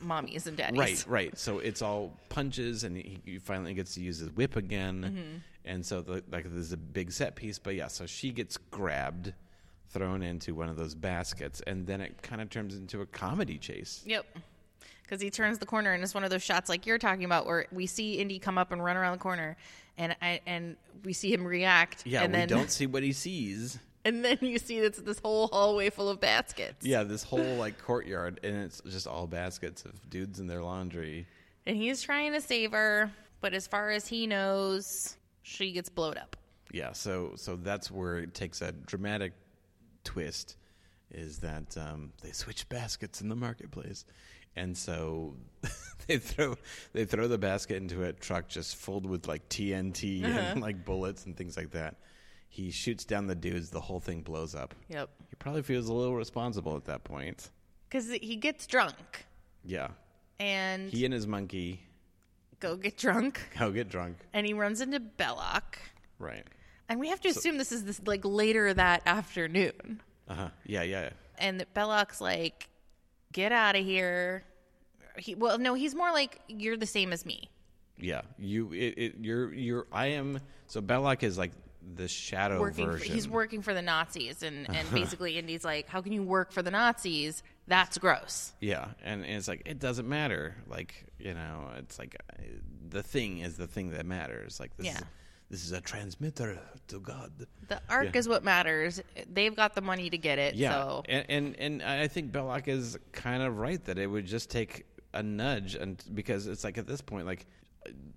mommies 0.04 0.46
and 0.48 0.56
daddies. 0.58 0.78
Right, 0.80 1.06
right. 1.08 1.38
So 1.38 1.60
it's 1.60 1.82
all 1.82 2.14
punches, 2.30 2.84
and 2.84 2.96
he, 2.96 3.20
he 3.26 3.38
finally 3.40 3.74
gets 3.74 3.94
to 3.96 4.02
use 4.02 4.20
his 4.20 4.30
whip 4.32 4.56
again. 4.56 5.42
And 5.66 5.86
so 5.86 6.02
the, 6.02 6.24
like 6.32 6.52
there's 6.52 6.72
a 6.72 6.78
big 6.78 7.12
set 7.12 7.36
piece, 7.36 7.60
but 7.60 7.76
yeah. 7.76 7.88
So 7.88 8.06
she 8.06 8.32
gets 8.32 8.58
grabbed, 8.58 9.34
thrown 9.90 10.24
into 10.24 10.56
one 10.56 10.70
of 10.70 10.78
those 10.78 10.96
baskets, 10.96 11.62
and 11.66 11.86
then 11.86 12.02
it 12.02 12.22
kind 12.22 12.42
of 12.42 12.50
turns 12.50 12.76
into 12.76 13.02
a 13.02 13.06
comedy 13.06 13.58
chase. 13.58 14.04
Yep. 14.06 14.26
Because 15.04 15.22
he 15.22 15.30
turns 15.30 15.60
the 15.60 15.66
corner 15.66 15.92
and 15.92 16.02
it's 16.02 16.14
one 16.14 16.24
of 16.24 16.30
those 16.30 16.42
shots 16.42 16.70
like 16.70 16.86
you're 16.86 16.98
talking 16.98 17.26
about 17.26 17.46
where 17.46 17.66
we 17.74 17.86
see 17.86 18.14
Indy 18.20 18.40
come 18.40 18.58
up 18.58 18.72
and 18.72 18.82
run 18.82 18.96
around 18.96 19.12
the 19.12 19.22
corner, 19.22 19.58
and 19.98 20.16
I, 20.22 20.42
and 20.46 20.78
we 21.04 21.14
see 21.14 21.34
him 21.34 21.46
react. 21.46 22.04
Yeah, 22.06 22.24
and 22.24 22.34
we 22.34 22.40
then, 22.40 22.48
don't 22.48 22.72
see 22.72 22.88
what 22.88 23.04
he 23.04 23.12
sees. 23.14 23.78
And 24.04 24.26
then 24.26 24.38
you 24.42 24.58
see 24.58 24.80
it's 24.80 25.00
this 25.00 25.20
whole 25.20 25.48
hallway 25.48 25.90
full 25.90 26.10
of 26.10 26.20
baskets. 26.20 26.86
Yeah, 26.86 27.04
this 27.04 27.24
whole 27.24 27.56
like 27.56 27.80
courtyard, 27.80 28.40
and 28.44 28.56
it's 28.64 28.82
just 28.82 29.06
all 29.06 29.28
baskets 29.28 29.86
of 29.86 30.10
dudes 30.10 30.40
in 30.40 30.48
their 30.48 30.64
laundry. 30.64 31.28
And 31.66 31.78
he's 31.78 32.02
trying 32.02 32.34
to 32.34 32.42
save 32.42 32.72
her, 32.72 33.12
but 33.42 33.54
as 33.54 33.68
far 33.68 33.92
as 33.92 34.08
he 34.08 34.26
knows, 34.26 35.18
she 35.42 35.72
gets 35.72 35.90
blowed 35.90 36.18
up. 36.18 36.36
Yeah, 36.72 36.94
so 36.94 37.34
so 37.36 37.56
that's 37.56 37.92
where 37.92 38.18
it 38.20 38.34
takes 38.34 38.62
a 38.62 38.72
dramatic 38.72 39.34
twist, 40.04 40.56
is 41.12 41.40
that 41.40 41.78
um, 41.78 42.12
they 42.22 42.32
switch 42.32 42.68
baskets 42.70 43.22
in 43.22 43.28
the 43.30 43.36
marketplace, 43.36 44.06
and 44.56 44.78
so 44.78 45.36
they 46.08 46.18
throw 46.18 46.56
they 46.94 47.06
throw 47.06 47.28
the 47.28 47.38
basket 47.38 47.78
into 47.78 48.04
a 48.04 48.14
truck 48.14 48.48
just 48.48 48.76
filled 48.78 49.06
with 49.06 49.28
like 49.28 49.48
TNT 49.50 50.24
Uh-huh. 50.24 50.40
and 50.40 50.62
like 50.62 50.86
bullets 50.86 51.26
and 51.26 51.36
things 51.36 51.58
like 51.58 51.72
that. 51.72 51.96
He 52.48 52.70
shoots 52.72 53.06
down 53.06 53.28
the 53.28 53.36
dudes, 53.36 53.70
the 53.70 53.80
whole 53.80 54.02
thing 54.02 54.22
blows 54.24 54.56
up. 54.56 54.76
Yep. 54.90 55.10
He 55.30 55.36
probably 55.38 55.62
feels 55.62 55.88
a 55.88 55.94
little 55.94 56.16
responsible 56.16 56.76
at 56.76 56.84
that 56.86 57.04
point. 57.06 57.50
Because 57.90 58.12
he 58.12 58.36
gets 58.38 58.68
drunk 58.68 59.26
Yeah, 59.66 59.90
and 60.40 60.90
he 60.90 61.04
and 61.06 61.14
his 61.14 61.28
monkey 61.28 61.82
go 62.62 62.78
get 62.78 62.96
drunk, 62.98 63.42
go 63.60 63.72
get 63.72 63.90
drunk. 63.90 64.16
and 64.34 64.48
he 64.48 64.54
runs 64.54 64.80
into 64.80 65.02
Belloq. 65.02 65.64
Right. 66.20 66.46
And 66.88 67.00
we 67.00 67.10
have 67.10 67.20
to 67.22 67.30
assume 67.30 67.58
this 67.58 67.72
is 67.74 67.84
this 67.84 68.02
like 68.06 68.22
later 68.24 68.74
that 68.74 69.02
afternoon. 69.06 70.02
Uh 70.30 70.36
huh. 70.36 70.50
Yeah, 70.66 70.84
yeah. 70.84 71.10
and 71.38 71.66
Belloq's 71.76 72.22
like, 72.22 72.70
"Get 73.34 73.52
out 73.52 73.76
of 73.76 73.84
here." 73.84 74.44
He 75.18 75.36
well, 75.36 75.58
no, 75.58 75.74
he's 75.74 75.96
more 75.96 76.12
like, 76.12 76.40
"You're 76.48 76.78
the 76.78 76.86
same 76.86 77.12
as 77.12 77.26
me." 77.26 77.50
Yeah, 77.98 78.22
you. 78.38 78.72
It, 78.74 78.98
it. 78.98 79.16
You're. 79.22 79.54
You're. 79.54 79.88
I 79.92 80.08
am. 80.08 80.40
So 80.68 80.82
Belloq 80.82 81.24
is 81.24 81.38
like 81.38 81.52
the 81.96 82.08
shadow 82.08 82.60
working, 82.60 82.86
for, 82.86 82.92
version. 82.94 83.14
he's 83.14 83.28
working 83.28 83.62
for 83.62 83.74
the 83.74 83.82
Nazis, 83.82 84.44
and 84.44 84.68
and 84.74 84.92
basically 84.94 85.38
Indy's 85.38 85.64
like, 85.66 85.88
"How 85.88 86.02
can 86.02 86.12
you 86.14 86.24
work 86.24 86.52
for 86.52 86.62
the 86.62 86.72
Nazis? 86.72 87.42
That's 87.72 87.98
gross." 87.98 88.52
Yeah, 88.60 88.90
and, 89.04 89.24
and 89.26 89.34
it's 89.38 89.48
like 89.48 89.64
it 89.66 89.80
doesn't 89.80 90.08
matter. 90.08 90.56
Like 90.68 91.06
you 91.18 91.34
know, 91.34 91.70
it's 91.78 91.98
like 91.98 92.16
uh, 92.38 92.44
the 92.90 93.02
thing 93.02 93.40
is 93.40 93.56
the 93.58 93.68
thing 93.68 93.92
that 93.92 94.06
matters. 94.06 94.60
Like 94.60 94.76
this. 94.78 94.86
Yeah. 94.88 94.98
Is, 94.98 95.04
this 95.50 95.66
is 95.66 95.72
a 95.74 95.82
transmitter 95.82 96.58
to 96.88 97.00
God. 97.02 97.32
The 97.68 97.82
ark 97.90 98.12
Yeah. 98.14 98.20
is 98.20 98.30
what 98.30 98.42
matters. 98.42 99.02
They've 99.30 99.54
got 99.54 99.76
the 99.76 99.82
money 99.82 100.10
to 100.10 100.18
get 100.18 100.40
it. 100.40 100.56
Yeah, 100.56 100.72
So 100.72 101.04
and, 101.10 101.26
and 101.28 101.56
and 101.82 101.84
I 101.84 102.08
think 102.08 102.32
Belloq 102.32 102.70
is 102.70 102.98
kind 103.12 103.44
of 103.44 103.58
right 103.58 103.84
that 103.84 103.98
it 103.98 104.08
would 104.08 104.26
just 104.26 104.50
take 104.50 104.86
a 105.14 105.22
nudge, 105.22 105.76
and 105.76 106.02
because 106.14 106.48
it's 106.48 106.64
like 106.64 106.78
at 106.78 106.88
this 106.88 107.02
point, 107.02 107.26
like 107.26 107.48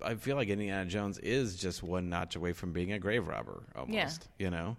I 0.00 0.14
feel 0.14 0.36
like 0.36 0.48
Indiana 0.48 0.86
Jones 0.88 1.18
is 1.18 1.56
just 1.56 1.82
one 1.82 2.08
notch 2.08 2.36
away 2.36 2.52
from 2.52 2.72
being 2.72 2.92
a 2.92 3.00
grave 3.00 3.26
robber, 3.26 3.64
almost. 3.74 4.28
Yeah. 4.38 4.44
You 4.44 4.50
know, 4.50 4.76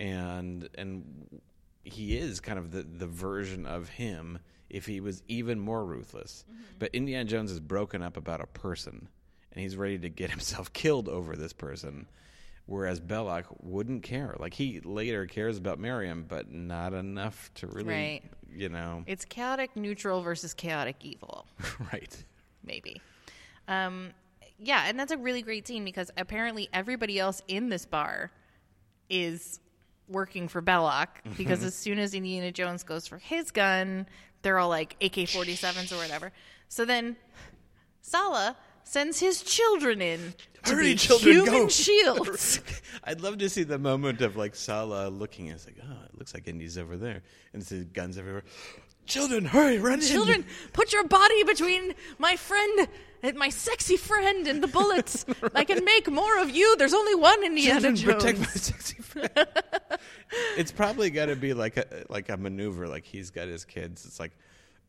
and 0.00 0.68
and 0.76 1.40
he 1.86 2.16
is 2.16 2.40
kind 2.40 2.58
of 2.58 2.70
the 2.72 2.82
the 2.82 3.06
version 3.06 3.66
of 3.66 3.88
him 3.88 4.38
if 4.68 4.86
he 4.86 5.00
was 5.00 5.22
even 5.28 5.58
more 5.60 5.84
ruthless. 5.84 6.44
But 6.78 6.90
Indiana 6.94 7.24
Jones 7.24 7.50
is 7.52 7.60
broken 7.60 8.02
up 8.02 8.16
about 8.16 8.40
a 8.40 8.46
person, 8.46 9.08
and 9.52 9.60
he's 9.62 9.76
ready 9.76 9.98
to 9.98 10.08
get 10.08 10.30
himself 10.36 10.72
killed 10.72 11.08
over 11.08 11.36
this 11.36 11.52
person. 11.52 12.06
Whereas 12.68 13.00
Belloq 13.00 13.44
wouldn't 13.62 14.02
care. 14.02 14.34
Like 14.40 14.52
he 14.54 14.80
later 14.80 15.26
cares 15.26 15.56
about 15.56 15.78
Miriam, 15.78 16.24
but 16.26 16.50
not 16.50 16.94
enough 16.94 17.48
to 17.54 17.68
really, 17.68 17.94
Right. 17.94 18.22
you 18.52 18.68
know, 18.68 19.04
it's 19.06 19.24
chaotic 19.24 19.76
neutral 19.76 20.20
versus 20.20 20.52
chaotic 20.52 20.96
evil. 21.02 21.46
right. 21.92 22.24
maybe. 22.64 23.00
Um, 23.68 24.10
yeah, 24.58 24.86
and 24.88 24.98
that's 24.98 25.12
a 25.12 25.16
really 25.16 25.42
great 25.42 25.68
scene 25.68 25.84
because 25.84 26.10
apparently 26.16 26.68
everybody 26.72 27.20
else 27.20 27.40
in 27.46 27.68
this 27.68 27.86
bar 27.86 28.32
is 29.08 29.60
working 30.08 30.48
for 30.48 30.62
Belloq 30.62 31.08
because 31.36 31.58
mm-hmm. 31.58 31.68
as 31.68 31.74
soon 31.74 31.98
as 31.98 32.14
Indiana 32.14 32.52
Jones 32.52 32.82
goes 32.82 33.06
for 33.06 33.18
his 33.18 33.50
gun, 33.50 34.06
they're 34.42 34.58
all 34.58 34.68
like 34.68 34.96
AK 35.00 35.26
47s 35.28 35.92
or 35.92 35.96
whatever. 35.96 36.32
So 36.68 36.84
then 36.84 37.16
Sallah 38.02 38.56
sends 38.84 39.18
his 39.18 39.42
children 39.42 40.00
in 40.00 40.34
to 40.64 40.74
Hurry, 40.74 40.92
be 40.92 40.94
children, 40.96 41.34
human 41.34 41.62
go. 41.62 41.68
shields. 41.68 42.60
I'd 43.04 43.20
love 43.20 43.38
to 43.38 43.48
see 43.48 43.62
the 43.62 43.78
moment 43.78 44.20
of 44.20 44.36
like 44.36 44.54
Sallah 44.54 45.08
looking. 45.08 45.48
and 45.48 45.56
It's 45.56 45.66
like, 45.66 45.78
oh, 45.82 46.04
it 46.04 46.18
looks 46.18 46.34
like 46.34 46.48
Indy's 46.48 46.78
over 46.78 46.96
there, 46.96 47.22
and 47.52 47.62
it's 47.62 47.72
guns 47.92 48.18
everywhere. 48.18 48.44
Children, 49.06 49.44
hurry, 49.44 49.78
run 49.78 49.94
in. 49.94 50.00
children, 50.00 50.44
put 50.72 50.92
your 50.92 51.04
body 51.04 51.44
between 51.44 51.94
my 52.18 52.34
friend, 52.34 52.88
my 53.34 53.48
sexy 53.48 53.96
friend, 53.96 54.46
and 54.46 54.62
the 54.62 54.68
bullets. 54.68 55.24
I 55.54 55.64
can 55.64 55.84
make 55.84 56.10
more 56.10 56.38
of 56.38 56.50
you. 56.50 56.76
There's 56.76 56.94
only 56.94 57.14
one 57.14 57.42
Indiana 57.44 57.80
Children, 57.80 57.96
Jones. 57.96 58.22
protect 58.22 58.38
my 58.38 58.46
sexy 58.46 59.02
friend. 59.02 59.30
it's 60.56 60.70
probably 60.70 61.10
got 61.10 61.26
to 61.26 61.36
be 61.36 61.54
like 61.54 61.76
a 61.76 62.04
like 62.08 62.28
a 62.28 62.36
maneuver. 62.36 62.86
Like 62.86 63.04
he's 63.04 63.30
got 63.30 63.48
his 63.48 63.64
kids. 63.64 64.04
It's 64.04 64.20
like, 64.20 64.32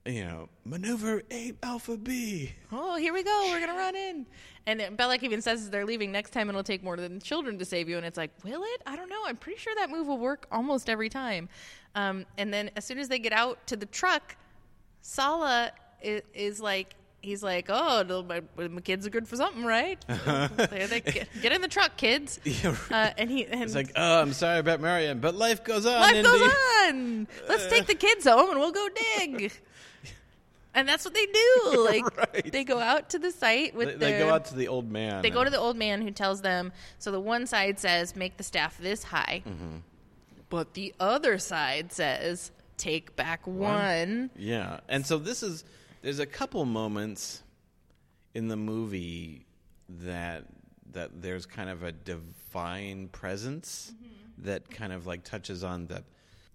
you 0.06 0.26
know, 0.26 0.50
maneuver 0.66 1.24
A 1.32 1.54
Alpha 1.64 1.98
B. 1.98 2.52
oh, 2.72 2.98
here 2.98 3.14
we 3.14 3.24
go. 3.24 3.48
We're 3.50 3.60
gonna 3.60 3.74
run 3.80 3.96
in. 3.96 4.26
And 4.66 4.82
Belloq 4.98 5.24
even 5.24 5.42
says 5.42 5.70
they're 5.70 5.86
leaving 5.86 6.12
next 6.12 6.32
time. 6.32 6.50
It'll 6.50 6.62
take 6.62 6.84
more 6.84 6.98
than 6.98 7.22
children 7.22 7.58
to 7.60 7.64
save 7.66 7.88
you. 7.88 7.96
And 7.96 8.06
it's 8.06 8.18
like, 8.18 8.32
will 8.44 8.64
it? 8.64 8.82
I 8.86 8.98
don't 8.98 9.10
know. 9.10 9.22
I'm 9.26 9.38
pretty 9.38 9.60
sure 9.60 9.74
that 9.78 9.90
move 9.90 10.08
will 10.08 10.18
work 10.18 10.46
almost 10.52 10.90
every 10.90 11.08
time. 11.10 11.48
Um, 11.96 12.26
and 12.38 12.54
then 12.54 12.70
as 12.76 12.84
soon 12.84 13.00
as 13.00 13.08
they 13.08 13.18
get 13.18 13.32
out 13.32 13.66
to 13.68 13.78
the 13.78 13.86
truck, 13.86 14.36
Sallah 15.02 15.72
is, 16.02 16.22
is 16.34 16.60
like. 16.60 16.96
He's 17.28 17.44
like, 17.44 17.66
oh, 17.70 18.24
my, 18.24 18.42
my 18.70 18.80
kids 18.82 19.06
are 19.06 19.10
good 19.10 19.28
for 19.28 19.36
something, 19.36 19.66
right? 19.66 20.00
They- 20.08 20.86
they- 20.86 21.02
get, 21.02 21.28
get 21.42 21.52
in 21.52 21.62
the 21.62 21.68
truck, 21.68 21.98
kids. 21.98 22.40
Yeah, 22.46 22.76
Uh, 22.90 23.10
and 23.18 23.30
he 23.30 23.46
and 23.46 23.62
It's 23.64 23.76
like, 23.76 23.92
oh, 23.98 24.22
I'm 24.22 24.32
sorry 24.32 24.60
about 24.60 24.80
Marion, 24.80 25.20
but 25.20 25.36
life 25.36 25.64
goes 25.66 25.86
on. 25.86 26.00
life 26.00 26.16
Indy. 26.16 26.24
goes 26.30 26.52
on. 26.90 27.28
Let's 27.50 27.68
take 27.68 27.86
the 27.86 27.96
kids 27.96 28.26
home 28.26 28.50
and 28.52 28.60
we'll 28.60 28.72
go 28.72 28.88
dig. 29.18 29.52
And 30.74 30.88
that's 30.88 31.04
what 31.06 31.16
they 31.16 31.26
do. 31.26 31.86
Like 31.86 32.18
Right. 32.18 32.52
they 32.52 32.64
go 32.64 32.78
out 32.80 33.10
to 33.10 33.20
the 33.20 33.32
site 33.32 33.74
with 33.74 33.88
They, 33.88 33.96
their. 33.96 34.20
they 34.20 34.26
go 34.26 34.32
out 34.34 34.46
to 34.46 34.56
the 34.56 34.68
old 34.68 34.92
man. 34.92 35.24
they 35.24 35.32
go 35.32 35.44
to 35.44 35.50
the 35.50 35.58
old 35.58 35.76
man 35.76 36.02
who 36.04 36.12
tells 36.12 36.42
them. 36.42 36.72
So 37.00 37.12
the 37.12 37.20
one 37.20 37.48
side 37.48 37.80
says 37.80 38.16
make 38.16 38.38
the 38.38 38.44
staff 38.44 38.78
this 38.78 39.02
high, 39.04 39.42
Mm-hmm. 39.48 39.78
but 40.50 40.76
the 40.76 40.94
other 41.00 41.40
side 41.40 41.92
says 41.92 42.52
take 42.78 43.16
back 43.16 43.48
one. 43.48 44.30
Yeah, 44.38 44.82
and 44.88 45.04
so 45.04 45.18
this 45.18 45.42
is 45.42 45.64
there's 46.02 46.20
a 46.20 46.26
couple 46.26 46.64
moments 46.66 47.44
in 48.34 48.48
the 48.48 48.58
movie 48.58 49.46
that 49.90 50.46
that 50.92 51.22
there's 51.22 51.46
kind 51.46 51.70
of 51.70 51.84
a 51.84 51.92
divine 51.92 53.08
presence 53.10 53.92
mm-hmm. 53.94 54.46
that 54.46 54.70
kind 54.70 54.94
of 54.94 55.06
like 55.06 55.24
touches 55.24 55.64
on 55.64 55.88
that 55.88 56.04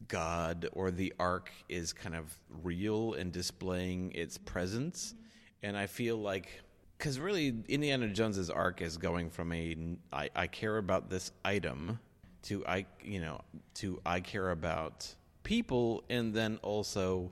God 0.09 0.69
or 0.73 0.91
the 0.91 1.13
ark 1.19 1.51
is 1.69 1.93
kind 1.93 2.15
of 2.15 2.37
real 2.63 3.15
and 3.15 3.33
displaying 3.33 4.13
its 4.13 4.37
mm-hmm. 4.37 4.47
presence, 4.47 5.15
mm-hmm. 5.15 5.67
and 5.67 5.77
I 5.77 5.87
feel 5.87 6.17
like 6.17 6.63
because 6.99 7.19
really 7.19 7.55
Indiana 7.69 8.09
Jones's 8.09 8.49
arc 8.49 8.81
is 8.81 8.97
going 8.97 9.31
from 9.31 9.53
a 9.53 9.77
I, 10.13 10.31
I 10.37 10.47
care 10.47 10.79
about 10.79 11.11
this 11.11 11.33
item 11.45 11.99
to 12.45 12.65
I 12.67 12.87
you 13.03 13.21
know 13.21 13.41
to 13.75 14.01
I 14.07 14.21
care 14.21 14.51
about 14.51 15.13
people 15.43 16.05
and 16.09 16.33
then 16.33 16.59
also 16.63 17.31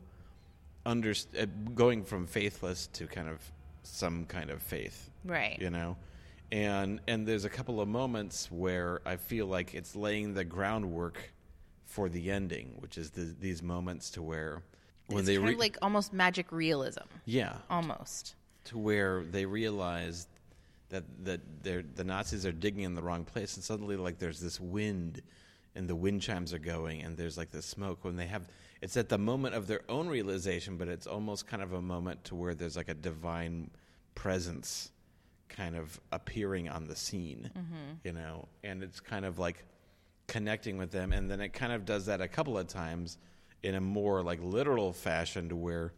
under 0.91 1.11
uh, 1.39 1.47
going 1.75 2.05
from 2.05 2.27
faithless 2.27 2.89
to 2.89 3.07
kind 3.07 3.29
of 3.29 3.39
some 3.83 4.25
kind 4.27 4.51
of 4.51 4.61
faith 4.63 5.09
Right. 5.25 5.59
you 5.61 5.71
know 5.71 5.97
and 6.53 7.01
and 7.07 7.27
there's 7.27 7.45
a 7.45 7.49
couple 7.59 7.81
of 7.81 7.89
moments 7.89 8.51
where 8.51 9.01
i 9.07 9.17
feel 9.17 9.47
like 9.47 9.75
it's 9.75 9.95
laying 9.95 10.35
the 10.35 10.45
groundwork 10.45 11.19
for 11.87 12.09
the 12.09 12.31
ending 12.31 12.75
which 12.81 12.99
is 12.99 13.11
the, 13.11 13.35
these 13.41 13.63
moments 13.63 14.11
to 14.11 14.23
where 14.23 14.63
when 15.07 15.19
It's 15.21 15.27
they 15.29 15.37
kind 15.37 15.47
re- 15.49 15.55
of 15.55 15.59
like 15.61 15.79
almost 15.83 16.13
magic 16.13 16.53
realism, 16.53 17.07
yeah 17.25 17.55
almost. 17.69 18.35
to 18.67 18.79
where 18.79 19.25
they 19.25 19.45
realize 19.45 20.27
that 20.91 21.05
that 21.25 21.41
they're, 21.65 21.83
the 21.95 22.05
Nazis 22.05 22.45
are 22.47 22.53
digging 22.53 22.85
in 22.85 22.95
the 22.95 23.03
wrong 23.03 23.25
place, 23.25 23.55
and 23.57 23.63
suddenly 23.65 23.97
like 23.97 24.19
there's 24.19 24.39
this 24.41 24.59
wind, 24.61 25.21
and 25.77 25.89
the 25.89 25.95
wind 25.97 26.21
chimes 26.23 26.53
are 26.55 26.59
going, 26.75 27.03
and 27.03 27.17
there's 27.17 27.37
like 27.39 27.51
this 27.51 27.67
smoke. 27.67 28.05
When 28.05 28.15
they 28.17 28.27
have, 28.27 28.45
it's 28.83 28.97
at 28.97 29.09
the 29.09 29.19
moment 29.19 29.55
of 29.55 29.67
their 29.67 29.83
own 29.89 30.09
realization, 30.09 30.77
but 30.77 30.89
it's 30.89 31.07
almost 31.07 31.47
kind 31.47 31.63
of 31.63 31.73
a 31.73 31.83
moment 31.83 32.25
to 32.25 32.35
where 32.35 32.55
there's 32.55 32.77
like 32.77 32.89
a 32.89 32.95
divine 32.95 33.71
presence, 34.15 34.91
kind 35.49 35.77
of 35.77 36.01
appearing 36.13 36.69
on 36.69 36.87
the 36.87 36.97
scene, 36.97 37.51
mm-hmm. 37.57 37.93
you 38.05 38.13
know, 38.13 38.49
and 38.65 38.83
it's 38.83 39.01
kind 39.01 39.25
of 39.25 39.39
like 39.39 39.65
connecting 40.27 40.79
with 40.79 40.91
them, 40.93 41.13
and 41.13 41.31
then 41.31 41.41
it 41.41 41.53
kind 41.53 41.73
of 41.73 41.85
does 41.85 42.07
that 42.07 42.21
a 42.21 42.29
couple 42.29 42.57
of 42.59 42.67
times 42.69 43.19
in 43.63 43.75
a 43.75 43.81
more 43.81 44.23
like 44.23 44.41
literal 44.43 44.93
fashion 44.93 45.49
to 45.49 45.57
where 45.57 45.93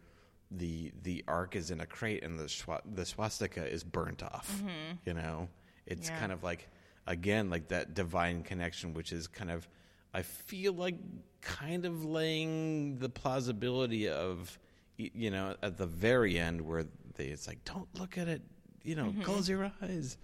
the 0.51 0.91
the 1.03 1.23
ark 1.27 1.55
is 1.55 1.71
in 1.71 1.79
a 1.81 1.85
crate 1.85 2.23
and 2.23 2.37
the 2.37 2.43
schwa- 2.43 2.81
the 2.95 3.05
swastika 3.05 3.65
is 3.65 3.83
burnt 3.83 4.21
off. 4.21 4.51
Mm-hmm. 4.57 4.97
You 5.05 5.13
know, 5.13 5.49
it's 5.85 6.09
Yeah. 6.09 6.19
kind 6.19 6.31
of 6.31 6.43
like 6.43 6.67
again 7.07 7.49
like 7.49 7.69
that 7.69 7.93
divine 7.93 8.43
connection, 8.43 8.93
which 8.93 9.11
is 9.11 9.27
kind 9.27 9.49
of 9.49 9.67
I 10.13 10.21
feel 10.21 10.73
like 10.73 10.95
kind 11.41 11.85
of 11.85 12.05
laying 12.05 12.97
the 12.99 13.09
plausibility 13.09 14.07
of 14.09 14.57
you 14.97 15.31
know 15.31 15.55
at 15.63 15.77
the 15.77 15.85
very 15.85 16.37
end 16.37 16.61
where 16.61 16.85
they 17.15 17.25
it's 17.25 17.47
like 17.47 17.63
don't 17.65 17.87
look 17.99 18.17
at 18.17 18.27
it, 18.27 18.41
you 18.83 18.95
know, 18.95 19.13
close 19.23 19.49
your 19.49 19.71
eyes, 19.81 20.17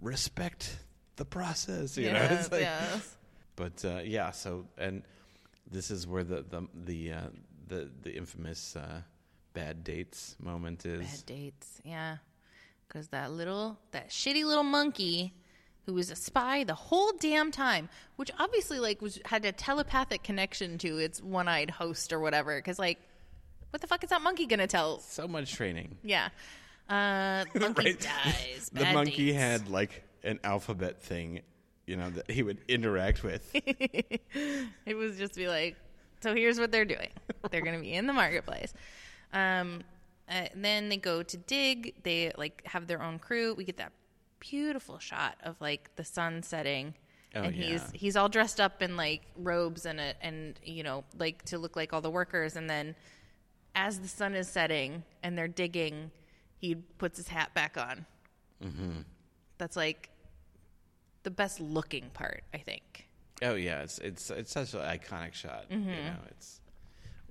respect 0.00 0.78
the 1.16 1.24
process. 1.24 1.96
You 1.96 2.12
know, 2.12 2.28
it's 2.30 2.50
like, 2.50 2.62
yes. 2.62 3.16
but 3.56 3.84
uh, 3.84 4.00
yeah, 4.04 4.30
so 4.30 4.66
and 4.78 5.02
this 5.70 5.90
is 5.90 6.06
where 6.06 6.24
the 6.24 6.44
the 6.48 6.66
the 6.84 7.12
uh, 7.12 7.20
the, 7.68 7.90
the 8.02 8.14
infamous 8.14 8.76
uh, 8.76 9.00
bad 9.54 9.84
dates 9.84 10.36
moment 10.40 10.84
is. 10.84 11.00
Bad 11.00 11.26
dates, 11.26 11.80
yeah. 11.84 12.16
Because 12.86 13.08
that 13.08 13.32
little, 13.32 13.78
that 13.92 14.10
shitty 14.10 14.44
little 14.44 14.64
monkey 14.64 15.34
who 15.86 15.94
was 15.94 16.10
a 16.10 16.16
spy 16.16 16.64
the 16.64 16.74
whole 16.74 17.12
damn 17.18 17.50
time, 17.50 17.88
which 18.16 18.30
obviously 18.38 18.78
like 18.78 19.02
was 19.02 19.18
had 19.24 19.44
a 19.44 19.52
telepathic 19.52 20.22
connection 20.22 20.78
to 20.78 20.98
its 20.98 21.20
one-eyed 21.22 21.70
host 21.70 22.12
or 22.12 22.20
whatever. 22.20 22.56
Because 22.56 22.78
like, 22.78 22.98
what 23.70 23.80
the 23.80 23.86
fuck 23.86 24.04
is 24.04 24.10
that 24.10 24.22
monkey 24.22 24.46
gonna 24.46 24.66
tell? 24.66 25.00
So 25.00 25.26
much 25.26 25.52
training. 25.54 25.96
Yeah, 26.02 26.28
uh, 26.88 27.44
the 27.52 27.60
monkey 27.60 27.84
Right. 27.84 28.00
dies. 28.00 28.70
the 28.72 28.84
monkey 28.92 29.26
dates. 29.26 29.38
had 29.38 29.68
like 29.68 30.04
an 30.22 30.38
alphabet 30.44 31.02
thing, 31.02 31.40
you 31.86 31.96
know, 31.96 32.10
that 32.10 32.30
he 32.30 32.42
would 32.42 32.58
interact 32.68 33.24
with. 33.24 33.50
it 33.54 34.94
was 34.96 35.18
just 35.18 35.34
be 35.34 35.48
like, 35.48 35.76
so 36.20 36.34
here's 36.34 36.58
what 36.60 36.70
they're 36.70 36.84
doing. 36.84 37.08
They're 37.50 37.62
to 37.62 37.78
be 37.80 37.92
in 37.94 38.06
the 38.06 38.12
marketplace. 38.12 38.72
Um, 39.32 39.82
uh, 40.30 40.46
then 40.54 40.88
they 40.88 40.96
go 40.96 41.22
to 41.24 41.36
dig. 41.36 41.94
They 42.04 42.32
like 42.38 42.62
have 42.66 42.86
their 42.86 43.02
own 43.02 43.18
crew. 43.18 43.54
We 43.54 43.64
get 43.64 43.78
that 43.78 43.90
beautiful 44.50 44.98
shot 44.98 45.36
of 45.42 45.60
like 45.60 45.94
the 45.96 46.04
sun 46.04 46.42
setting. 46.42 46.94
Oh, 47.34 47.42
and 47.42 47.54
he's 47.54 47.80
yeah. 47.80 47.88
he's 47.94 48.16
all 48.16 48.28
dressed 48.28 48.60
up 48.60 48.82
in 48.82 48.96
like 48.96 49.22
robes 49.36 49.86
and 49.86 49.98
a, 49.98 50.14
and 50.20 50.58
you 50.62 50.82
know 50.82 51.04
like 51.18 51.42
to 51.46 51.58
look 51.58 51.76
like 51.76 51.94
all 51.94 52.02
the 52.02 52.10
workers 52.10 52.56
and 52.56 52.68
then 52.68 52.94
as 53.74 54.00
the 54.00 54.08
sun 54.08 54.34
is 54.34 54.48
setting 54.48 55.02
and 55.22 55.38
they're 55.38 55.48
digging 55.48 56.10
he 56.58 56.74
puts 56.74 57.16
his 57.16 57.28
hat 57.28 57.54
back 57.54 57.78
on 57.78 58.04
mm-hmm. 58.62 59.00
that's 59.56 59.76
like 59.76 60.10
the 61.22 61.30
best 61.30 61.58
looking 61.58 62.10
part 62.12 62.44
i 62.52 62.58
think 62.58 63.08
oh 63.42 63.54
yeah, 63.54 63.82
it's 63.82 63.98
it's 63.98 64.30
it's 64.30 64.52
such 64.52 64.74
an 64.74 64.80
iconic 64.80 65.34
shot. 65.34 65.66
Mm-hmm. 65.70 65.90
You 65.90 65.96
know, 65.96 66.16
it's 66.28 66.60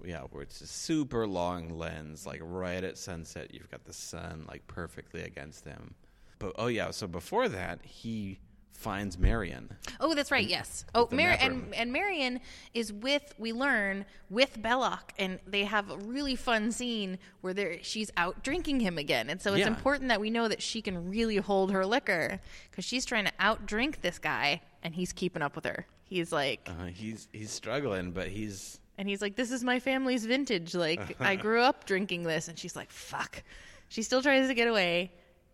yeah, 0.03 0.21
where 0.31 0.43
it's 0.43 0.61
a 0.61 0.67
super 0.67 1.27
long 1.27 1.69
lens, 1.69 2.25
like 2.25 2.41
right 2.43 2.83
at 2.83 2.97
sunset. 2.97 3.53
You've 3.53 3.71
got 3.71 3.85
the 3.85 3.93
sun 3.93 4.45
like 4.47 4.65
perfectly 4.67 5.23
against 5.23 5.65
him. 5.65 5.95
But 6.41 6.53
oh 6.57 6.67
yeah, 6.67 6.91
so 6.91 7.07
before 7.07 7.47
that, 7.49 7.79
he 7.83 8.39
finds 8.73 9.15
Marion. 9.19 9.77
Oh, 9.99 10.15
that's 10.15 10.31
right. 10.31 10.47
Yes. 10.47 10.85
Oh, 10.95 11.07
Mar- 11.11 11.37
and 11.39 11.71
and 11.75 11.93
Marion 11.93 12.39
is 12.73 12.91
with 12.91 13.35
we 13.37 13.53
learn 13.53 14.05
with 14.31 14.59
Belloq, 14.59 15.11
and 15.19 15.37
they 15.45 15.65
have 15.65 15.91
a 15.91 15.97
really 15.97 16.35
fun 16.35 16.71
scene 16.71 17.19
where 17.41 17.53
they 17.53 17.79
she's 17.83 18.09
out 18.17 18.43
drinking 18.43 18.79
him 18.79 18.97
again, 18.97 19.29
and 19.29 19.39
so 19.39 19.51
it's 19.53 19.59
Yeah. 19.61 19.67
important 19.67 20.09
that 20.09 20.19
we 20.19 20.31
know 20.31 20.47
that 20.47 20.63
she 20.63 20.81
can 20.81 21.09
really 21.09 21.37
hold 21.37 21.71
her 21.71 21.85
liquor 21.85 22.39
because 22.71 22.83
she's 22.83 23.05
trying 23.05 23.25
to 23.25 23.31
out 23.39 23.67
drink 23.67 24.01
this 24.01 24.17
guy, 24.17 24.61
and 24.81 24.95
he's 24.95 25.13
keeping 25.13 25.43
up 25.43 25.55
with 25.55 25.65
her. 25.65 25.85
He's 26.05 26.31
like, 26.31 26.67
Uh, 26.67 26.85
he's 26.85 27.27
he's 27.31 27.51
struggling, 27.51 28.11
but 28.13 28.29
he's 28.29 28.79
and 28.97 29.07
he's 29.07 29.21
like, 29.21 29.35
"This 29.35 29.51
is 29.51 29.63
my 29.63 29.79
family's 29.79 30.25
vintage. 30.25 30.73
Like 30.73 31.21
I 31.21 31.35
grew 31.45 31.61
up 31.61 31.85
drinking 31.85 32.23
this," 32.23 32.47
and 32.47 32.57
she's 32.57 32.75
like, 32.75 32.89
"Fuck." 32.91 33.43
She 33.89 34.01
still 34.01 34.21
tries 34.23 34.47
to 34.47 34.53
get 34.55 34.67
away 34.67 35.11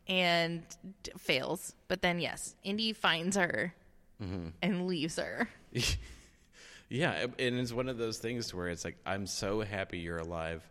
and 0.09 0.63
d- 1.03 1.11
fails, 1.17 1.73
but 1.87 2.01
then 2.01 2.19
yes, 2.19 2.55
Indy 2.63 2.93
finds 2.93 3.35
her 3.37 3.73
Mm-hmm. 4.21 4.47
and 4.63 4.87
leaves 4.87 5.17
her. 5.17 5.47
Yeah, 6.89 7.25
and 7.37 7.59
it's 7.59 7.73
one 7.73 7.89
of 7.89 7.97
those 7.97 8.17
things 8.17 8.53
where 8.53 8.69
it's 8.69 8.85
like, 8.85 8.95
I'm 9.05 9.27
so 9.27 9.59
happy 9.61 9.99
you're 9.99 10.19
alive. 10.19 10.63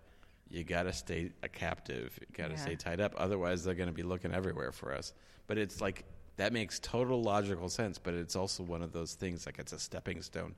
You 0.48 0.64
got 0.64 0.84
to 0.84 0.92
stay 0.94 1.30
a 1.42 1.48
captive. 1.48 2.18
You 2.20 2.26
got 2.34 2.46
to 2.46 2.54
Yeah. 2.54 2.60
stay 2.60 2.74
tied 2.76 3.00
up. 3.02 3.12
Otherwise, 3.18 3.64
they're 3.64 3.74
going 3.74 3.88
to 3.90 3.94
be 3.94 4.02
looking 4.02 4.32
everywhere 4.32 4.72
for 4.72 4.94
us. 4.94 5.12
But 5.46 5.58
it's 5.58 5.80
like, 5.82 6.04
that 6.36 6.54
makes 6.54 6.78
total 6.78 7.20
logical 7.22 7.68
sense. 7.68 7.98
But 7.98 8.14
it's 8.14 8.34
also 8.34 8.62
one 8.62 8.80
of 8.80 8.92
those 8.92 9.12
things, 9.12 9.44
like, 9.44 9.58
it's 9.58 9.74
a 9.74 9.78
stepping 9.78 10.22
stone 10.22 10.54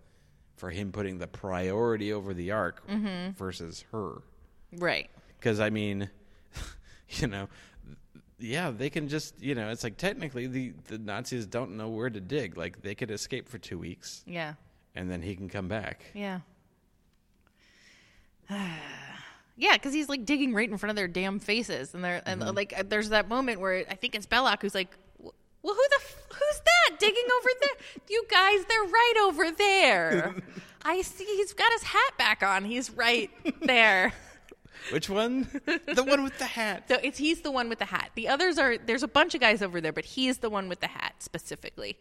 for 0.57 0.71
him 0.71 0.93
putting 0.93 1.19
the 1.19 1.27
priority 1.27 2.13
over 2.13 2.35
the 2.35 2.53
ark 2.53 2.87
Mm-hmm. 2.89 3.33
versus 3.33 3.85
her. 3.91 4.23
Right. 4.77 5.11
Because 5.41 5.59
I 5.59 5.71
mean, 5.71 6.09
you 7.09 7.27
know, 7.27 7.49
yeah, 8.39 8.71
they 8.71 8.91
can 8.91 9.09
just 9.09 9.41
you 9.43 9.55
know, 9.55 9.71
it's 9.71 9.83
like 9.85 9.97
technically 9.97 10.47
the 10.47 10.73
the 10.87 10.99
Nazis 10.99 11.47
don't 11.47 11.77
know 11.77 11.89
where 11.89 12.11
to 12.11 12.21
dig. 12.21 12.57
Like 12.57 12.83
they 12.83 12.95
could 12.95 13.11
escape 13.11 13.49
for 13.49 13.59
two 13.59 13.79
weeks 13.79 14.23
Yeah. 14.27 14.55
and 14.95 15.11
then 15.11 15.23
he 15.23 15.35
can 15.37 15.49
come 15.49 15.69
back. 15.69 16.03
Yeah. 16.15 16.41
yeah, 19.57 19.73
because 19.75 19.93
he's 19.93 20.09
like 20.09 20.25
digging 20.25 20.55
right 20.55 20.69
in 20.69 20.77
front 20.79 20.91
of 20.91 20.97
their 20.97 21.09
damn 21.09 21.39
faces, 21.39 21.95
and 21.95 22.03
they're 22.05 22.23
and 22.27 22.41
like 22.57 22.73
uh, 22.79 22.83
there's 22.87 23.11
that 23.11 23.29
moment 23.29 23.61
where 23.61 23.85
I 23.91 23.95
think 23.95 24.15
it's 24.15 24.27
Belloq 24.27 24.63
who's 24.63 24.75
like, 24.75 24.97
"Well, 25.21 25.33
who 25.63 25.75
the 25.75 25.97
f- 25.97 26.23
who's 26.31 26.61
that 26.65 26.99
digging 26.99 27.27
over 27.39 27.49
there? 27.61 27.87
You 28.09 28.25
guys, 28.31 28.65
they're 28.69 28.83
right 28.85 29.15
over 29.27 29.51
there. 29.51 30.35
I 30.83 31.03
see. 31.03 31.25
He's 31.25 31.53
got 31.53 31.71
his 31.73 31.83
hat 31.83 32.17
back 32.17 32.43
on. 32.43 32.65
He's 32.65 32.91
right 32.91 33.31
there. 33.63 34.13
Which 34.93 35.09
one? 35.11 35.43
the 35.67 36.05
one 36.05 36.23
with 36.23 36.39
the 36.39 36.45
hat. 36.47 36.85
So 36.89 36.99
it's 37.03 37.19
he's 37.19 37.41
the 37.43 37.51
one 37.51 37.69
with 37.69 37.79
the 37.79 37.85
hat. 37.85 38.11
The 38.15 38.29
others 38.29 38.59
are 38.59 38.79
there's 38.79 39.03
a 39.03 39.09
bunch 39.09 39.35
of 39.35 39.41
guys 39.41 39.63
over 39.63 39.81
there, 39.81 39.93
but 39.93 40.05
he's 40.05 40.39
the 40.39 40.51
one 40.51 40.69
with 40.69 40.81
the 40.81 40.87
hat 40.89 41.15
specifically. 41.21 41.99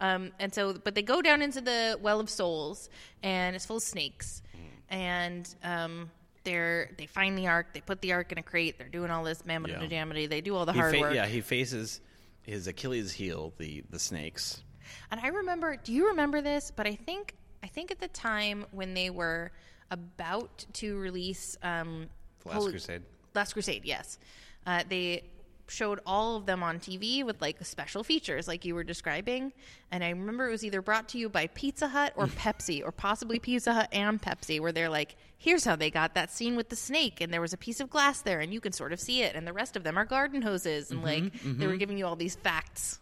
Um, 0.00 0.32
and 0.40 0.52
so, 0.52 0.72
but 0.74 0.94
they 0.96 1.02
go 1.02 1.22
down 1.22 1.40
into 1.42 1.60
the 1.60 1.98
well 2.02 2.18
of 2.20 2.28
souls, 2.28 2.90
and 3.22 3.54
it's 3.54 3.64
full 3.66 3.76
of 3.76 3.82
snakes. 3.82 4.42
And 4.90 5.52
um, 5.62 6.10
they're 6.44 6.90
they 6.98 7.06
find 7.06 7.38
the 7.38 7.46
ark. 7.46 7.68
They 7.72 7.80
put 7.80 8.00
the 8.02 8.12
ark 8.12 8.32
in 8.32 8.38
a 8.38 8.42
crate. 8.42 8.78
They're 8.78 8.88
doing 8.88 9.10
all 9.10 9.24
this 9.24 9.44
mammoth 9.46 9.70
Yeah. 9.70 9.86
jamity. 9.86 10.26
They 10.28 10.40
do 10.40 10.54
all 10.56 10.66
the 10.66 10.72
He 10.72 10.78
hard 10.78 10.94
fa- 10.94 11.00
work. 11.00 11.14
yeah, 11.14 11.26
he 11.26 11.40
faces 11.40 12.00
his 12.42 12.66
Achilles 12.66 13.12
heel, 13.12 13.52
the 13.58 13.82
the 13.90 13.98
snakes. 13.98 14.62
And 15.10 15.20
I 15.20 15.28
remember, 15.28 15.76
do 15.76 15.92
you 15.92 16.08
remember 16.08 16.42
this? 16.42 16.70
But 16.74 16.86
I 16.86 16.94
think 16.96 17.34
I 17.62 17.66
think 17.66 17.90
at 17.90 17.98
the 18.00 18.08
time 18.08 18.66
when 18.72 18.94
they 18.94 19.10
were 19.10 19.52
about 19.90 20.64
to 20.74 20.96
release 20.98 21.56
um, 21.62 22.06
The 22.42 22.48
Last 22.50 22.58
Holy- 22.58 22.70
Crusade. 22.72 23.02
Last 23.34 23.52
Crusade, 23.52 23.84
yes, 23.84 24.18
uh, 24.66 24.84
they 24.88 25.24
showed 25.66 25.98
all 26.04 26.36
of 26.36 26.44
them 26.46 26.62
on 26.62 26.78
TV 26.78 27.24
with 27.24 27.40
like 27.40 27.56
special 27.64 28.04
features, 28.04 28.46
like 28.46 28.64
you 28.64 28.74
were 28.74 28.84
describing. 28.84 29.50
And 29.90 30.04
I 30.04 30.10
remember 30.10 30.46
it 30.46 30.50
was 30.52 30.62
either 30.64 30.82
brought 30.82 31.08
to 31.10 31.18
you 31.18 31.28
by 31.28 31.46
Pizza 31.48 31.88
Hut 31.88 32.12
or 32.16 32.26
Pepsi, 32.42 32.84
or 32.84 32.92
possibly 32.92 33.38
Pizza 33.38 33.72
Hut 33.72 33.88
and 33.92 34.20
Pepsi, 34.22 34.60
where 34.60 34.72
they're 34.72 34.90
like, 34.90 35.16
"Here's 35.38 35.64
how 35.64 35.74
they 35.74 35.90
got 35.90 36.14
that 36.14 36.30
scene 36.30 36.54
with 36.54 36.68
the 36.68 36.76
snake, 36.76 37.20
and 37.20 37.32
there 37.32 37.40
was 37.40 37.52
a 37.52 37.56
piece 37.56 37.80
of 37.80 37.90
glass 37.90 38.20
there, 38.22 38.40
and 38.40 38.52
you 38.52 38.60
can 38.60 38.72
sort 38.72 38.92
of 38.92 39.00
see 39.00 39.22
it, 39.22 39.34
and 39.34 39.46
the 39.46 39.52
rest 39.52 39.74
of 39.74 39.82
them 39.84 39.96
are 39.98 40.04
garden 40.04 40.42
hoses, 40.42 40.90
and 40.90 41.02
like 41.02 41.32
they 41.42 41.66
were 41.66 41.76
giving 41.76 41.96
you 41.98 42.06
all 42.06 42.14
these 42.16 42.36
facts 42.36 43.00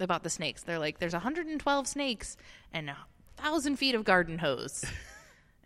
about 0.00 0.22
the 0.22 0.30
snakes. 0.30 0.62
They're 0.62 0.78
like, 0.78 0.98
there's 1.00 1.12
112 1.14 1.86
snakes 1.88 2.36
and 2.72 2.88
a 2.90 2.96
thousand 3.36 3.76
feet 3.76 3.94
of 3.94 4.04
garden 4.04 4.38
hose. 4.38 4.84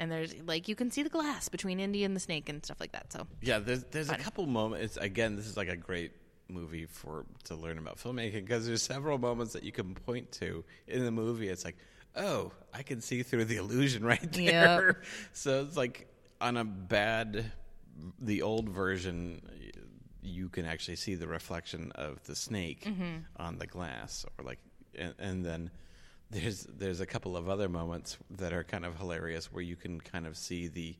and 0.00 0.10
there's 0.10 0.34
like, 0.46 0.66
you 0.66 0.74
can 0.74 0.90
see 0.90 1.02
the 1.02 1.10
glass 1.10 1.50
between 1.50 1.78
Indy 1.78 2.04
and 2.04 2.16
the 2.16 2.20
snake 2.20 2.48
and 2.48 2.64
stuff 2.64 2.80
like 2.80 2.92
that. 2.92 3.12
So, 3.12 3.26
Yeah, 3.42 3.58
there's 3.58 3.84
there's 3.84 4.08
a 4.08 4.16
couple 4.16 4.46
moments. 4.46 4.96
Again, 4.96 5.36
this 5.36 5.46
is 5.46 5.58
like 5.58 5.68
a 5.68 5.76
great 5.76 6.12
movie 6.48 6.86
for 6.86 7.26
to 7.44 7.54
learn 7.54 7.78
about 7.78 7.98
filmmaking 7.98 8.46
because 8.46 8.66
there's 8.66 8.82
several 8.82 9.18
moments 9.18 9.52
that 9.52 9.62
you 9.62 9.72
can 9.72 9.94
point 9.94 10.32
to 10.32 10.64
in 10.88 11.04
the 11.04 11.10
movie. 11.10 11.48
It's 11.48 11.66
like, 11.66 11.76
oh, 12.16 12.50
I 12.72 12.82
can 12.82 13.02
see 13.02 13.22
through 13.22 13.44
the 13.44 13.56
illusion 13.56 14.02
right 14.12 14.32
there. 14.32 15.02
So 15.34 15.62
it's 15.62 15.76
like 15.76 16.08
on 16.40 16.56
a 16.56 16.64
bad, 16.64 17.52
the 18.18 18.40
old 18.40 18.70
version, 18.70 19.42
you 20.22 20.48
can 20.48 20.64
actually 20.64 20.96
see 20.96 21.14
the 21.14 21.28
reflection 21.28 21.92
of 21.94 22.24
the 22.24 22.34
snake 22.34 22.84
mm-hmm. 22.84 23.18
on 23.36 23.58
the 23.58 23.66
glass, 23.66 24.24
or 24.38 24.44
like, 24.46 24.58
and, 24.98 25.14
and 25.18 25.44
then 25.44 25.70
there's 26.30 26.62
there's 26.64 27.00
a 27.00 27.06
couple 27.06 27.36
of 27.36 27.48
other 27.48 27.68
moments 27.68 28.16
that 28.38 28.52
are 28.52 28.64
kind 28.64 28.84
of 28.84 28.96
hilarious 28.96 29.52
where 29.52 29.62
you 29.62 29.76
can 29.76 30.00
kind 30.00 30.26
of 30.26 30.36
see 30.36 30.68
the 30.68 30.96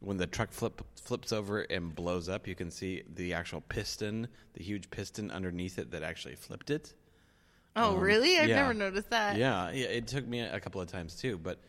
when 0.00 0.16
the 0.16 0.26
truck 0.26 0.50
flip 0.50 0.82
flips 0.96 1.32
over 1.32 1.60
and 1.60 1.94
blows 1.94 2.28
up, 2.28 2.48
you 2.48 2.56
can 2.56 2.72
see 2.72 3.04
the 3.14 3.34
actual 3.34 3.60
piston, 3.60 4.26
the 4.54 4.62
huge 4.64 4.90
piston 4.90 5.30
underneath 5.30 5.78
it 5.78 5.92
that 5.92 6.02
actually 6.02 6.34
flipped 6.34 6.70
it. 6.70 6.92
oh, 7.76 7.94
really? 7.94 8.36
I've 8.36 8.48
yeah. 8.48 8.56
never 8.56 8.74
noticed 8.74 9.10
that. 9.10 9.36
Yeah, 9.36 9.70
yeah, 9.70 9.86
it 9.86 10.08
took 10.08 10.26
me 10.26 10.40
a 10.40 10.58
couple 10.58 10.80
of 10.80 10.88
times 10.88 11.14
too, 11.14 11.38
but 11.38 11.60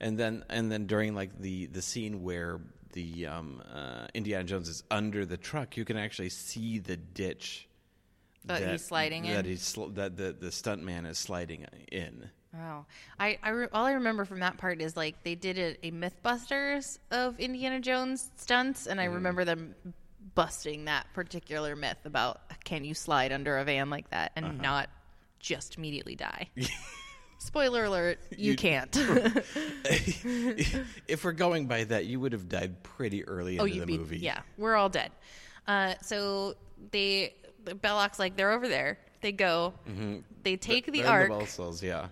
and 0.00 0.18
then 0.18 0.44
and 0.48 0.72
then 0.72 0.86
during 0.86 1.14
like 1.14 1.38
the 1.38 1.66
the 1.66 1.82
scene 1.82 2.22
where 2.22 2.60
the 2.94 3.26
um, 3.26 3.62
uh, 3.72 4.06
Indiana 4.14 4.44
Jones 4.44 4.68
is 4.68 4.82
under 4.90 5.24
the 5.26 5.36
truck, 5.36 5.76
you 5.76 5.84
can 5.84 5.96
actually 5.98 6.30
see 6.30 6.78
the 6.78 6.96
ditch 6.96 7.68
That 8.46 8.70
he's 8.70 8.84
sliding 8.84 9.24
that 9.24 9.40
in? 9.40 9.44
he's 9.44 9.62
sl- 9.62 9.88
that 9.88 10.16
the 10.16 10.32
the 10.32 10.50
stunt 10.50 10.82
man 10.82 11.04
is 11.04 11.18
sliding 11.18 11.66
in. 11.90 12.30
Wow. 12.54 12.86
I, 13.18 13.38
I 13.42 13.50
re- 13.50 13.68
all 13.72 13.86
I 13.86 13.92
remember 13.92 14.24
from 14.24 14.40
that 14.40 14.58
part 14.58 14.80
is 14.82 14.96
like 14.96 15.22
they 15.24 15.34
did 15.34 15.58
a, 15.58 15.86
a 15.86 15.90
Mythbusters 15.90 16.98
of 17.10 17.40
Indiana 17.40 17.80
Jones 17.80 18.30
stunts, 18.36 18.86
and 18.86 19.00
I 19.00 19.04
remember 19.04 19.44
them 19.44 19.74
busting 20.34 20.84
that 20.86 21.06
particular 21.14 21.74
myth 21.76 21.98
about 22.04 22.40
can 22.64 22.84
you 22.84 22.94
slide 22.94 23.32
under 23.32 23.58
a 23.58 23.64
van 23.64 23.90
like 23.90 24.08
that 24.10 24.32
and 24.36 24.60
not 24.60 24.88
just 25.40 25.76
immediately 25.76 26.14
die. 26.14 26.48
Spoiler 27.38 27.84
alert, 27.84 28.18
you, 28.30 28.52
You- 28.52 28.56
can't. 28.56 28.94
if 31.08 31.24
we're 31.24 31.32
going 31.32 31.66
by 31.66 31.84
that, 31.84 32.06
you 32.06 32.20
would 32.20 32.32
have 32.32 32.48
died 32.48 32.82
pretty 32.82 33.24
early 33.24 33.58
into 33.58 33.64
oh, 33.64 33.80
the 33.80 33.86
be 33.86 33.98
movie. 33.98 34.18
yeah. 34.18 34.40
We're 34.56 34.76
all 34.76 34.88
dead. 34.88 35.10
Uh, 35.66 35.94
so 36.02 36.54
they 36.90 37.34
Belloq's 37.64 38.18
like 38.18 38.36
they're 38.36 38.52
over 38.52 38.68
there. 38.68 38.98
They 39.20 39.32
go. 39.32 39.74
They 40.42 40.56
take 40.56 40.86
the 40.86 40.92
Mm-hmm. 41.00 41.00
In 41.00 41.32
ark. 41.32 41.48
the 41.48 41.78
yeah, 41.86 42.08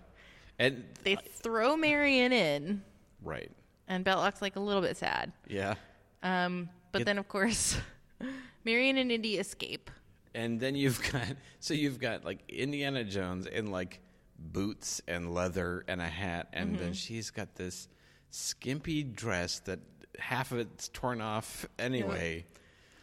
and 0.61 0.84
they 1.02 1.16
throw 1.16 1.76
Marion 1.76 2.32
in, 2.32 2.82
right, 3.22 3.50
and 3.88 4.04
Belloq's 4.04 4.40
like 4.42 4.54
a 4.56 4.61
little 4.61 4.82
bit 4.82 4.96
sad. 4.96 5.32
yeah. 5.48 5.74
Um, 6.22 6.68
but 6.92 6.98
Get- 7.00 7.06
then, 7.06 7.18
of 7.18 7.26
course, 7.28 7.76
Marion 8.64 8.98
and 8.98 9.11
Indy 9.11 9.38
escape. 9.38 9.90
And 10.34 10.61
then 10.61 10.74
you've 10.76 11.00
got 11.12 11.26
so 11.58 11.74
you've 11.74 11.98
got 11.98 12.24
like 12.24 12.40
Indiana 12.48 13.02
Jones 13.04 13.46
in 13.46 13.70
like 13.72 14.00
boots 14.38 15.00
and 15.08 15.34
leather 15.34 15.84
and 15.88 16.00
a 16.00 16.06
hat, 16.06 16.48
and 16.52 16.70
Mm-hmm. 16.74 16.84
then 16.84 16.92
she's 16.92 17.30
got 17.30 17.54
this 17.56 17.88
skimpy 18.30 19.02
dress 19.02 19.58
that 19.61 19.80
half 20.18 20.52
of 20.52 20.58
it's 20.58 20.88
torn 20.88 21.20
off 21.20 21.66
anyway. 21.78 22.44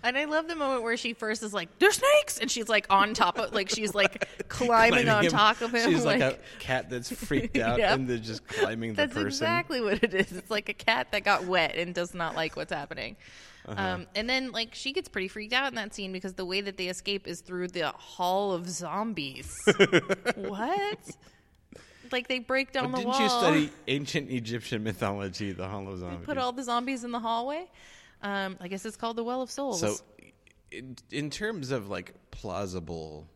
And 0.04 0.16
I 0.18 0.26
love 0.26 0.48
the 0.48 0.56
moment 0.56 0.84
where 0.84 0.96
she 0.96 1.14
first 1.14 1.42
is 1.44 1.54
like, 1.54 1.80
"There's 1.80 1.96
snakes," 1.96 2.38
and 2.38 2.50
she's 2.52 2.70
like 2.70 2.86
on 2.90 3.14
top 3.14 3.40
of, 3.40 3.54
like 3.54 3.70
she's 3.70 3.96
like 3.96 4.28
climbing, 4.48 5.10
on 5.10 5.26
him. 5.26 5.32
top 5.32 5.60
of 5.62 5.72
him. 5.74 5.90
She's 5.92 6.06
like, 6.06 6.22
a 6.22 6.38
cat 6.60 6.90
that's 6.90 7.12
freaked 7.12 7.58
out 7.60 7.80
Yep. 7.80 7.96
and 7.96 8.08
they're 8.08 8.18
just 8.18 8.48
climbing 8.48 8.92
the 8.92 8.96
That's 8.98 9.14
person. 9.14 9.28
exactly 9.28 9.82
what 9.82 10.04
it 10.04 10.14
is. 10.14 10.32
It's 10.32 10.52
like 10.52 10.70
a 10.70 10.74
cat 10.74 11.08
that 11.12 11.24
got 11.24 11.46
wet 11.46 11.76
and 11.76 11.94
does 11.96 12.14
not 12.14 12.36
like 12.36 12.56
what's 12.56 12.72
happening. 12.72 13.16
Uh-huh. 13.68 13.82
Um, 13.82 14.08
and 14.16 14.30
then, 14.30 14.52
like, 14.54 14.74
she 14.76 14.94
gets 14.94 15.10
pretty 15.10 15.28
freaked 15.28 15.52
out 15.52 15.68
in 15.68 15.76
that 15.76 15.94
scene 15.94 16.14
because 16.14 16.34
the 16.36 16.46
way 16.46 16.62
that 16.62 16.78
they 16.78 16.88
escape 16.88 17.28
is 17.28 17.42
through 17.42 17.68
the 17.68 17.88
hall 17.90 18.54
of 18.54 18.70
zombies. 18.70 19.54
what? 20.36 21.00
Like 22.12 22.28
they 22.30 22.40
break 22.40 22.72
down 22.72 22.92
But 22.92 22.92
the 22.92 22.98
didn't 23.04 23.10
wall. 23.10 23.22
you 23.22 23.30
study 23.30 23.70
ancient 23.88 24.30
Egyptian 24.32 24.84
mythology, 24.84 25.52
the 25.52 25.68
Hollow 25.68 25.98
Zombie? 25.98 26.24
Put 26.26 26.38
all 26.38 26.54
the 26.54 26.64
zombies 26.64 27.04
in 27.04 27.12
the 27.12 27.20
hallway. 27.20 27.66
Um, 28.22 28.58
I 28.60 28.68
guess 28.68 28.86
it's 28.86 28.98
called 28.98 29.18
the 29.18 29.24
Well 29.24 29.42
of 29.42 29.52
Souls. 29.52 29.80
So, 29.80 29.96
in, 30.72 30.98
in 31.12 31.30
terms 31.30 31.72
of 31.72 31.90
like 31.90 32.14
plausible 32.32 33.28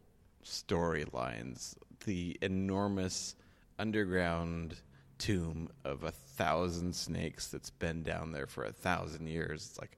storylines, 0.44 1.76
the 2.06 2.38
enormous 2.42 3.36
underground 3.78 4.76
tomb 5.18 5.70
of 5.86 6.04
a 6.04 6.12
thousand 6.12 6.96
snakes 6.96 7.48
that's 7.48 7.70
been 7.70 8.04
down 8.04 8.32
there 8.32 8.48
for 8.48 8.64
a 8.64 8.72
thousand 8.72 9.28
years. 9.28 9.68
It's 9.70 9.80
like, 9.80 9.98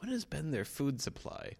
what 0.00 0.10
has 0.10 0.24
been 0.24 0.50
their 0.50 0.64
food 0.64 1.00
supply? 1.00 1.52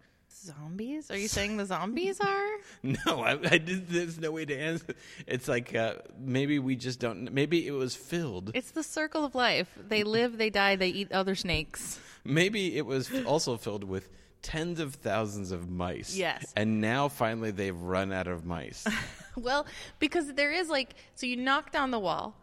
Zombies? 0.45 1.09
Are 1.11 1.17
you 1.17 1.27
saying 1.27 1.57
the 1.57 1.65
zombies 1.65 2.19
are? 2.19 2.47
No, 3.05 3.21
I, 3.21 3.31
I 3.31 3.57
did, 3.57 3.89
there's 3.89 4.19
no 4.19 4.31
way 4.31 4.45
to 4.45 4.55
answer. 4.55 4.93
It's 5.25 5.47
like 5.47 5.75
uh, 5.75 5.95
maybe 6.19 6.59
we 6.59 6.75
just 6.75 6.99
don't. 6.99 7.33
Maybe 7.33 7.67
it 7.67 7.71
was 7.71 7.95
filled. 7.95 8.51
It's 8.53 8.71
the 8.71 8.83
circle 8.83 9.25
of 9.25 9.35
life. 9.35 9.67
They 9.87 10.03
live, 10.03 10.37
they 10.37 10.49
die, 10.49 10.75
they 10.75 10.89
eat 10.89 11.11
other 11.11 11.35
snakes. 11.35 11.99
Maybe 12.23 12.77
it 12.77 12.85
was 12.85 13.09
also 13.25 13.57
filled 13.57 13.83
with 13.83 14.09
tens 14.41 14.79
of 14.79 14.95
thousands 14.95 15.51
of 15.51 15.69
mice. 15.69 16.15
Yes. 16.15 16.53
And 16.55 16.79
now 16.79 17.07
finally 17.07 17.51
they've 17.51 17.79
run 17.79 18.11
out 18.13 18.27
of 18.27 18.45
mice. 18.45 18.85
Well, 19.37 19.67
because 19.99 20.33
there 20.33 20.51
is 20.51 20.67
like 20.67 20.95
so 21.13 21.27
you 21.27 21.35
knock 21.35 21.71
down 21.71 21.91
the 21.91 21.99
wall 21.99 22.35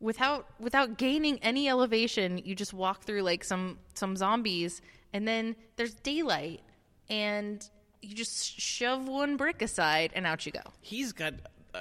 without 0.00 0.46
without 0.58 0.96
gaining 0.96 1.38
any 1.42 1.68
elevation, 1.68 2.38
you 2.38 2.54
just 2.54 2.72
walk 2.72 3.02
through 3.02 3.20
like 3.20 3.44
some 3.44 3.78
some 3.92 4.16
zombies 4.16 4.80
and 5.12 5.28
then 5.28 5.54
there's 5.76 5.92
daylight 5.92 6.62
and 7.10 7.68
you 8.00 8.14
just 8.14 8.58
shove 8.58 9.06
one 9.06 9.36
brick 9.36 9.60
aside 9.60 10.12
and 10.14 10.26
out 10.26 10.46
you 10.46 10.52
go. 10.52 10.60
He's 10.80 11.12
got, 11.12 11.34
uh, 11.74 11.80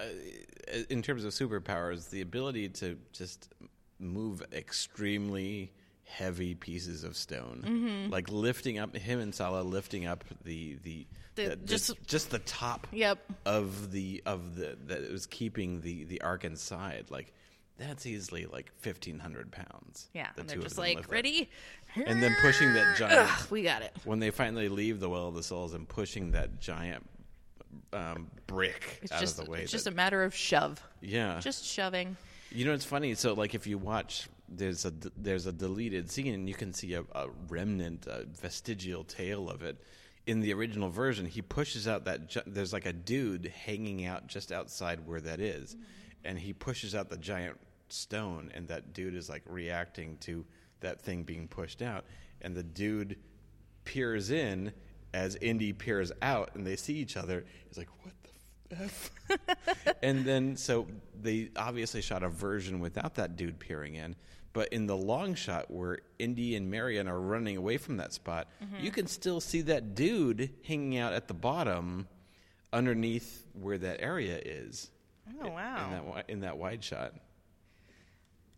in 0.89 1.01
terms 1.01 1.23
of 1.23 1.31
superpowers, 1.31 2.09
the 2.09 2.19
ability 2.21 2.67
to 2.69 2.97
just 3.13 3.53
move 3.99 4.43
extremely 4.51 5.71
heavy 6.03 6.55
pieces 6.55 7.03
of 7.03 7.15
stone, 7.15 7.63
Mm-hmm. 7.65 8.11
like 8.11 8.29
lifting 8.29 8.79
up 8.79 8.95
him 8.95 9.19
and 9.19 9.33
Sallah 9.33 9.61
lifting 9.61 10.05
up 10.07 10.23
the 10.43 10.77
the, 10.83 11.05
The- 11.35 11.49
the- 11.49 11.55
just- 11.57 11.87
just 11.87 12.07
just 12.07 12.29
the 12.31 12.39
top 12.39 12.87
Yep. 12.91 13.19
of 13.45 13.91
the 13.91 14.21
of 14.25 14.55
the 14.55 14.75
that 14.87 15.11
was 15.11 15.25
keeping 15.27 15.81
the 15.81 16.03
the 16.05 16.21
ark 16.21 16.43
inside 16.45 17.05
like 17.11 17.31
that's 17.79 18.05
easily 18.05 18.45
like 18.45 18.71
fifteen 18.77 19.17
hundred 19.19 19.51
pounds. 19.51 20.09
Yeah, 20.13 20.27
the 20.35 20.41
and 20.41 20.49
they're 20.49 20.59
just 20.59 20.77
like, 20.77 21.11
ready? 21.11 21.49
and 21.95 22.21
then 22.21 22.35
pushing 22.41 22.73
that 22.73 22.97
giant. 22.97 23.19
Ugh, 23.29 23.47
we 23.51 23.63
got 23.63 23.81
it. 23.81 23.95
when 24.05 24.19
they 24.19 24.29
finally 24.29 24.69
leave 24.69 24.99
the 24.99 25.09
well 25.09 25.29
of 25.29 25.35
the 25.35 25.41
souls 25.43 25.73
and 25.73 25.87
pushing 25.87 26.31
that 26.31 26.59
giant 26.59 27.03
um, 27.93 28.29
brick 28.47 28.99
It's 29.01 29.11
out 29.11 29.19
just 29.21 29.39
of 29.39 29.45
the 29.45 29.51
way. 29.51 29.61
it's 29.63 29.71
just 29.71 29.87
a 29.87 29.91
matter 29.91 30.23
of 30.23 30.35
shove. 30.35 30.81
yeah, 31.01 31.39
Just 31.39 31.65
shoving. 31.65 32.17
You 32.51 32.65
know, 32.65 32.73
it's 32.73 32.85
funny. 32.85 33.13
So, 33.15 33.33
like, 33.33 33.53
if 33.55 33.67
you 33.67 33.77
watch, 33.77 34.27
there's 34.47 34.83
a 34.85 34.93
there's 35.17 35.45
a 35.45 35.51
deleted 35.51 36.09
scene, 36.11 36.33
and 36.33 36.47
you 36.49 36.55
can 36.55 36.73
see 36.73 36.93
a, 36.95 37.01
a 37.13 37.27
remnant, 37.47 38.07
a 38.07 38.25
vestigial 38.41 39.03
tail 39.03 39.49
of 39.49 39.61
it. 39.63 39.77
In 40.25 40.41
the 40.41 40.53
original 40.53 40.89
version, 40.89 41.25
he 41.25 41.41
pushes 41.41 41.87
out 41.87 42.05
that 42.05 42.27
gi- 42.29 42.41
there's 42.45 42.73
like 42.73 42.85
a 42.85 42.93
dude 42.93 43.51
hanging 43.65 44.05
out 44.05 44.27
just 44.27 44.51
outside 44.51 45.05
where 45.07 45.21
that 45.21 45.39
is, 45.39 45.75
and 46.25 46.37
he 46.39 46.53
pushes 46.53 46.93
out 46.95 47.09
the 47.09 47.17
giant 47.17 47.57
stone, 47.93 48.51
and 48.53 48.67
that 48.67 48.93
dude 48.93 49.15
is 49.15 49.29
like 49.29 49.43
reacting 49.45 50.17
to 50.21 50.45
that 50.81 51.01
thing 51.01 51.23
being 51.23 51.47
pushed 51.47 51.81
out, 51.81 52.05
and 52.41 52.55
the 52.55 52.63
dude 52.63 53.17
peers 53.85 54.31
in 54.31 54.71
as 55.13 55.35
Indy 55.35 55.73
peers 55.73 56.11
out, 56.21 56.51
and 56.55 56.65
they 56.65 56.75
see 56.75 56.95
each 56.95 57.17
other. 57.17 57.45
He's 57.67 57.77
like, 57.77 57.89
"What 58.03 58.13
the 58.69 58.83
f?" 58.83 59.11
and 60.03 60.25
then 60.25 60.55
so 60.55 60.87
they 61.19 61.49
obviously 61.55 62.01
shot 62.01 62.23
a 62.23 62.29
version 62.29 62.79
without 62.79 63.15
that 63.15 63.35
dude 63.35 63.59
peering 63.59 63.95
in. 63.95 64.15
But 64.51 64.69
in 64.69 64.87
the 64.87 64.97
long 64.97 65.35
shot 65.35 65.69
where 65.69 65.99
Indy 66.17 66.55
and 66.55 66.71
Marion 66.71 67.07
are 67.07 67.19
running 67.19 67.55
away 67.55 67.77
from 67.77 67.97
that 67.97 68.13
spot, 68.13 68.47
mm-hmm. 68.63 68.83
you 68.83 68.91
can 68.91 69.05
still 69.05 69.39
see 69.39 69.61
that 69.61 69.93
dude 69.93 70.49
hanging 70.65 70.97
out 70.97 71.13
at 71.13 71.27
the 71.27 71.35
bottom, 71.35 72.07
underneath 72.73 73.45
where 73.53 73.77
that 73.77 74.01
area 74.01 74.39
is. 74.43 74.89
Oh 75.41 75.45
In 75.45 75.53
wow. 75.53 76.13
that 76.15 76.29
in 76.29 76.39
that 76.41 76.57
wide 76.57 76.83
shot. 76.83 77.13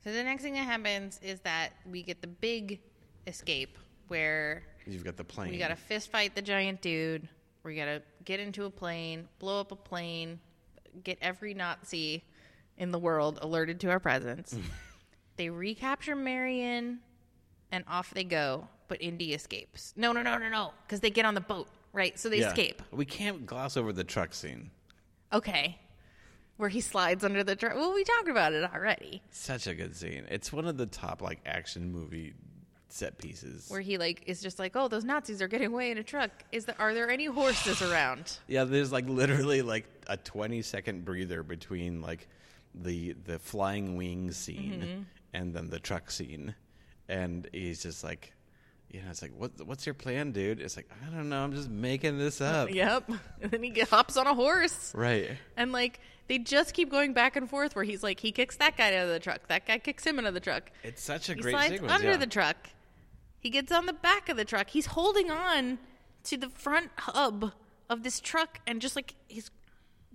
So 0.04 0.12
the 0.12 0.24
next 0.24 0.42
thing 0.44 0.54
that 0.54 0.66
happens 0.66 1.20
is 1.24 1.40
that 1.42 1.74
we 1.90 2.02
get 2.04 2.22
the 2.22 2.28
big 2.28 2.80
escape 3.28 3.78
where 4.08 4.64
You've 4.88 5.04
got 5.04 5.16
the 5.16 5.24
plane. 5.24 5.52
we 5.52 5.58
got 5.58 5.68
to 5.70 5.76
fist 5.76 6.10
fight 6.12 6.36
the 6.36 6.42
giant 6.42 6.82
dude. 6.82 7.28
We 7.64 7.76
got 7.76 7.86
to 7.86 8.02
get 8.26 8.40
into 8.40 8.66
a 8.66 8.70
plane, 8.72 9.28
blow 9.38 9.60
up 9.60 9.72
a 9.72 9.76
plane, 9.76 10.40
get 11.04 11.20
every 11.22 11.54
Nazi 11.54 12.24
in 12.78 12.92
the 12.92 12.98
world 12.98 13.38
alerted 13.42 13.80
to 13.82 13.90
our 13.92 14.00
presence. 14.00 14.56
they 15.38 15.50
recapture 15.50 16.16
Marion, 16.16 17.00
and 17.72 17.84
off 17.88 18.12
they 18.14 18.24
go. 18.24 18.68
But 18.88 19.02
Indy 19.02 19.34
escapes. 19.34 19.94
No, 19.96 20.12
no, 20.12 20.22
no, 20.24 20.38
no, 20.38 20.50
no, 20.50 20.74
because 20.86 21.00
they 21.00 21.12
get 21.12 21.24
on 21.26 21.34
the 21.36 21.40
boat, 21.42 21.70
right? 21.94 22.20
So 22.20 22.28
they 22.28 22.40
Yeah. 22.40 22.48
escape. 22.50 22.82
We 22.92 23.06
can't 23.06 23.46
gloss 23.46 23.78
over 23.78 23.94
the 23.94 24.04
truck 24.04 24.34
scene. 24.34 24.72
Okay, 25.32 25.78
where 26.62 26.70
he 26.70 26.80
slides 26.80 27.24
under 27.24 27.44
the 27.44 27.56
truck. 27.56 27.76
Well, 27.76 27.92
we 27.94 28.04
talked 28.04 28.30
about 28.30 28.54
it 28.54 28.64
already. 28.72 29.24
Such 29.32 29.66
a 29.66 29.74
good 29.74 29.96
scene. 29.96 30.26
It's 30.30 30.54
one 30.54 30.68
of 30.68 30.78
the 30.78 30.86
top 30.86 31.22
like 31.24 31.40
action 31.46 31.92
movie 31.92 32.36
set 32.88 33.18
pieces. 33.18 33.66
Where 33.70 33.82
he 33.82 33.98
like 33.98 34.22
is 34.28 34.42
just 34.44 34.60
like, 34.60 34.76
oh, 34.76 34.88
those 34.88 35.04
Nazis 35.04 35.42
are 35.42 35.48
getting 35.48 35.68
away 35.74 35.90
in 35.90 35.98
a 35.98 36.04
truck. 36.04 36.30
Is 36.52 36.66
there 36.66 36.76
are 36.78 36.94
there 36.94 37.10
any 37.10 37.26
horses 37.26 37.82
around? 37.92 38.38
Yeah, 38.48 38.64
there's 38.66 38.92
like 38.92 39.10
literally 39.10 39.64
like 39.64 39.86
a 40.06 40.18
20 40.18 40.62
second 40.62 41.04
breather 41.04 41.42
between 41.42 42.02
like 42.02 42.28
the 42.76 43.14
the 43.26 43.40
flying 43.40 43.98
wings 43.98 44.38
scene 44.38 44.82
Mm-hmm. 44.86 45.02
and 45.34 45.54
then 45.56 45.70
the 45.72 45.80
truck 45.80 46.12
scene, 46.12 46.54
and 47.10 47.50
he's 47.52 47.82
just 47.82 48.04
like, 48.04 48.34
you 48.92 49.02
know, 49.02 49.10
it's 49.10 49.22
like, 49.22 49.32
what 49.38 49.52
what's 49.66 49.86
your 49.86 49.94
plan, 49.96 50.32
dude? 50.32 50.60
It's 50.60 50.76
like, 50.76 50.90
I 51.08 51.16
don't 51.16 51.30
know, 51.30 51.44
I'm 51.44 51.54
just 51.54 51.70
making 51.70 52.18
this 52.18 52.42
uh, 52.42 52.46
up. 52.46 52.74
Yep. 52.74 53.10
And 53.42 53.50
then 53.52 53.64
he 53.64 53.80
hops 53.82 54.18
on 54.18 54.28
a 54.28 54.34
horse. 54.36 54.94
Right. 54.94 55.32
And 55.58 55.72
like 55.72 56.00
they 56.28 56.38
just 56.38 56.74
keep 56.74 56.92
going 56.92 57.14
back 57.14 57.36
and 57.36 57.50
forth 57.50 57.76
where 57.76 57.84
he's 57.84 58.04
like 58.04 58.20
he 58.20 58.32
kicks 58.32 58.58
that 58.58 58.78
guy 58.78 58.96
out 58.96 59.06
of 59.06 59.10
the 59.10 59.20
truck, 59.20 59.48
that 59.48 59.66
guy 59.66 59.80
kicks 59.80 60.06
him 60.06 60.20
out 60.20 60.26
of 60.26 60.34
the 60.34 60.40
truck. 60.40 60.70
It's 60.84 61.02
such 61.02 61.30
a 61.30 61.34
He 61.34 61.42
great 61.42 61.54
slides 61.54 61.74
sequence. 61.74 61.94
under 61.94 62.12
yeah. 62.12 62.18
the 62.18 62.28
truck. 62.28 62.58
He 63.40 63.50
gets 63.50 63.72
on 63.72 63.86
the 63.88 63.94
back 63.94 64.30
of 64.30 64.38
the 64.38 64.46
truck. 64.46 64.70
He's 64.70 64.88
holding 64.88 65.32
on 65.32 65.80
to 66.26 66.38
the 66.38 66.50
front 66.50 66.92
hub 66.98 67.54
of 67.90 68.04
this 68.04 68.20
truck 68.20 68.60
and 68.68 68.80
just 68.82 68.96
like 68.96 69.16
his 69.28 69.50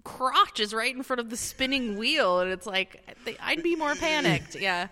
crotch 0.04 0.60
is 0.60 0.72
right 0.72 0.94
in 0.94 1.02
front 1.02 1.18
of 1.18 1.30
the 1.30 1.36
spinning 1.36 1.98
wheel 1.98 2.38
and 2.38 2.52
it's 2.52 2.66
like 2.66 3.02
I'd 3.42 3.62
be 3.62 3.74
more 3.74 3.94
panicked. 3.94 4.54
Yeah. 4.60 4.88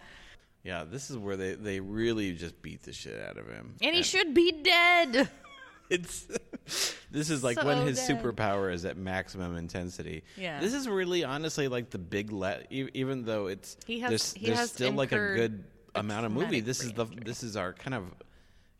Yeah, 0.64 0.84
this 0.84 1.10
is 1.10 1.16
where 1.18 1.36
they 1.36 1.54
they 1.54 1.78
really 1.80 2.32
just 2.32 2.60
beat 2.62 2.82
the 2.82 2.92
shit 2.92 3.20
out 3.20 3.36
of 3.36 3.46
him. 3.46 3.74
And 3.82 3.94
he 3.94 4.02
should 4.02 4.32
be 4.34 4.50
dead. 4.50 5.28
it's 5.90 6.26
this 7.10 7.28
is 7.30 7.44
like 7.44 7.62
when 7.62 7.78
So 7.78 7.84
his 7.84 7.98
dead. 8.06 8.22
superpower 8.22 8.72
is 8.72 8.84
at 8.86 8.96
maximum 8.96 9.56
intensity. 9.56 10.22
Yeah. 10.36 10.60
This 10.60 10.72
is 10.72 10.88
really 10.88 11.22
honestly 11.22 11.68
like 11.68 11.90
the 11.90 11.98
big 11.98 12.32
let 12.32 12.66
e- 12.72 12.88
even 12.94 13.24
though 13.24 13.48
it's 13.48 13.76
He 13.86 14.00
has- 14.00 14.08
there's, 14.10 14.32
he 14.32 14.46
there's 14.46 14.58
has 14.58 14.70
still 14.72 14.92
like 14.92 15.12
a 15.12 15.16
incurred 15.16 15.36
good 15.36 15.64
amount 15.94 16.24
of 16.26 16.32
movie. 16.32 16.46
traumatic 16.46 16.64
This 16.64 16.82
is 16.82 16.92
the 16.94 17.04
brain 17.04 17.20
this 17.24 17.42
is 17.42 17.56
our 17.56 17.72
kind 17.74 17.94
of 17.94 18.04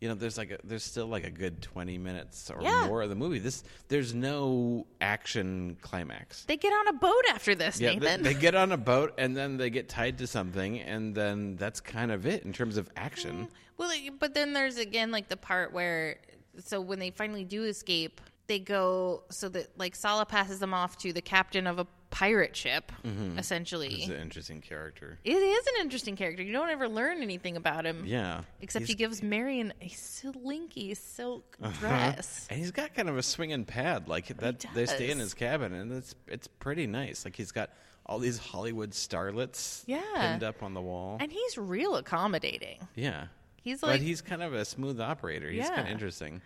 you 0.01 0.09
know 0.09 0.15
there's 0.15 0.37
like 0.37 0.51
a, 0.51 0.59
there's 0.65 0.83
still 0.85 1.07
like 1.07 1.25
a 1.25 1.31
good 1.31 1.63
20 1.63 1.97
minutes 1.99 2.51
or 2.51 2.61
Yeah. 2.63 2.87
more 2.87 3.03
of 3.03 3.09
the 3.09 3.15
movie. 3.15 3.39
This 3.39 3.65
there's 3.89 4.15
no 4.15 4.87
action 5.01 5.77
climax. 5.81 6.45
They 6.45 6.57
get 6.57 6.73
on 6.73 6.89
a 6.89 6.93
boat 6.99 7.23
after 7.31 7.55
this, 7.55 7.81
Yeah, 7.81 7.91
they, 7.91 7.97
Nathan. 7.97 8.23
they 8.23 8.35
get 8.35 8.55
on 8.55 8.73
a 8.73 8.77
boat 8.93 9.15
and 9.19 9.37
then 9.37 9.57
they 9.57 9.71
get 9.71 9.89
tied 9.89 10.19
to 10.19 10.27
something 10.27 10.81
and 10.81 11.15
then 11.15 11.57
that's 11.57 11.81
kind 11.81 12.11
of 12.11 12.27
it 12.27 12.45
in 12.45 12.53
terms 12.53 12.77
of 12.77 12.91
action. 12.97 13.47
Mm, 13.47 13.49
well, 13.79 13.91
but 14.19 14.35
then 14.35 14.53
there's 14.53 14.77
again 14.79 15.11
like 15.11 15.29
the 15.29 15.37
part 15.37 15.73
where, 15.73 16.19
so 16.59 16.81
when 16.81 16.99
they 16.99 17.11
finally 17.11 17.45
do 17.45 17.65
escape, 17.65 18.21
they 18.47 18.59
go 18.59 19.23
so 19.31 19.49
that 19.49 19.69
like 19.79 19.95
Sallah 19.97 20.27
passes 20.27 20.59
them 20.59 20.75
off 20.75 20.99
to 20.99 21.13
the 21.13 21.23
captain 21.23 21.67
of 21.67 21.79
a 21.79 21.87
pirate 22.15 22.55
ship, 22.55 22.93
essentially. 23.37 23.89
He's 23.89 24.09
an 24.09 24.21
interesting 24.21 24.61
character. 24.61 25.19
It 25.25 25.33
is 25.35 25.67
an 25.67 25.73
interesting 25.81 26.15
character. 26.15 26.45
You 26.45 26.53
don't 26.53 26.71
ever 26.71 26.89
learn 26.89 27.21
anything 27.23 27.57
about 27.57 27.85
him. 27.85 28.05
Yeah. 28.07 28.43
Except 28.61 28.83
He's- 28.83 28.91
he 28.91 28.95
gives 28.95 29.21
Marion 29.21 29.73
a 29.81 29.89
slinky 29.89 30.95
silk 30.95 31.57
Uh-huh. 31.61 31.73
dress. 31.81 32.47
And 32.51 32.59
he's 32.61 32.71
got 32.71 32.95
kind 32.95 33.09
of 33.09 33.17
a 33.19 33.23
swinging 33.23 33.65
pad, 33.65 34.07
like 34.07 34.29
that. 34.29 34.65
They 34.75 34.87
stay 34.87 35.11
in 35.11 35.19
his 35.19 35.35
cabin, 35.35 35.73
and 35.75 35.91
it's 35.93 36.15
it's 36.29 36.47
pretty 36.47 36.87
nice. 36.87 37.25
Like 37.25 37.35
he's 37.35 37.51
got 37.51 37.71
all 38.07 38.21
these 38.21 38.39
Hollywood 38.39 38.93
starlets, 38.93 39.83
Yeah. 39.87 40.01
pinned 40.15 40.45
up 40.45 40.62
on 40.62 40.73
the 40.75 40.83
wall. 40.83 41.17
And 41.21 41.33
he's 41.33 41.59
real 41.59 41.97
accommodating. 41.97 42.87
yeah, 42.95 43.27
He's 43.62 43.81
but 43.81 43.89
like- 43.91 44.01
he's 44.03 44.21
kind 44.23 44.43
of 44.43 44.55
a 44.55 44.65
smooth 44.65 45.01
operator. 45.01 45.51
He's 45.51 45.69
kind 45.69 45.81
of 45.81 45.89
interesting. 45.89 46.43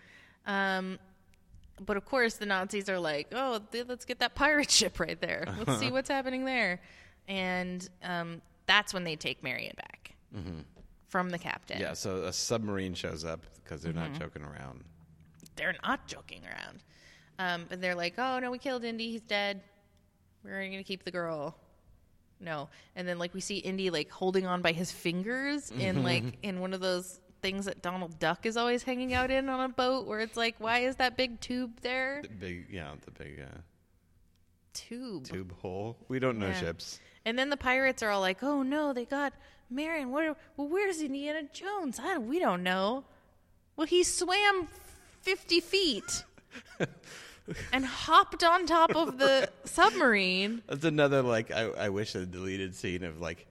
Um, 0.47 0.99
but 1.85 1.97
of 1.97 2.05
course, 2.05 2.35
the 2.35 2.47
Nazis 2.47 2.89
are 2.89 2.99
like, 2.99 3.29
"Oh, 3.33 3.61
th- 3.73 3.87
let's 3.89 4.05
get 4.05 4.19
that 4.21 4.35
pirate 4.35 4.71
ship 4.79 4.99
right 5.01 5.21
there. 5.21 5.45
Let's 5.67 5.81
see 5.81 5.91
what's 5.91 6.09
happening 6.09 6.45
there." 6.45 6.81
And 7.29 7.89
um, 8.03 8.41
that's 8.67 8.95
when 8.95 9.05
they 9.05 9.17
take 9.17 9.43
Marion 9.43 9.75
back 9.77 10.15
from 11.09 11.31
the 11.31 11.39
captain. 11.39 11.77
Mm-hmm. 11.79 11.85
Yeah, 11.87 11.93
so 11.95 12.25
a 12.25 12.33
submarine 12.33 12.95
shows 12.95 13.25
up 13.25 13.41
because 13.63 13.83
they're 13.83 13.93
Mm-hmm. 13.93 14.13
not 14.13 14.21
joking 14.21 14.43
around. 14.43 14.85
they're 15.57 15.77
not 15.85 16.07
joking 16.07 16.43
around. 16.45 16.83
Um, 17.39 17.67
but 17.69 17.81
they're 17.81 17.95
like, 17.95 18.15
"Oh 18.19 18.39
no, 18.39 18.51
we 18.51 18.59
killed 18.59 18.85
Indy. 18.85 19.11
He's 19.13 19.21
dead. 19.23 19.61
We're 20.45 20.63
gonna 20.65 20.83
keep 20.83 21.05
the 21.05 21.11
girl." 21.11 21.57
No, 22.41 22.69
and 22.95 23.07
then 23.09 23.19
like 23.19 23.35
we 23.35 23.41
see 23.41 23.57
Indy 23.59 23.91
like 23.91 24.11
holding 24.11 24.47
on 24.47 24.63
by 24.63 24.71
his 24.73 24.91
fingers 24.93 25.71
in 25.73 26.03
like 26.05 26.23
in 26.43 26.61
one 26.61 26.73
of 26.73 26.81
those 26.81 27.21
things 27.41 27.65
that 27.67 27.83
Donald 27.83 28.19
Duck 28.19 28.45
is 28.47 28.57
always 28.57 28.83
hanging 28.83 29.15
out 29.15 29.31
in 29.31 29.49
on 29.49 29.61
a 29.61 29.69
boat, 29.69 30.07
where 30.07 30.21
it's 30.21 30.37
like, 30.37 30.57
"Why 30.59 30.81
is 30.81 30.97
that 30.97 31.17
big 31.17 31.41
tube 31.41 31.81
there?" 31.83 32.23
The 32.23 32.29
big, 32.29 32.67
yeah, 32.71 32.93
the 33.05 33.11
big 33.11 33.41
uh, 33.41 33.59
Tube. 34.75 35.25
tube 35.25 35.53
hole. 35.61 35.97
We 36.09 36.19
don't 36.19 36.39
know 36.39 36.49
Yeah. 36.49 36.61
ships. 36.61 37.01
And 37.25 37.39
then 37.39 37.51
the 37.51 37.57
pirates 37.57 38.03
are 38.03 38.11
all 38.11 38.21
like, 38.21 38.43
"Oh 38.43 38.63
no, 38.63 38.93
they 38.93 39.05
got 39.05 39.33
Marion. 39.71 40.11
Where? 40.11 40.35
Well, 40.57 40.69
where's 40.69 41.01
Indiana 41.01 41.43
Jones? 41.53 41.99
I 41.99 42.15
don't, 42.15 42.29
we 42.29 42.39
don't 42.39 42.63
know. 42.63 43.05
Well, 43.77 43.87
he 43.87 44.03
swam 44.05 44.69
fifty 45.21 45.61
feet 45.61 46.25
and 47.73 47.85
hopped 47.85 48.43
on 48.45 48.67
top 48.67 48.95
of 48.97 49.19
the 49.19 49.51
submarine. 49.65 50.63
That's 50.69 50.85
another 50.85 51.23
like 51.23 51.51
I, 51.51 51.65
I 51.71 51.89
wish 51.91 52.15
a 52.15 52.25
deleted 52.25 52.75
scene 52.75 53.05
of 53.05 53.21
like 53.21 53.47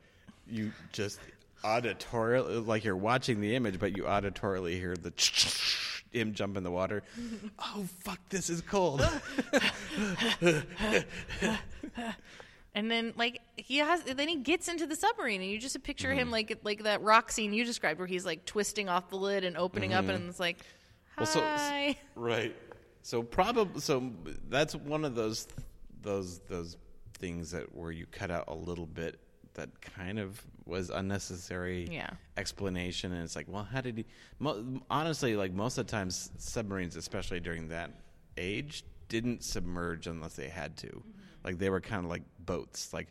you 0.50 0.72
just 0.92 1.20
auditorially 1.64 2.66
like 2.66 2.84
you're 2.84 2.96
watching 2.96 3.42
the 3.42 3.56
image, 3.56 3.80
but 3.80 3.96
you 3.98 4.04
auditorily 4.04 4.74
hear 4.80 4.96
the 4.96 5.12
him 6.12 6.34
jump 6.34 6.58
in 6.58 6.64
the 6.64 6.72
water. 6.72 7.04
oh 7.60 7.86
fuck, 8.00 8.20
this 8.30 8.50
is 8.50 8.62
cold. 8.62 9.02
And 12.76 12.92
then 12.92 13.14
like 13.18 13.42
he 13.56 13.78
has, 13.78 14.04
then 14.04 14.28
he 14.28 14.36
gets 14.36 14.68
into 14.68 14.86
the 14.86 14.96
submarine, 14.96 15.42
and 15.42 15.50
you 15.50 15.58
just 15.58 15.82
picture 15.84 16.10
Mm-hmm. 16.10 16.20
him 16.20 16.32
like 16.32 16.60
like 16.64 16.84
that 16.84 17.02
rock 17.02 17.32
scene 17.32 17.52
you 17.52 17.66
described, 17.66 17.98
where 17.98 18.08
he's 18.08 18.24
like 18.24 18.46
twisting 18.46 18.88
off 18.88 19.10
the 19.10 19.16
lid 19.16 19.44
and 19.44 19.58
opening 19.58 19.94
up, 19.94 20.08
and 20.08 20.30
it's 20.30 20.40
like, 20.40 20.58
"Hi." 21.18 21.24
Mm-hmm. 21.24 21.40
Well, 21.40 21.94
so- 21.96 22.00
right. 22.16 22.56
So 23.02 23.24
probably 23.24 23.82
so 23.82 24.12
that's 24.48 24.76
one 24.76 25.06
of 25.06 25.16
those 25.16 25.48
those 26.04 26.38
those 26.50 26.78
things 27.18 27.50
that 27.52 27.74
where 27.76 27.92
you 27.92 28.06
cut 28.06 28.30
out 28.30 28.44
a 28.48 28.54
little 28.54 28.86
bit 28.86 29.20
that 29.56 29.70
kind 29.82 30.20
of 30.20 30.40
was 30.68 30.90
unnecessary 30.90 31.88
Yeah. 31.92 32.10
explanation 32.36 33.12
and 33.14 33.24
it's 33.24 33.36
like 33.36 33.48
well 33.50 33.64
how 33.64 33.82
did 33.82 33.98
he 33.98 34.06
mo- 34.40 34.82
honestly 34.90 35.36
like 35.36 35.54
most 35.54 35.78
of 35.78 35.88
the 35.88 35.92
times 35.92 36.32
submarines 36.38 36.96
especially 36.96 37.40
during 37.40 37.70
that 37.70 37.92
age 38.38 38.84
didn't 39.10 39.44
submerge 39.44 40.08
unless 40.08 40.36
they 40.36 40.50
had 40.50 40.76
to 40.78 40.88
mm-hmm. 40.88 41.10
like 41.44 41.58
they 41.58 41.70
were 41.70 41.82
kind 41.82 42.04
of 42.04 42.10
like 42.10 42.24
boats 42.40 42.94
like 42.94 43.08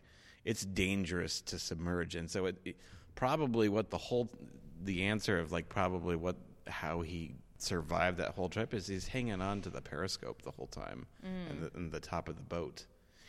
it's 0.47 0.63
dangerous 0.63 1.41
to 1.41 1.59
submerge, 1.59 2.15
and 2.15 2.31
so 2.31 2.45
it, 2.45 2.55
it 2.63 2.77
probably 3.15 3.67
what 3.67 3.89
the 3.89 3.97
whole 3.97 4.29
the 4.85 5.03
answer 5.03 5.39
of 5.39 5.51
like 5.51 5.67
probably 5.67 6.15
what 6.15 6.37
how 6.67 7.01
he 7.01 7.35
survived 7.57 8.17
that 8.17 8.29
whole 8.33 8.47
trip 8.47 8.73
is 8.73 8.87
he's 8.87 9.07
hanging 9.07 9.41
on 9.41 9.61
to 9.61 9.69
the 9.69 9.81
periscope 9.81 10.41
the 10.43 10.51
whole 10.51 10.67
time 10.67 11.05
mm. 11.25 11.51
and 11.51 11.63
the, 11.63 11.71
and 11.75 11.91
the 11.91 11.99
top 11.99 12.29
of 12.29 12.37
the 12.37 12.43
boat 12.43 12.85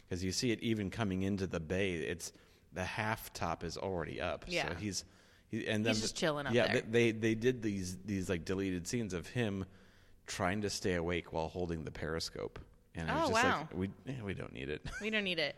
because 0.08 0.22
you 0.22 0.30
see 0.30 0.52
it 0.52 0.62
even 0.62 0.90
coming 0.90 1.22
into 1.22 1.46
the 1.46 1.60
bay. 1.60 1.92
It's 1.94 2.32
the 2.78 2.84
half 2.84 3.32
top 3.32 3.64
is 3.64 3.76
already 3.76 4.20
up. 4.20 4.44
Yeah. 4.46 4.68
So 4.68 4.74
he's 4.76 5.04
he, 5.50 5.66
and 5.66 5.84
then 5.84 5.94
He's 5.94 6.02
just 6.02 6.16
chilling 6.16 6.46
up 6.46 6.54
yeah, 6.54 6.72
there. 6.74 6.82
they 6.88 7.10
they 7.10 7.34
did 7.34 7.60
these 7.60 7.96
these 8.06 8.30
like 8.30 8.44
deleted 8.44 8.86
scenes 8.86 9.12
of 9.14 9.26
him 9.26 9.64
trying 10.28 10.60
to 10.60 10.70
stay 10.70 10.94
awake 10.94 11.32
while 11.32 11.48
holding 11.48 11.82
the 11.82 11.90
periscope. 11.90 12.60
And 12.94 13.10
I 13.10 13.14
was 13.16 13.30
Oh, 13.30 13.32
just 13.32 13.44
wow. 13.44 13.58
like, 13.60 13.74
we 13.74 13.90
we 14.22 14.32
don't 14.34 14.52
need 14.52 14.68
it. 14.68 14.80
We 15.00 15.10
don't 15.10 15.24
need 15.24 15.40
it. 15.40 15.56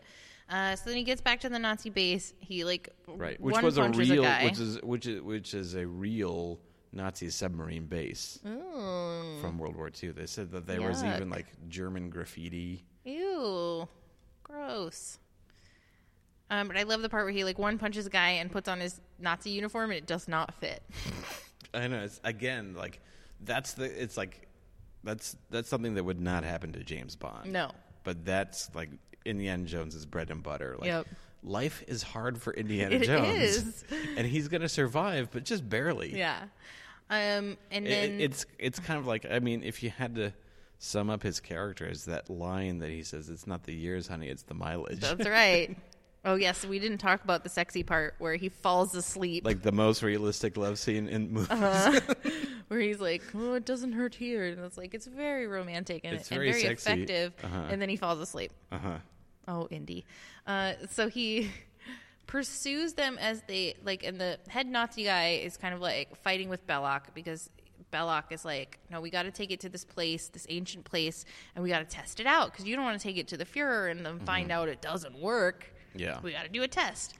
Uh, 0.49 0.75
so 0.75 0.89
then 0.89 0.97
he 0.97 1.03
gets 1.03 1.21
back 1.21 1.39
to 1.41 1.49
the 1.49 1.59
Nazi 1.59 1.91
base. 1.91 2.33
He 2.39 2.65
like 2.65 2.89
right. 3.07 3.39
Which 3.39 3.53
one 3.53 3.63
was 3.63 3.77
a 3.77 3.87
real 3.89 4.23
guy. 4.23 4.45
which 4.45 4.59
is 4.59 4.81
which 4.81 5.05
is 5.05 5.21
which 5.21 5.53
is 5.53 5.75
a 5.75 5.85
real 5.85 6.59
Nazi 6.91 7.29
submarine 7.29 7.85
base 7.85 8.39
Ooh. 8.47 9.37
from 9.41 9.59
World 9.59 9.75
War 9.75 9.91
II. 10.03 10.09
They 10.11 10.25
said 10.25 10.51
that 10.53 10.65
there 10.65 10.81
was 10.81 11.03
even 11.03 11.29
like 11.29 11.45
German 11.69 12.09
graffiti. 12.09 12.83
Ew, 13.05 13.87
gross. 14.43 15.19
Um, 16.51 16.67
but 16.67 16.77
I 16.77 16.83
love 16.83 17.01
the 17.01 17.09
part 17.09 17.23
where 17.25 17.33
he 17.33 17.43
like 17.43 17.57
one 17.57 17.79
punches 17.79 18.05
a 18.05 18.09
guy 18.09 18.29
and 18.31 18.51
puts 18.51 18.67
on 18.67 18.79
his 18.79 18.99
Nazi 19.19 19.49
uniform 19.49 19.89
and 19.91 19.97
it 19.97 20.05
does 20.05 20.27
not 20.27 20.53
fit. 20.55 20.83
I 21.73 21.87
know. 21.87 22.03
It's 22.03 22.19
again 22.23 22.75
like 22.77 22.99
that's 23.43 23.73
the. 23.73 23.85
It's 23.85 24.17
like 24.17 24.47
that's 25.03 25.35
that's 25.49 25.69
something 25.69 25.95
that 25.95 26.03
would 26.03 26.19
not 26.19 26.43
happen 26.43 26.73
to 26.73 26.83
James 26.83 27.15
Bond. 27.15 27.51
No. 27.51 27.71
but 28.03 28.25
that's 28.25 28.69
like 28.75 28.89
Indiana 29.25 29.63
Jones's 29.65 30.05
bread 30.05 30.29
and 30.29 30.43
butter. 30.43 30.75
Like 30.77 30.87
Yep. 30.87 31.07
life 31.43 31.83
is 31.87 32.03
hard 32.03 32.41
for 32.41 32.53
Indiana 32.53 32.95
It 32.97 33.03
Jones, 33.03 33.39
is. 33.55 33.83
and 34.17 34.27
he's 34.27 34.47
gonna 34.49 34.67
survive, 34.69 35.29
but 35.31 35.45
just 35.45 35.67
barely. 35.69 36.15
Yeah. 36.17 36.43
Um, 37.09 37.57
and 37.71 37.87
It- 37.87 37.89
then 37.89 38.19
it's 38.19 38.45
it's 38.59 38.79
kind 38.79 38.99
of 38.99 39.07
like 39.07 39.25
I 39.31 39.39
mean, 39.39 39.63
if 39.63 39.81
you 39.83 39.89
had 39.89 40.15
to 40.15 40.33
sum 40.79 41.09
up 41.09 41.23
his 41.23 41.39
character, 41.39 41.85
is 41.87 42.05
that 42.05 42.29
line 42.29 42.79
that 42.79 42.89
he 42.89 43.03
says, 43.03 43.29
"It's 43.29 43.47
not 43.47 43.63
the 43.63 43.73
years, 43.73 44.07
honey, 44.07 44.27
it's 44.27 44.43
the 44.43 44.53
mileage." 44.55 44.99
that's 44.99 45.27
right. 45.27 45.77
Oh 46.23 46.35
yes, 46.35 46.63
we 46.65 46.77
didn't 46.77 46.99
talk 46.99 47.23
about 47.23 47.43
the 47.43 47.49
sexy 47.49 47.81
part 47.81 48.15
where 48.19 48.35
he 48.35 48.49
falls 48.49 48.93
asleep. 48.93 49.43
like 49.43 49.63
the 49.63 49.71
most 49.71 50.03
realistic 50.03 50.55
love 50.55 50.77
scene 50.77 51.07
in 51.07 51.31
movies. 51.31 51.49
Uh-huh. 51.49 51.99
where 52.67 52.79
he's 52.79 52.99
like, 52.99 53.23
"Oh, 53.33 53.55
it 53.55 53.65
doesn't 53.65 53.93
hurt 53.93 54.13
here," 54.13 54.45
and 54.45 54.59
it's 54.59 54.77
like 54.77 54.93
it's 54.93 55.07
very 55.07 55.47
romantic 55.47 56.01
and, 56.03 56.15
It's 56.15 56.29
and 56.29 56.37
very 56.37 56.51
very, 56.51 56.63
effective. 56.65 57.33
Uh-huh. 57.43 57.63
And 57.69 57.81
then 57.81 57.89
he 57.89 57.95
falls 57.95 58.19
asleep. 58.19 58.51
Uh 58.71 58.77
huh. 58.77 58.97
Oh, 59.47 59.67
Indy. 59.71 60.05
Uh, 60.45 60.73
so 60.89 61.09
he 61.09 61.49
pursues 62.27 62.93
them 62.93 63.17
as 63.19 63.41
they 63.47 63.73
like, 63.83 64.03
and 64.03 64.21
the 64.21 64.37
head 64.47 64.67
Nazi 64.67 65.05
guy 65.05 65.41
is 65.43 65.57
kind 65.57 65.73
of 65.73 65.81
like 65.81 66.15
fighting 66.17 66.49
with 66.49 66.67
Belloq 66.67 67.01
because 67.15 67.49
Belloq 67.91 68.31
is 68.31 68.45
like, 68.45 68.77
no, 68.91 69.01
we 69.01 69.09
got 69.09 69.23
to 69.23 69.31
take 69.31 69.51
it 69.51 69.59
to 69.61 69.69
this 69.69 69.83
place, 69.83 70.27
this 70.29 70.45
ancient 70.49 70.85
place, 70.85 71.25
and 71.55 71.63
we 71.63 71.69
got 71.69 71.79
to 71.79 71.85
test 71.85 72.19
it 72.19 72.27
out 72.27 72.51
because 72.51 72.65
you 72.65 72.75
don't 72.75 72.85
want 72.85 72.99
to 72.99 73.03
take 73.03 73.17
it 73.17 73.27
to 73.29 73.37
the 73.37 73.45
Fuhrer 73.45 73.89
and 73.89 74.05
then 74.05 74.19
find 74.19 74.51
out 74.51 74.69
it 74.69 74.81
doesn't 74.81 75.19
work. 75.19 75.73
Yeah. 75.95 76.19
we 76.21 76.31
got 76.31 76.43
to 76.43 76.49
do 76.49 76.63
a 76.63 76.67
test. 76.67 77.15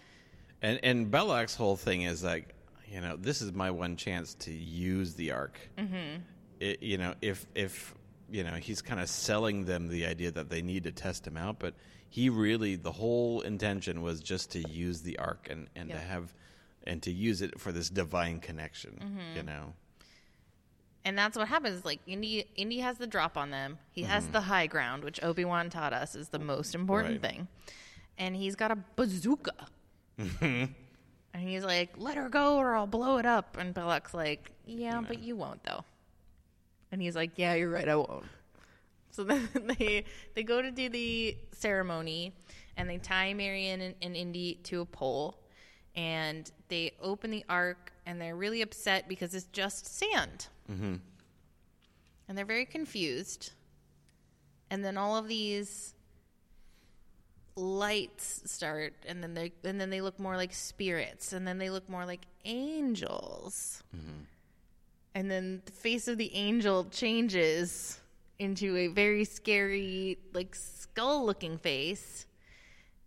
And 0.61 0.79
and 0.83 1.11
Belloq's 1.11 1.55
whole 1.55 1.75
thing 1.75 2.03
is 2.03 2.23
like, 2.23 2.53
you 2.87 3.01
know, 3.01 3.15
this 3.17 3.41
is 3.41 3.51
my 3.53 3.71
one 3.71 3.95
chance 3.95 4.33
to 4.35 4.51
use 4.51 5.15
the 5.15 5.31
ark. 5.31 5.59
Mm-hmm. 5.77 6.21
It, 6.59 6.83
you 6.83 6.97
know, 6.97 7.15
if 7.21 7.45
if 7.55 7.95
you 8.29 8.43
know, 8.43 8.53
he's 8.53 8.81
kind 8.81 9.01
of 9.01 9.09
selling 9.09 9.65
them 9.65 9.87
the 9.89 10.05
idea 10.05 10.31
that 10.31 10.49
they 10.49 10.61
need 10.61 10.83
to 10.85 10.91
test 10.91 11.25
him 11.27 11.35
out, 11.35 11.59
but 11.59 11.73
he 12.09 12.29
really 12.29 12.75
the 12.75 12.91
whole 12.91 13.41
intention 13.41 14.01
was 14.01 14.19
just 14.21 14.51
to 14.51 14.59
use 14.69 15.01
the 15.01 15.17
ark 15.19 15.47
and 15.49 15.67
and 15.75 15.89
to 15.89 15.97
have 15.97 16.33
and 16.85 17.01
to 17.03 17.11
use 17.11 17.41
it 17.41 17.59
for 17.59 17.71
this 17.71 17.89
divine 17.89 18.39
connection. 18.39 18.91
Mm-hmm. 19.01 19.37
You 19.37 19.43
know, 19.43 19.73
And 21.03 21.17
that's 21.17 21.37
what 21.37 21.47
happens. 21.47 21.83
Like 21.83 21.99
Indy, 22.07 22.45
Indy 22.55 22.79
has 22.79 22.97
the 22.97 23.07
drop 23.07 23.35
on 23.37 23.49
them. 23.51 23.79
He 23.91 24.03
has 24.03 24.27
the 24.27 24.41
high 24.41 24.67
ground, 24.67 25.03
which 25.03 25.21
Obi 25.23 25.45
Wan 25.45 25.69
taught 25.69 25.93
us 25.93 26.15
is 26.15 26.29
the 26.29 26.39
most 26.39 26.75
important 26.75 27.21
Right. 27.23 27.31
thing. 27.33 27.47
And 28.21 28.35
he's 28.35 28.55
got 28.55 28.69
a 28.69 28.77
bazooka. 28.95 29.67
and 30.17 30.75
he's 31.33 31.63
like, 31.63 31.95
"Let 31.97 32.17
her 32.17 32.29
go, 32.29 32.57
or 32.57 32.75
I'll 32.75 32.85
blow 32.85 33.17
it 33.17 33.25
up." 33.25 33.57
And 33.57 33.73
Belloq's 33.73 34.13
like, 34.13 34.51
"Yeah, 34.63 35.01
but 35.01 35.23
you 35.23 35.35
won't, 35.35 35.63
though." 35.63 35.83
And 36.91 37.01
he's 37.01 37.15
like, 37.15 37.31
"Yeah, 37.37 37.55
you're 37.55 37.71
right, 37.71 37.89
I 37.89 37.95
won't." 37.95 38.25
So 39.09 39.23
then 39.25 39.49
they 39.77 40.05
they 40.35 40.43
go 40.43 40.61
to 40.61 40.69
do 40.69 40.87
the 40.87 41.35
ceremony, 41.51 42.35
and 42.77 42.87
they 42.87 42.99
tie 42.99 43.33
Marion 43.33 43.81
and, 43.81 43.95
and 44.03 44.15
Indy 44.15 44.59
to 44.65 44.81
a 44.81 44.85
pole, 44.85 45.39
and 45.95 46.51
they 46.67 46.93
open 47.01 47.31
the 47.31 47.43
ark, 47.49 47.91
and 48.05 48.21
they're 48.21 48.35
really 48.35 48.61
upset 48.61 49.07
because 49.07 49.33
it's 49.33 49.47
just 49.47 49.87
sand, 49.97 50.47
mm-hmm. 50.71 50.97
and 52.27 52.37
they're 52.37 52.45
very 52.45 52.65
confused. 52.65 53.53
And 54.69 54.85
then 54.85 54.95
all 54.95 55.17
of 55.17 55.27
these 55.27 55.95
lights 57.55 58.41
start, 58.51 58.93
and 59.07 59.21
then 59.21 59.33
they 59.33 59.51
and 59.63 59.79
then 59.79 59.89
they 59.89 60.01
look 60.01 60.19
more 60.19 60.35
like 60.37 60.53
spirits, 60.53 61.33
and 61.33 61.47
then 61.47 61.57
they 61.57 61.69
look 61.69 61.89
more 61.89 62.05
like 62.05 62.25
angels. 62.45 63.83
Mm-hmm. 63.95 64.23
And 65.13 65.29
then 65.29 65.61
the 65.65 65.71
face 65.71 66.07
of 66.07 66.17
the 66.17 66.33
angel 66.33 66.85
changes 66.85 67.99
into 68.39 68.77
a 68.77 68.87
very 68.87 69.25
scary, 69.25 70.17
like 70.33 70.55
skull 70.55 71.25
looking 71.25 71.57
face. 71.57 72.25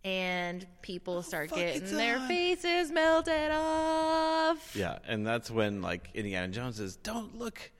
And 0.03 0.67
people 0.83 1.23
start 1.23 1.49
getting 1.51 1.83
their 1.97 2.17
on. 2.19 2.27
faces 2.27 2.91
melted 2.91 3.49
off. 3.51 4.75
yeah, 4.75 4.99
and 5.07 5.25
that's 5.25 5.49
when 5.49 5.81
like 5.81 6.09
Indiana 6.13 6.49
Jones 6.49 6.75
says, 6.77 6.95
"Don't 6.97 7.39
look." 7.39 7.71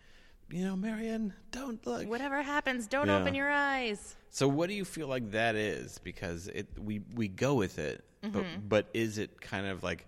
You 0.50 0.64
know, 0.64 0.76
Marion, 0.76 1.34
don't 1.52 1.86
look. 1.88 2.08
Whatever 2.08 2.41
happens, 2.41 2.88
don't 2.88 3.08
Yeah. 3.08 3.18
open 3.20 3.34
your 3.36 3.50
eyes. 3.50 4.16
So 4.30 4.48
what 4.48 4.70
do 4.70 4.76
you 4.76 4.86
feel 4.86 5.08
like 5.08 5.32
that 5.32 5.56
is? 5.56 5.98
Because 6.00 6.48
it 6.48 6.68
we 6.80 7.00
we 7.16 7.28
go 7.28 7.56
with 7.56 7.80
it, 7.80 8.04
but 8.22 8.32
Mm-hmm. 8.43 8.68
but 8.68 8.88
is 8.93 9.18
it 9.18 9.41
kind 9.41 9.66
of 9.66 9.82
like 9.84 10.06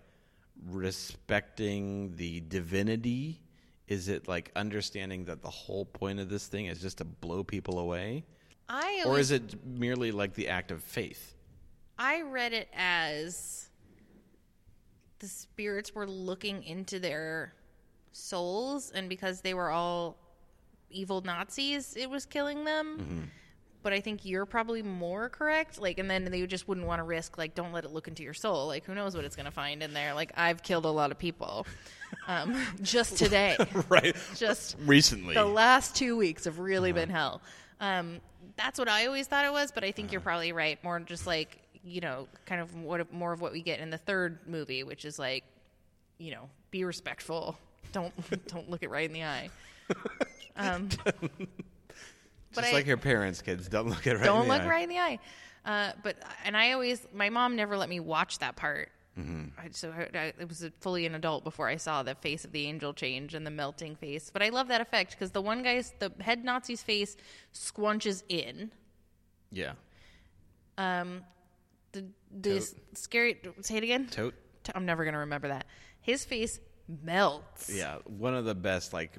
respecting 0.66 2.14
the 2.16 2.40
divinity? 2.40 3.40
Is 3.88 4.08
it 4.08 4.28
like 4.28 4.52
understanding 4.54 5.24
that 5.24 5.42
the 5.42 5.50
whole 5.50 5.86
point 5.86 6.20
of 6.20 6.28
this 6.28 6.46
thing 6.46 6.66
is 6.66 6.80
just 6.80 6.98
to 6.98 7.04
blow 7.04 7.42
people 7.42 7.78
away? 7.78 8.24
I 8.68 9.02
Or 9.06 9.18
is 9.18 9.30
it 9.30 9.64
merely 9.64 10.12
like 10.12 10.34
the 10.34 10.48
act 10.48 10.70
of 10.70 10.82
faith? 10.84 11.34
I 11.98 12.20
read 12.20 12.52
it 12.52 12.68
as 12.74 13.70
the 15.20 15.26
spirits 15.26 15.94
were 15.94 16.06
looking 16.06 16.62
into 16.62 17.00
their 17.00 17.54
souls, 18.12 18.90
and 18.92 19.08
because 19.08 19.40
they 19.40 19.54
were 19.54 19.70
all 19.70 20.18
evil 20.90 21.20
Nazis, 21.20 21.96
it 21.96 22.08
was 22.08 22.26
killing 22.26 22.64
them. 22.64 23.30
But 23.82 23.92
I 23.92 24.00
think 24.00 24.24
you're 24.24 24.44
probably 24.44 24.82
more 24.82 25.28
correct. 25.28 25.80
Like, 25.80 25.98
and 25.98 26.10
then 26.10 26.24
they 26.24 26.44
just 26.46 26.66
wouldn't 26.66 26.86
want 26.86 26.98
to 26.98 27.04
risk, 27.04 27.38
like, 27.38 27.54
don't 27.54 27.72
let 27.72 27.84
it 27.84 27.92
look 27.92 28.08
into 28.08 28.22
your 28.22 28.34
soul. 28.34 28.66
Like, 28.66 28.84
who 28.84 28.94
knows 28.94 29.14
what 29.14 29.24
it's 29.24 29.36
going 29.36 29.46
to 29.46 29.52
find 29.52 29.82
in 29.82 29.94
there? 29.94 30.14
Like, 30.14 30.32
I've 30.36 30.62
killed 30.62 30.84
a 30.84 30.90
lot 30.90 31.12
of 31.12 31.18
people 31.18 31.64
um, 32.26 32.60
just 32.82 33.16
today. 33.16 33.56
right. 33.88 34.16
just 34.36 34.76
Recently. 34.84 35.34
the 35.34 35.44
last 35.44 35.94
two 35.94 36.16
weeks 36.16 36.44
have 36.44 36.58
really 36.58 36.92
been 36.92 37.08
hell. 37.08 37.40
Um, 37.80 38.20
that's 38.56 38.78
what 38.78 38.88
I 38.88 39.06
always 39.06 39.28
thought 39.28 39.44
it 39.44 39.52
was, 39.52 39.70
but 39.70 39.84
I 39.84 39.92
think 39.92 40.10
you're 40.10 40.20
probably 40.20 40.52
right. 40.52 40.82
More 40.82 40.98
just 40.98 41.26
like 41.26 41.58
you 41.84 42.00
know, 42.00 42.28
kind 42.46 42.60
of 42.60 42.74
what 42.76 43.12
more 43.12 43.32
of 43.32 43.40
what 43.40 43.52
we 43.52 43.62
get 43.62 43.80
in 43.80 43.90
the 43.90 43.98
third 43.98 44.38
movie, 44.46 44.84
which 44.84 45.04
is 45.04 45.18
like, 45.18 45.44
you 46.18 46.30
know, 46.32 46.48
be 46.70 46.84
respectful. 46.84 47.58
Don't 47.92 48.12
don't 48.48 48.68
look 48.68 48.82
it 48.82 48.90
right 48.90 49.08
in 49.08 49.12
the 49.12 49.24
eye. 49.24 49.50
Um, 50.58 50.88
just 52.52 52.68
I- 52.68 52.72
like 52.72 52.86
your 52.86 52.96
parents, 52.96 53.40
kids. 53.42 53.68
Don't 53.68 53.88
look 53.88 54.06
at 54.06 54.16
right. 54.16 54.24
don't 54.24 54.46
the 54.48 54.52
look 54.54 54.62
eye. 54.62 54.68
right 54.68 54.82
in 54.82 54.88
the 54.88 54.98
eye. 54.98 55.18
Uh, 55.64 55.92
but 56.02 56.16
and 56.44 56.56
I 56.56 56.72
always, 56.72 57.06
my 57.12 57.30
mom 57.30 57.56
never 57.56 57.76
let 57.76 57.88
me 57.88 58.00
watch 58.00 58.38
that 58.38 58.56
part. 58.56 58.90
Mm-hmm. 59.18 59.46
I, 59.58 59.68
so 59.72 59.90
I, 59.90 60.16
I, 60.16 60.24
it 60.38 60.48
was 60.48 60.64
fully 60.80 61.04
an 61.04 61.14
adult 61.14 61.42
before 61.42 61.68
I 61.68 61.76
saw 61.76 62.02
the 62.02 62.14
face 62.14 62.44
of 62.44 62.52
the 62.52 62.66
angel 62.66 62.92
change 62.94 63.34
and 63.34 63.44
the 63.44 63.50
melting 63.50 63.96
face. 63.96 64.30
But 64.32 64.42
I 64.42 64.50
love 64.50 64.68
that 64.68 64.80
effect 64.80 65.10
because 65.12 65.32
the 65.32 65.42
one 65.42 65.62
guy's, 65.62 65.92
the 65.98 66.12
head 66.20 66.44
Nazi's 66.44 66.82
face 66.82 67.16
squunches 67.52 68.22
in. 68.28 68.70
Yeah. 69.50 69.72
Um, 70.76 71.22
the 71.92 72.04
the 72.40 72.50
Toht. 72.60 72.74
scary. 72.94 73.38
Say 73.60 73.78
it 73.78 73.82
again. 73.82 74.06
Toht. 74.10 74.32
I'm 74.74 74.86
never 74.86 75.04
gonna 75.04 75.18
remember 75.18 75.48
that. 75.48 75.66
His 76.00 76.24
face 76.24 76.60
melts. 77.02 77.70
Yeah. 77.74 77.96
One 78.04 78.34
of 78.34 78.44
the 78.44 78.54
best 78.54 78.92
like 78.92 79.18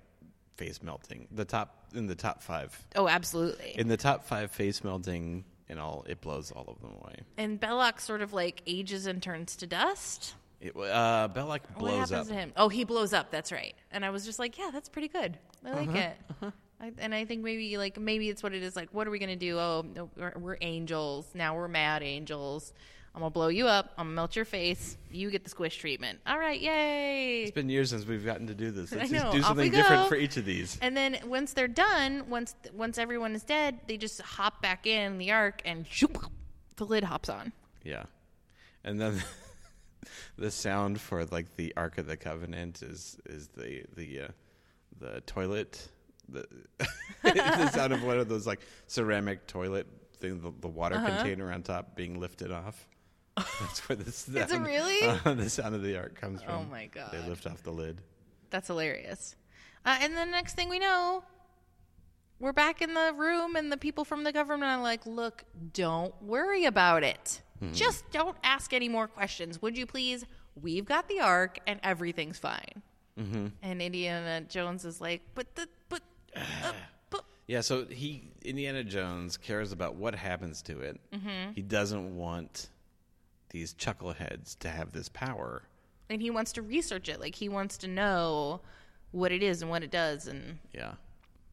face 0.60 0.84
melting. 0.84 1.28
The 1.32 1.46
top 1.46 1.86
in 1.96 2.06
the 2.08 2.16
top 2.16 2.44
five. 2.44 2.78
Oh, 2.96 3.08
absolutely. 3.08 3.74
In 3.78 3.88
the 3.88 3.98
top 3.98 4.26
five 4.26 4.52
face 4.52 4.84
melting 4.84 5.46
and 5.70 5.80
all, 5.80 6.06
it 6.08 6.20
blows 6.22 6.52
all 6.52 6.66
of 6.68 6.82
them 6.82 6.92
away. 7.02 7.16
and 7.38 7.60
Belloq 7.60 8.00
sort 8.02 8.22
of 8.22 8.34
like 8.34 8.62
ages 8.68 9.06
and 9.08 9.24
turns 9.24 9.56
to 9.58 9.68
dust. 9.68 10.36
It, 10.62 10.76
uh, 10.76 11.30
Belloq 11.34 11.48
what 11.48 11.78
blows 11.80 12.10
happens 12.10 12.28
up. 12.28 12.28
to 12.28 12.34
him? 12.34 12.52
Oh, 12.58 12.68
he 12.70 12.84
blows 12.84 13.14
up. 13.14 13.32
That's 13.32 13.52
right. 13.52 13.74
And 13.92 14.04
I 14.04 14.10
was 14.10 14.26
just 14.26 14.40
like, 14.40 14.58
yeah, 14.58 14.70
that's 14.74 14.90
pretty 14.90 15.08
good. 15.08 15.38
I 15.66 15.72
like 15.72 15.90
Uh-huh, 15.90 16.48
it. 16.48 16.54
I, 16.82 16.92
and 17.00 17.14
I 17.16 17.26
think 17.26 17.44
maybe 17.44 17.78
like 17.78 17.98
maybe 18.00 18.30
it's 18.30 18.42
what 18.44 18.54
it 18.54 18.62
is. 18.64 18.76
Like, 18.76 18.90
what 18.94 19.08
are 19.08 19.12
we 19.12 19.20
gonna 19.20 19.36
do? 19.36 19.58
Oh, 19.58 19.86
no, 19.96 20.10
we're, 20.18 20.34
we're 20.38 20.58
angels 20.62 21.26
now. 21.34 21.56
We're 21.56 21.68
mad 21.68 22.04
angels. 22.04 22.74
I'm 23.16 23.22
gonna 23.22 23.32
blow 23.32 23.48
you 23.48 23.68
up. 23.68 23.92
I'm 23.98 24.06
gonna 24.08 24.16
melt 24.16 24.36
your 24.36 24.46
face. 24.46 24.98
You 25.12 25.30
get 25.32 25.44
the 25.44 25.50
squish 25.50 25.78
treatment. 25.78 26.20
All 26.28 26.38
right, 26.38 26.60
yay! 26.60 27.44
It's 27.44 27.52
been 27.52 27.70
years 27.70 27.90
since 27.90 28.06
we've 28.06 28.24
gotten 28.24 28.48
to 28.48 28.54
do 28.54 28.72
this. 28.72 28.92
Let's 28.94 29.12
I 29.12 29.16
know. 29.18 29.22
just 29.24 29.32
do 29.36 29.42
something 29.42 29.72
different 29.72 30.08
for 30.08 30.16
each 30.16 30.38
of 30.38 30.46
these. 30.46 30.78
And 30.82 30.96
then 30.96 31.18
once 31.26 31.54
they're 31.54 31.68
done, 31.68 32.30
once 32.30 32.56
once 32.74 32.98
everyone 32.98 33.34
is 33.36 33.44
dead, 33.44 33.80
they 33.88 33.98
just 33.98 34.22
hop 34.22 34.62
back 34.62 34.86
in 34.88 35.18
the 35.18 35.32
ark 35.32 35.62
and 35.66 35.86
shoop, 35.88 36.18
the 36.76 36.86
lid 36.86 37.04
hops 37.04 37.30
on. 37.30 37.52
Yeah, 37.84 38.04
and 38.84 39.00
then 39.02 39.22
the 40.38 40.52
sound 40.52 41.02
for 41.02 41.26
like 41.26 41.56
the 41.56 41.74
Ark 41.76 41.98
of 41.98 42.08
the 42.08 42.18
Covenant 42.18 42.82
is 42.84 43.18
is 43.26 43.48
the 43.50 43.84
the 43.96 44.22
uh, 44.22 44.28
the 45.00 45.22
toilet. 45.22 45.88
The, 46.32 46.46
the 47.24 47.70
sound 47.72 47.92
of 47.92 48.04
one 48.04 48.20
of 48.20 48.30
those 48.30 48.46
like 48.46 48.60
ceramic 48.86 49.48
toilet 49.48 49.88
thing, 50.20 50.40
the, 50.42 50.52
the 50.62 50.68
water 50.68 50.96
Uh-huh. 50.96 51.08
container 51.08 51.52
on 51.52 51.64
top 51.64 51.96
being 51.96 52.20
lifted 52.20 52.52
off. 52.52 52.88
That's 53.60 53.88
where 53.88 53.96
the 53.96 54.12
sound, 54.12 54.52
it 54.52 54.60
really? 54.60 55.02
uh, 55.26 55.34
the 55.34 55.50
sound 55.50 55.76
of 55.76 55.84
the 55.84 55.98
ark 55.98 56.20
comes 56.20 56.42
from. 56.42 56.54
Oh 56.54 56.64
my 56.70 56.88
God. 56.88 57.12
They 57.12 57.28
lift 57.28 57.46
off 57.48 57.64
the 57.64 57.72
lid. 57.72 58.02
That's 58.50 58.68
hilarious. 58.68 59.36
Uh, 59.86 59.98
and 60.02 60.16
then 60.16 60.32
next 60.32 60.56
thing 60.56 60.70
we 60.70 60.80
know, 60.80 61.24
we're 62.40 62.54
back 62.54 62.82
in 62.82 62.94
the 62.94 63.14
room, 63.16 63.56
and 63.56 63.72
the 63.72 63.78
people 63.78 64.06
from 64.06 64.24
the 64.24 64.32
government 64.32 64.72
are 64.72 64.82
like, 64.82 65.06
"Look, 65.06 65.44
don't 65.74 66.14
worry 66.22 66.66
about 66.66 67.04
it. 67.04 67.42
Just 67.74 68.10
don't 68.12 68.38
ask 68.42 68.72
any 68.72 68.88
more 68.88 69.08
questions, 69.08 69.62
would 69.62 69.78
you 69.78 69.86
please? 69.86 70.24
We've 70.56 70.86
got 70.86 71.10
the 71.10 71.20
ark, 71.20 71.60
and 71.68 71.80
everything's 71.84 72.40
fine." 72.40 72.82
Mm-hmm. 73.20 73.48
And 73.62 73.82
Indiana 73.82 74.42
Jones 74.42 74.86
is 74.86 75.02
like, 75.02 75.22
"But 75.36 75.56
the 75.56 75.68
but." 75.90 76.02
Uh, 76.36 76.74
but 77.10 77.26
Yeah, 77.48 77.62
so 77.62 77.86
he 77.86 78.32
Indiana 78.44 78.84
Jones 78.84 79.36
cares 79.36 79.72
about 79.72 79.96
what 79.96 80.16
happens 80.16 80.62
to 80.64 80.80
it. 80.82 81.00
Mm-hmm. 81.12 81.52
He 81.56 81.62
doesn't 81.62 82.16
want 82.16 82.70
these 83.50 83.74
chuckleheads 83.74 84.58
to 84.60 84.70
have 84.70 84.92
this 84.92 85.10
power. 85.10 85.64
and 86.12 86.22
he 86.22 86.30
wants 86.32 86.54
to 86.54 86.62
research 86.64 87.08
it. 87.10 87.20
Like 87.20 87.36
he 87.36 87.50
wants 87.50 87.78
to 87.80 87.88
know 87.88 88.62
what 89.12 89.32
it 89.32 89.44
is 89.44 89.62
and 89.62 89.70
what 89.70 89.84
it 89.84 89.92
does. 89.92 90.28
And 90.28 90.58
Yeah. 90.74 90.94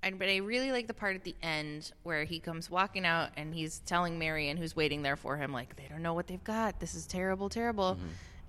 and 0.02 0.18
but 0.18 0.28
I 0.28 0.36
really 0.38 0.72
like 0.72 0.86
the 0.86 0.94
part 0.94 1.14
at 1.16 1.24
the 1.24 1.34
end 1.42 1.92
where 2.04 2.24
he 2.24 2.38
comes 2.40 2.70
walking 2.70 3.04
out 3.04 3.30
and 3.36 3.54
he's 3.54 3.80
telling 3.80 4.18
Marion, 4.18 4.56
who's 4.56 4.74
waiting 4.76 5.02
there 5.02 5.16
for 5.16 5.36
him, 5.36 5.52
like 5.52 5.76
they 5.76 5.86
don't 5.90 6.02
know 6.02 6.14
what 6.14 6.26
they've 6.26 6.42
got. 6.44 6.80
This 6.80 6.94
is 6.94 7.06
terrible, 7.06 7.48
terrible. 7.48 7.98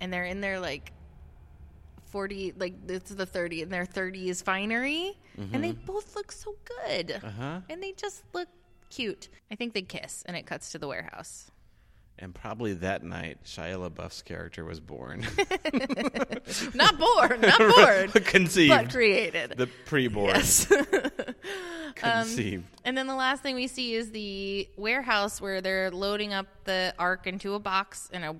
And 0.00 0.12
they're 0.12 0.24
in 0.24 0.40
their 0.40 0.60
like 0.60 0.92
forty, 2.06 2.52
like 2.56 2.74
it's 2.88 3.10
the 3.10 3.26
thirty 3.26 3.62
in 3.62 3.68
their 3.68 3.84
thirties 3.86 4.40
finery, 4.42 5.16
and 5.52 5.62
they 5.62 5.72
both 5.72 6.16
look 6.16 6.32
so 6.32 6.54
good. 6.86 7.20
Uh-huh. 7.22 7.60
And 7.68 7.82
they 7.82 7.92
just 7.92 8.22
look 8.32 8.48
cute. 8.90 9.28
I 9.50 9.54
think 9.56 9.74
they 9.74 9.82
kiss, 9.82 10.22
and 10.26 10.36
it 10.36 10.46
cuts 10.46 10.70
to 10.72 10.78
the 10.78 10.88
warehouse. 10.88 11.50
And 12.20 12.34
probably 12.34 12.74
that 12.74 13.04
night, 13.04 13.38
Shia 13.44 13.88
LaBeouf's 13.88 14.22
character 14.22 14.64
was 14.64 14.80
born. 14.80 15.20
Not 16.74 16.98
born, 16.98 17.40
not 17.40 17.58
born, 17.76 18.10
Conceived. 18.24 18.70
but 18.70 18.90
created. 18.90 19.54
the 19.56 19.68
pre-born. 19.86 20.30
Yes. 20.34 20.66
Conceived. 21.94 22.64
And 22.84 22.96
then 22.96 23.06
the 23.06 23.14
last 23.14 23.42
thing 23.42 23.54
we 23.54 23.66
see 23.66 23.94
is 23.94 24.10
the 24.10 24.68
warehouse 24.76 25.40
where 25.40 25.60
they're 25.60 25.90
loading 25.90 26.32
up 26.32 26.46
the 26.64 26.92
ark 26.98 27.26
into 27.26 27.54
a 27.54 27.58
box 27.58 28.08
in 28.12 28.24
a 28.24 28.36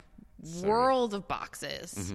world 0.65 1.15
of 1.15 1.29
boxes. 1.29 2.13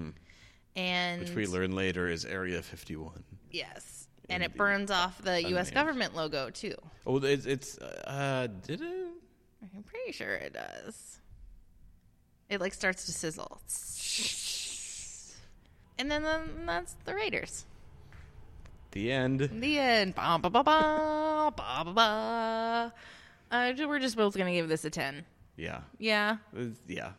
And 0.76 1.22
which 1.22 1.34
we 1.36 1.48
learn 1.48 1.76
later 1.76 2.08
is 2.08 2.26
Area 2.26 2.62
51. 2.62 3.24
yes, 3.52 4.08
and 4.30 4.42
it 4.44 4.56
burns 4.56 4.90
off 4.90 5.22
the 5.22 5.44
U.S. 5.50 5.70
Government 5.70 6.16
logo 6.16 6.50
too. 6.50 6.76
Oh, 7.06 7.18
it's, 7.18 7.46
it's 7.46 7.78
uh, 7.78 8.48
did 8.66 8.82
it? 8.82 9.08
I'm 9.76 9.84
pretty 9.84 10.12
sure 10.12 10.34
it 10.34 10.54
does. 10.54 11.13
It 12.54 12.62
like 12.62 12.74
starts 12.74 13.06
to 13.06 13.12
sizzle, 13.12 13.60
and 15.98 16.12
then, 16.12 16.24
then 16.24 16.66
that's 16.66 16.96
the 17.06 17.16
Raiders. 17.16 17.66
The 18.92 19.12
end. 19.12 19.40
The 19.60 19.80
end. 19.80 20.16
Ba 20.16 20.38
ba 20.40 20.50
ba 20.50 20.64
ba 20.64 21.52
ba 21.56 21.84
ba 21.86 21.94
ba. 21.94 22.94
Uh, 23.52 23.74
we're 23.88 24.00
just 24.00 24.16
both 24.16 24.38
gonna 24.38 24.52
give 24.52 24.70
this 24.70 24.86
a 24.86 24.90
ten. 24.92 25.26
Yeah. 25.58 25.82
Yeah. 25.98 26.38
It's- 26.54 26.78
yeah. 26.88 27.12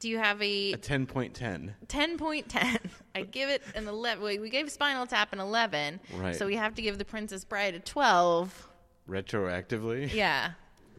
Do 0.00 0.08
you 0.08 0.18
have 0.18 0.42
a 0.42 0.72
A 0.72 0.76
10.10. 0.78 1.74
10.10. 1.86 2.78
I 3.14 3.22
give 3.22 3.48
it 3.48 3.62
an 3.76 3.86
11. 3.86 4.24
Wait, 4.24 4.40
we 4.40 4.50
gave 4.50 4.68
Spinal 4.68 5.06
Tap 5.06 5.32
an 5.32 5.38
11. 5.38 6.00
Right. 6.16 6.34
So 6.34 6.44
we 6.46 6.56
have 6.56 6.74
to 6.74 6.82
give 6.82 6.98
The 6.98 7.04
Princess 7.04 7.44
Bride 7.44 7.76
a 7.76 7.78
12. 7.78 8.68
Retroactively. 9.08 10.12
Yeah. 10.12 10.52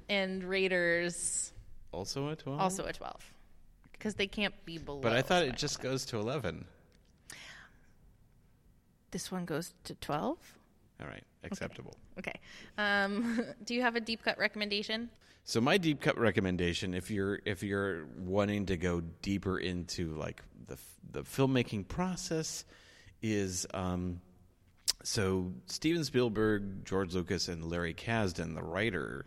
And 0.08 0.42
Raiders 0.46 1.52
Also 1.92 2.30
a 2.30 2.36
12? 2.38 2.62
also 2.62 2.86
a 2.86 2.94
12. 2.94 3.33
Because 4.04 4.16
they 4.16 4.28
can't 4.28 4.54
be 4.66 4.78
below. 4.78 5.00
But 5.00 5.14
I 5.14 5.22
thought 5.22 5.44
it 5.44 5.56
just 5.56 5.82
goes 5.82 6.04
to 6.08 6.20
11. 6.20 6.66
This 9.12 9.32
one 9.32 9.46
goes 9.46 9.74
to 9.86 9.96
12? 9.96 10.38
All 11.00 11.08
right. 11.08 11.24
Acceptable. 11.46 11.96
Okay. 12.20 12.38
Um, 12.78 13.46
do 13.64 13.74
you 13.74 13.82
have 13.82 13.96
a 13.96 14.02
deep 14.02 14.22
cut 14.22 14.38
recommendation? 14.38 15.10
So 15.46 15.62
my 15.62 15.78
deep 15.78 16.02
cut 16.02 16.18
recommendation, 16.18 16.94
if 16.94 17.10
you're 17.10 17.40
if 17.46 17.64
you're 17.64 18.06
wanting 18.18 18.66
to 18.66 18.76
go 18.76 19.02
deeper 19.22 19.58
into 19.58 20.16
like 20.16 20.42
the 20.68 20.78
the 21.10 21.22
filmmaking 21.22 21.88
process, 21.88 22.66
is 23.22 23.66
um, 23.74 24.20
so 25.04 25.54
Steven 25.68 26.04
Spielberg, 26.04 26.84
George 26.84 27.14
Lucas, 27.14 27.48
and 27.48 27.70
Larry 27.70 27.94
Kasdan, 27.94 28.54
the 28.54 28.64
writer, 28.64 29.26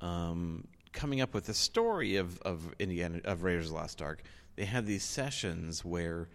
um, 0.00 0.66
coming 0.92 1.20
up 1.20 1.34
with 1.34 1.46
the 1.46 1.54
story 1.54 2.16
of 2.16 2.40
of 2.42 2.74
Indiana 2.78 3.20
of 3.24 3.42
Raiders 3.42 3.66
of 3.66 3.72
the 3.72 3.78
Lost 3.78 4.02
Ark. 4.02 4.22
They 4.56 4.64
had 4.64 4.86
these 4.86 5.04
sessions 5.04 5.84
where 5.84 6.28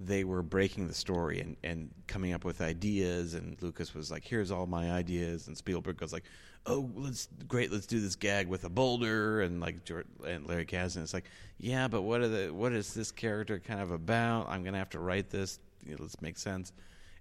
they 0.00 0.24
were 0.24 0.42
breaking 0.42 0.88
the 0.88 0.94
story 0.94 1.40
and, 1.40 1.56
and 1.62 1.90
coming 2.06 2.32
up 2.32 2.44
with 2.44 2.60
ideas 2.60 3.34
and 3.34 3.60
Lucas 3.62 3.94
was 3.94 4.10
like, 4.10 4.24
Here's 4.24 4.50
all 4.50 4.66
my 4.66 4.90
ideas 4.90 5.46
and 5.46 5.56
Spielberg 5.56 5.96
goes 5.96 6.12
like, 6.12 6.24
Oh, 6.66 6.90
let's 6.94 7.28
great, 7.46 7.70
let's 7.70 7.86
do 7.86 8.00
this 8.00 8.16
gag 8.16 8.48
with 8.48 8.64
a 8.64 8.68
boulder 8.68 9.42
and 9.42 9.60
like 9.60 9.84
George, 9.84 10.06
and 10.26 10.46
Larry 10.46 10.66
Kasdan 10.66 11.02
is 11.02 11.14
like, 11.14 11.24
Yeah, 11.58 11.88
but 11.88 12.02
what 12.02 12.20
are 12.20 12.28
the 12.28 12.52
what 12.52 12.72
is 12.72 12.94
this 12.94 13.12
character 13.12 13.58
kind 13.58 13.80
of 13.80 13.90
about? 13.90 14.48
I'm 14.48 14.64
gonna 14.64 14.78
have 14.78 14.90
to 14.90 15.00
write 15.00 15.30
this, 15.30 15.60
you 15.84 15.92
know, 15.92 15.98
let's 16.00 16.20
make 16.20 16.38
sense. 16.38 16.72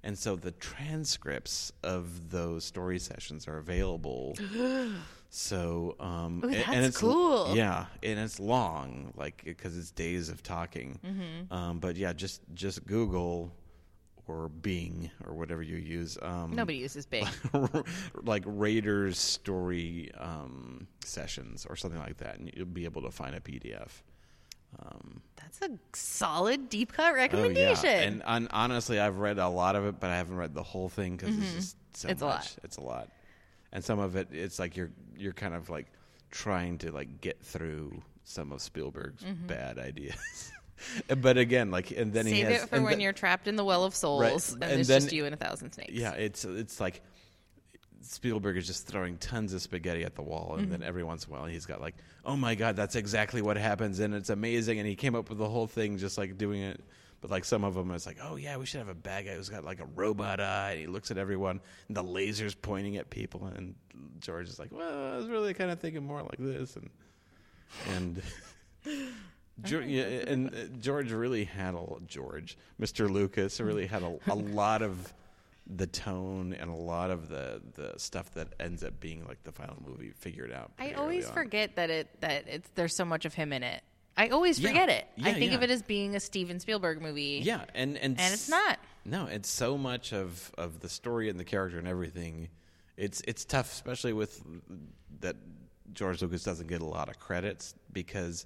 And 0.05 0.17
so 0.17 0.35
the 0.35 0.51
transcripts 0.51 1.71
of 1.83 2.29
those 2.29 2.65
story 2.65 2.99
sessions 2.99 3.47
are 3.47 3.57
available. 3.57 4.35
So, 5.36 5.95
um, 5.99 6.43
Ooh, 6.45 6.51
that's 6.51 6.67
and 6.69 6.86
it's 6.86 6.97
cool. 6.99 7.55
Yeah, 7.55 7.88
and 8.03 8.19
it's 8.19 8.39
long, 8.39 9.13
like 9.17 9.41
because 9.43 9.75
it's 9.75 9.89
days 9.89 10.29
of 10.29 10.43
talking. 10.43 10.99
Mm-hmm. 11.03 11.51
Um, 11.51 11.79
but 11.79 11.97
yeah, 11.97 12.13
just 12.13 12.41
just 12.53 12.86
Google 12.86 13.51
or 14.27 14.47
Bing 14.47 15.09
or 15.25 15.34
whatever 15.34 15.63
you 15.63 15.77
use. 15.77 16.19
Um, 16.21 16.51
Nobody 16.53 16.77
uses 16.77 17.07
Bing. 17.07 17.25
like 18.23 18.43
Raiders 18.45 19.17
story 19.17 20.11
um, 20.19 20.86
sessions 21.03 21.65
or 21.67 21.75
something 21.75 21.99
like 21.99 22.17
that, 22.17 22.38
and 22.38 22.51
you'll 22.55 22.67
be 22.67 22.86
able 22.86 23.01
to 23.01 23.09
find 23.09 23.34
a 23.34 23.39
PDF. 23.39 23.89
Um, 24.79 25.21
That's 25.38 25.61
a 25.63 25.69
solid 25.93 26.69
deep 26.69 26.93
cut 26.93 27.11
oh 27.11 27.15
recommendation. 27.15 27.86
yeah, 27.89 28.01
and 28.01 28.23
on, 28.23 28.47
honestly, 28.51 28.99
I've 28.99 29.17
read 29.17 29.39
a 29.39 29.47
lot 29.49 29.75
of 29.75 29.86
it, 29.88 29.99
but 29.99 30.11
I 30.11 30.17
haven't 30.17 30.36
read 30.38 30.53
the 30.53 30.63
whole 30.63 30.89
thing 30.89 31.17
because 31.17 31.36
it's 31.38 31.53
just 31.53 31.77
so 31.95 32.07
Mm-hmm. 32.07 32.11
It's 32.11 32.21
a 32.21 32.25
much. 32.25 32.34
lot. 32.36 32.55
It's 32.63 32.77
a 32.77 32.81
lot, 32.81 33.09
and 33.74 33.84
some 33.84 33.99
of 33.99 34.15
it, 34.15 34.30
it's 34.32 34.57
like 34.59 34.78
you're 34.78 34.91
you're 35.17 35.34
kind 35.34 35.53
of 35.53 35.69
like 35.69 35.88
trying 36.32 36.78
to 36.80 36.91
like 36.93 37.19
get 37.19 37.43
through 37.43 38.01
some 38.24 38.53
of 38.53 38.61
Spielberg's 38.61 39.24
bad 39.47 39.78
ideas. 39.78 40.51
but 41.21 41.38
again, 41.38 41.69
like, 41.71 41.91
and 41.91 42.13
then 42.13 42.26
he 42.26 42.34
Mm-hmm. 42.34 42.41
Save 42.43 42.53
has 42.53 42.63
it 42.63 42.69
for 42.69 42.76
when 42.82 42.91
then- 42.93 42.99
you're 43.01 43.13
trapped 43.13 43.47
in 43.49 43.55
the 43.57 43.65
well 43.65 43.84
of 43.84 43.93
souls 43.93 44.53
and, 44.53 44.63
and 44.63 44.71
there's 44.78 44.88
then- 44.88 45.01
just 45.01 45.11
you 45.13 45.26
and 45.26 45.34
a 45.34 45.38
thousand 45.38 45.71
snakes. 45.74 45.91
Yeah, 45.93 46.11
it's 46.13 46.45
it's 46.45 46.80
like 46.80 47.01
Spielberg 48.01 48.57
is 48.57 48.67
just 48.67 48.86
throwing 48.88 49.17
tons 49.17 49.53
of 49.53 49.61
spaghetti 49.61 50.03
at 50.03 50.15
the 50.15 50.21
wall, 50.21 50.53
and 50.55 50.63
Mm-hmm. 50.63 50.71
then 50.71 50.84
every 50.84 51.03
once 51.03 51.26
in 51.26 51.32
a 51.34 51.36
while 51.38 51.45
he's 51.45 51.65
got 51.65 51.80
like, 51.82 51.95
"Oh 52.26 52.36
my 52.36 52.53
god, 52.55 52.76
that's 52.76 52.95
exactly 52.95 53.41
what 53.41 53.55
happens," 53.57 53.99
and 53.99 54.13
it's 54.13 54.30
amazing. 54.30 54.80
And 54.80 54.88
he 54.88 54.95
came 54.95 55.15
up 55.15 55.30
with 55.30 55.38
the 55.38 55.47
whole 55.49 55.67
thing 55.67 55.97
just 55.97 56.17
like 56.17 56.38
doing 56.38 56.61
it. 56.61 56.82
But 57.24 57.32
like 57.32 57.45
some 57.45 57.63
of 57.63 57.74
them, 57.74 57.89
it's 57.91 58.05
like, 58.05 58.17
"Oh 58.21 58.36
yeah, 58.36 58.57
we 58.57 58.65
should 58.65 58.80
have 58.80 58.89
a 58.89 58.93
bad 58.93 59.26
guy 59.26 59.36
who's 59.36 59.47
got 59.47 59.63
like 59.63 59.80
a 59.80 59.86
robot 59.95 60.41
eye." 60.41 60.71
And 60.71 60.80
he 60.82 60.88
looks 60.88 61.09
at 61.09 61.17
everyone, 61.17 61.61
and 61.88 61.95
the 61.95 62.03
lasers 62.03 62.53
pointing 62.61 62.97
at 62.97 63.09
people, 63.09 63.45
and 63.45 63.76
George 64.19 64.49
is 64.49 64.59
like, 64.59 64.74
"Well, 64.74 65.13
I 65.13 65.15
was 65.15 65.30
really 65.30 65.53
kind 65.53 65.71
of 65.71 65.80
thinking 65.80 66.03
more 66.03 66.21
like 66.21 66.38
this," 66.38 66.76
and 66.76 66.89
and. 67.95 68.21
George, 69.61 69.86
yeah, 69.86 70.03
and 70.03 70.82
George 70.82 71.11
really 71.11 71.45
had 71.45 71.76
a 71.76 71.86
George, 72.07 72.57
Mr. 72.82 73.09
Lucas 73.09 73.61
really 73.61 73.86
had 73.86 74.01
a, 74.01 74.17
a 74.28 74.36
lot 74.36 74.82
of 74.82 75.13
the 75.67 75.88
tone 75.88 76.53
and 76.53 76.69
a 76.69 76.76
lot 76.76 77.09
of 77.11 77.30
the 77.30 77.61
the 77.76 77.93
stuff 77.97 78.34
that 78.34 78.47
ends 78.59 78.84
up 78.84 78.99
being 78.99 79.26
like 79.28 79.41
the 79.43 79.51
final 79.51 79.78
movie 79.86 80.09
figured 80.09 80.51
out. 80.51 80.71
I 80.80 80.93
always 80.93 81.30
forget 81.30 81.76
that 81.78 81.89
it 81.89 82.19
that 82.19 82.47
it's 82.47 82.69
there's 82.76 82.95
so 82.95 83.05
much 83.05 83.26
of 83.26 83.36
him 83.36 83.53
in 83.53 83.63
it. 83.63 83.84
I 84.16 84.30
always 84.30 84.59
Yeah. 84.59 84.70
forget 84.70 84.89
it. 84.89 85.07
I 85.18 85.30
Yeah, 85.30 85.34
think 85.36 85.53
of 85.53 85.64
it 85.64 85.70
as 85.70 85.82
being 85.82 86.16
a 86.16 86.20
Steven 86.20 86.59
Spielberg 86.59 87.01
movie. 87.01 87.41
Yeah, 87.43 87.66
and 87.74 87.97
and 87.97 88.20
And 88.20 88.34
it's 88.34 88.49
not. 88.49 88.80
No, 89.05 89.26
it's 89.26 89.49
so 89.49 89.78
much 89.78 90.14
of 90.14 90.51
of 90.57 90.80
the 90.80 90.89
story 90.89 91.30
and 91.30 91.39
the 91.39 91.43
character 91.45 91.78
and 91.80 91.88
everything. 91.88 92.49
It's 92.95 93.22
it's 93.28 93.43
tough, 93.45 93.72
especially 93.72 94.14
with 94.14 94.41
that 95.22 95.36
George 95.93 96.22
Lucas 96.22 96.43
doesn't 96.43 96.68
get 96.68 96.82
a 96.82 96.86
lot 96.86 97.09
of 97.09 97.20
credits 97.20 97.76
because 97.91 98.45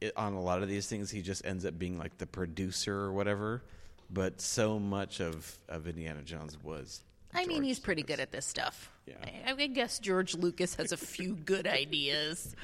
it, 0.00 0.12
on 0.16 0.34
a 0.34 0.42
lot 0.42 0.62
of 0.62 0.68
these 0.68 0.86
things, 0.88 1.10
he 1.10 1.22
just 1.22 1.44
ends 1.46 1.64
up 1.64 1.78
being 1.78 1.98
like 1.98 2.18
the 2.18 2.26
producer 2.26 2.94
or 2.94 3.12
whatever. 3.12 3.62
But 4.10 4.40
so 4.40 4.78
much 4.78 5.20
of, 5.20 5.58
of 5.68 5.88
Indiana 5.88 6.22
Jones 6.22 6.56
was. 6.62 7.02
I 7.34 7.44
mean, 7.44 7.62
he's 7.64 7.80
pretty 7.80 8.02
good 8.02 8.20
at 8.20 8.30
this 8.30 8.46
stuff. 8.46 8.90
Yeah. 9.04 9.14
I, 9.46 9.52
I 9.52 9.66
guess 9.66 9.98
George 9.98 10.34
Lucas 10.34 10.74
has 10.76 10.92
a 10.92 10.96
few 10.96 11.34
good 11.34 11.66
ideas. 11.82 12.54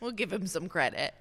We'll 0.00 0.12
give 0.12 0.32
him 0.32 0.46
some 0.46 0.68
credit. 0.68 1.14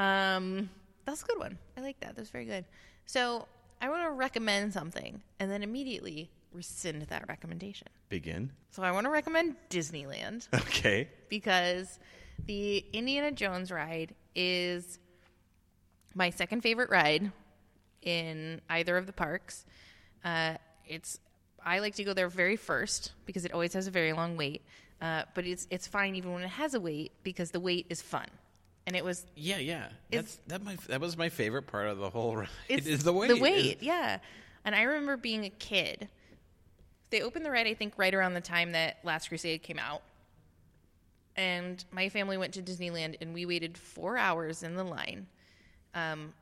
Um, 0.00 0.70
that's 1.04 1.22
a 1.22 1.26
good 1.26 1.38
one. 1.38 1.58
I 1.76 1.80
like 1.82 2.00
that. 2.00 2.16
That's 2.16 2.30
very 2.30 2.46
good. 2.46 2.64
So 3.06 3.46
I 3.80 3.88
want 3.88 4.04
to 4.04 4.10
recommend 4.10 4.72
something 4.72 5.20
and 5.38 5.50
then 5.50 5.62
immediately 5.62 6.30
rescind 6.52 7.02
that 7.02 7.26
recommendation. 7.28 7.88
Begin. 8.08 8.50
So 8.70 8.82
I 8.82 8.92
want 8.92 9.04
to 9.04 9.10
recommend 9.10 9.56
Disneyland 9.68 10.48
Okay. 10.54 11.08
because 11.28 11.98
the 12.46 12.84
Indiana 12.92 13.30
Jones 13.30 13.70
ride 13.70 14.14
is 14.34 14.98
my 16.14 16.30
second 16.30 16.62
favorite 16.62 16.90
ride 16.90 17.30
in 18.02 18.60
either 18.70 18.96
of 18.96 19.06
the 19.06 19.12
parks. 19.12 19.64
Uh, 20.24 20.54
it's 20.86 21.20
I 21.64 21.80
like 21.80 21.94
to 21.96 22.04
go 22.04 22.14
there 22.14 22.28
very 22.28 22.56
first 22.56 23.12
because 23.26 23.44
it 23.44 23.52
always 23.52 23.74
has 23.74 23.86
a 23.86 23.90
very 23.90 24.12
long 24.12 24.36
wait. 24.36 24.62
Uh, 25.00 25.22
but 25.34 25.46
it's 25.46 25.66
it's 25.70 25.86
fine 25.86 26.14
even 26.14 26.32
when 26.32 26.42
it 26.42 26.48
has 26.48 26.74
a 26.74 26.80
wait 26.80 27.12
because 27.22 27.50
the 27.50 27.60
wait 27.60 27.86
is 27.90 28.00
fun. 28.02 28.26
And 28.90 28.96
it 28.96 29.04
was 29.04 29.24
Yeah, 29.36 29.58
yeah. 29.58 29.86
That's 30.10 30.40
that 30.48 30.64
my 30.64 30.74
that 30.88 31.00
was 31.00 31.16
my 31.16 31.28
favorite 31.28 31.68
part 31.68 31.86
of 31.86 31.98
the 31.98 32.10
whole 32.10 32.36
ride. 32.38 32.48
it's 32.68 32.88
is 32.88 33.04
the 33.04 33.12
wait. 33.12 33.28
The 33.28 33.38
wait, 33.38 33.82
yeah. 33.84 34.18
And 34.64 34.74
I 34.74 34.82
remember 34.82 35.16
being 35.16 35.44
a 35.44 35.50
kid. 35.50 36.08
They 37.10 37.22
opened 37.22 37.44
the 37.46 37.52
ride, 37.52 37.68
I 37.68 37.74
think, 37.74 37.94
right 37.96 38.12
around 38.12 38.34
the 38.34 38.40
time 38.40 38.72
that 38.72 38.96
Last 39.04 39.28
Crusade 39.28 39.62
came 39.62 39.78
out. 39.78 40.02
And 41.36 41.84
my 41.92 42.08
family 42.08 42.36
went 42.36 42.52
to 42.54 42.62
Disneyland, 42.62 43.14
and 43.20 43.32
we 43.32 43.46
waited 43.46 43.78
four 43.78 44.18
hours 44.18 44.64
in 44.64 44.74
the 44.74 44.82
line 44.82 45.28
um, 45.94 46.34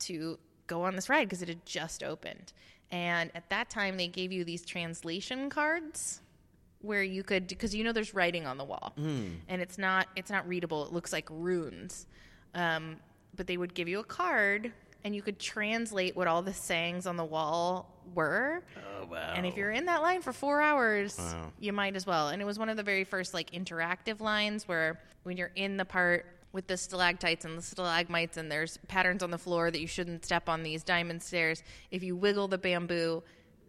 to 0.00 0.38
go 0.66 0.82
on 0.82 0.96
this 0.96 1.08
ride 1.08 1.24
because 1.24 1.40
it 1.40 1.48
had 1.48 1.64
just 1.64 2.02
opened. 2.02 2.52
And 2.90 3.30
at 3.34 3.48
that 3.48 3.70
time, 3.70 3.96
they 3.96 4.08
gave 4.08 4.30
you 4.30 4.44
these 4.44 4.66
translation 4.66 5.48
cards 5.48 6.20
where 6.84 7.02
you 7.02 7.22
could 7.22 7.48
because 7.48 7.74
you 7.74 7.82
know 7.84 7.92
there's 7.92 8.14
writing 8.14 8.46
on 8.46 8.58
the 8.58 8.64
wall. 8.64 8.92
And 8.96 9.60
it's 9.62 9.78
not 9.78 10.08
it's 10.16 10.30
not 10.30 10.46
readable. 10.48 10.84
It 10.86 10.92
looks 10.92 11.12
like 11.12 11.26
runes. 11.30 12.06
Um, 12.54 12.96
but 13.36 13.46
they 13.46 13.56
would 13.56 13.74
give 13.74 13.88
you 13.88 13.98
a 14.00 14.04
card 14.04 14.72
and 15.02 15.14
you 15.14 15.20
could 15.20 15.38
translate 15.38 16.16
what 16.16 16.26
all 16.28 16.40
the 16.40 16.54
sayings 16.54 17.06
on 17.06 17.16
the 17.16 17.24
wall 17.24 17.90
were. 18.14 18.62
Oh 18.76 19.06
wow. 19.06 19.32
and 19.34 19.44
if 19.46 19.56
you're 19.56 19.72
in 19.72 19.86
that 19.86 20.02
line 20.02 20.22
for 20.22 20.32
four 20.32 20.60
hours 20.60 21.16
Wow. 21.18 21.52
you 21.58 21.72
might 21.72 21.96
as 21.96 22.06
well. 22.06 22.28
And 22.28 22.40
it 22.40 22.44
was 22.44 22.58
one 22.58 22.68
of 22.68 22.76
the 22.76 22.82
very 22.82 23.04
first 23.04 23.34
like 23.34 23.50
interactive 23.50 24.20
lines 24.20 24.68
where 24.68 25.00
when 25.24 25.36
you're 25.36 25.50
in 25.56 25.76
the 25.76 25.84
part 25.84 26.26
with 26.52 26.66
the 26.68 26.76
stalactites 26.76 27.44
and 27.44 27.58
the 27.58 27.62
stalagmites 27.62 28.36
and 28.36 28.50
there's 28.52 28.78
patterns 28.86 29.22
on 29.24 29.30
the 29.32 29.38
floor 29.38 29.70
that 29.72 29.80
you 29.80 29.88
shouldn't 29.88 30.24
step 30.24 30.48
on 30.48 30.62
these 30.62 30.84
diamond 30.84 31.20
stairs 31.22 31.62
if 31.90 32.02
you 32.04 32.14
wiggle 32.14 32.46
the 32.46 32.58
bamboo 32.58 33.20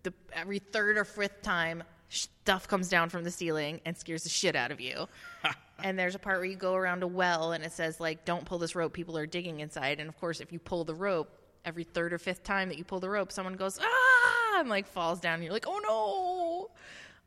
the 0.03 0.13
every 0.33 0.59
third 0.59 0.95
or 0.97 1.03
fifth 1.03 1.41
time 1.41 1.81
stuff 2.09 2.67
comes 2.67 2.89
down 2.89 3.09
from 3.09 3.23
the 3.23 3.31
ceiling 3.31 3.81
and 3.85 3.97
scares 3.97 4.23
the 4.23 4.29
shit 4.29 4.55
out 4.55 4.71
of 4.71 4.79
you. 4.79 5.07
And 5.83 5.99
there's 5.99 6.15
a 6.15 6.19
part 6.19 6.37
where 6.37 6.45
you 6.45 6.55
go 6.55 6.73
around 6.73 7.03
a 7.03 7.07
well 7.07 7.51
and 7.51 7.61
it 7.61 7.73
says 7.73 7.99
like 7.99 8.23
don't 8.23 8.45
pull 8.45 8.59
this 8.59 8.75
rope 8.75 8.93
people 8.93 9.17
are 9.17 9.25
digging 9.25 9.59
inside. 9.59 9.99
And 9.99 10.07
of 10.07 10.17
course 10.17 10.39
if 10.39 10.53
you 10.53 10.57
pull 10.57 10.85
the 10.85 10.95
rope 10.95 11.29
every 11.65 11.83
third 11.83 12.13
or 12.13 12.17
fifth 12.17 12.43
time 12.43 12.69
that 12.69 12.77
you 12.77 12.85
pull 12.85 13.01
the 13.01 13.09
rope 13.09 13.29
someone 13.29 13.55
goes 13.55 13.77
ah! 13.81 14.59
and 14.61 14.69
like 14.69 14.87
falls 14.87 15.19
down. 15.19 15.33
And 15.33 15.43
you're 15.43 15.51
like 15.51 15.67
oh 15.67 16.71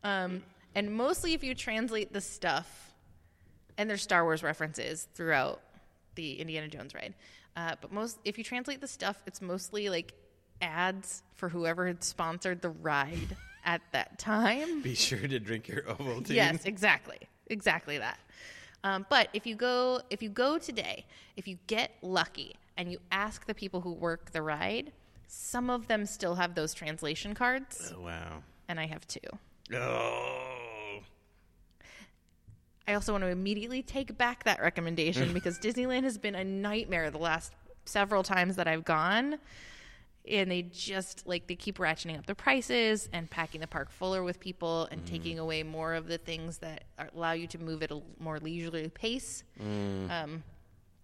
no. 0.02 0.10
Um, 0.10 0.42
and 0.74 0.90
mostly 0.94 1.34
if 1.34 1.44
you 1.44 1.54
translate 1.54 2.10
the 2.12 2.22
stuff 2.22 2.94
and 3.76 3.88
there's 3.88 4.02
star 4.02 4.24
wars 4.24 4.42
references 4.42 5.08
throughout 5.14 5.60
the 6.14 6.40
indiana 6.40 6.68
jones 6.68 6.94
ride 6.94 7.14
uh, 7.56 7.74
but 7.80 7.92
most 7.92 8.18
if 8.24 8.38
you 8.38 8.44
translate 8.44 8.80
the 8.80 8.88
stuff 8.88 9.20
it's 9.26 9.42
mostly 9.42 9.88
like 9.88 10.14
ads 10.62 11.22
for 11.34 11.48
whoever 11.48 11.86
had 11.86 12.02
sponsored 12.02 12.62
the 12.62 12.70
ride 12.70 13.36
at 13.64 13.80
that 13.92 14.18
time 14.18 14.82
Be 14.82 14.94
sure 14.94 15.26
to 15.26 15.38
drink 15.40 15.68
your 15.68 15.82
Ovaltine. 15.82 16.30
Yes, 16.34 16.64
exactly, 16.64 17.18
exactly 17.48 17.98
that. 17.98 18.18
Um, 18.84 19.06
but 19.10 19.28
if 19.32 19.46
you 19.46 19.56
go, 19.56 20.00
if 20.10 20.22
you 20.22 20.28
go 20.28 20.58
today, 20.58 21.04
if 21.36 21.48
you 21.48 21.58
get 21.66 21.90
lucky 22.02 22.54
and 22.76 22.90
you 22.92 22.98
ask 23.10 23.44
the 23.46 23.54
people 23.54 23.80
who 23.80 23.92
work 23.92 24.30
the 24.32 24.40
ride, 24.42 24.92
some 25.26 25.68
of 25.68 25.88
them 25.88 26.06
still 26.06 26.36
have 26.36 26.54
those 26.54 26.72
translation 26.74 27.34
cards, 27.34 27.92
Oh, 27.96 28.02
wow. 28.02 28.42
and 28.68 28.78
I 28.78 28.86
have 28.86 29.06
two. 29.06 29.18
Oh. 29.74 31.00
I 32.86 32.94
also 32.94 33.12
want 33.12 33.22
to 33.24 33.28
immediately 33.28 33.82
take 33.82 34.16
back 34.16 34.44
that 34.44 34.60
recommendation 34.62 35.32
because 35.34 35.58
Disneyland 35.58 36.04
has 36.04 36.16
been 36.16 36.34
a 36.34 36.44
nightmare 36.44 37.10
the 37.10 37.18
last 37.18 37.52
several 37.84 38.22
times 38.22 38.56
that 38.56 38.66
I've 38.68 38.84
gone. 38.84 39.38
And 40.30 40.50
they 40.50 40.62
just 40.62 41.26
like 41.26 41.46
they 41.46 41.54
keep 41.56 41.78
ratcheting 41.78 42.18
up 42.18 42.26
the 42.26 42.34
prices 42.34 43.08
and 43.12 43.30
packing 43.30 43.60
the 43.60 43.66
park 43.66 43.90
fuller 43.90 44.22
with 44.22 44.40
people 44.40 44.86
and 44.90 45.04
taking 45.06 45.38
away 45.38 45.62
more 45.62 45.94
of 45.94 46.06
the 46.06 46.18
things 46.18 46.58
that 46.58 46.84
are, 46.98 47.08
allow 47.16 47.32
you 47.32 47.46
to 47.48 47.58
move 47.58 47.82
at 47.82 47.90
a 47.90 48.00
more 48.18 48.38
leisurely 48.38 48.88
pace. 48.90 49.42
Um, 49.60 50.42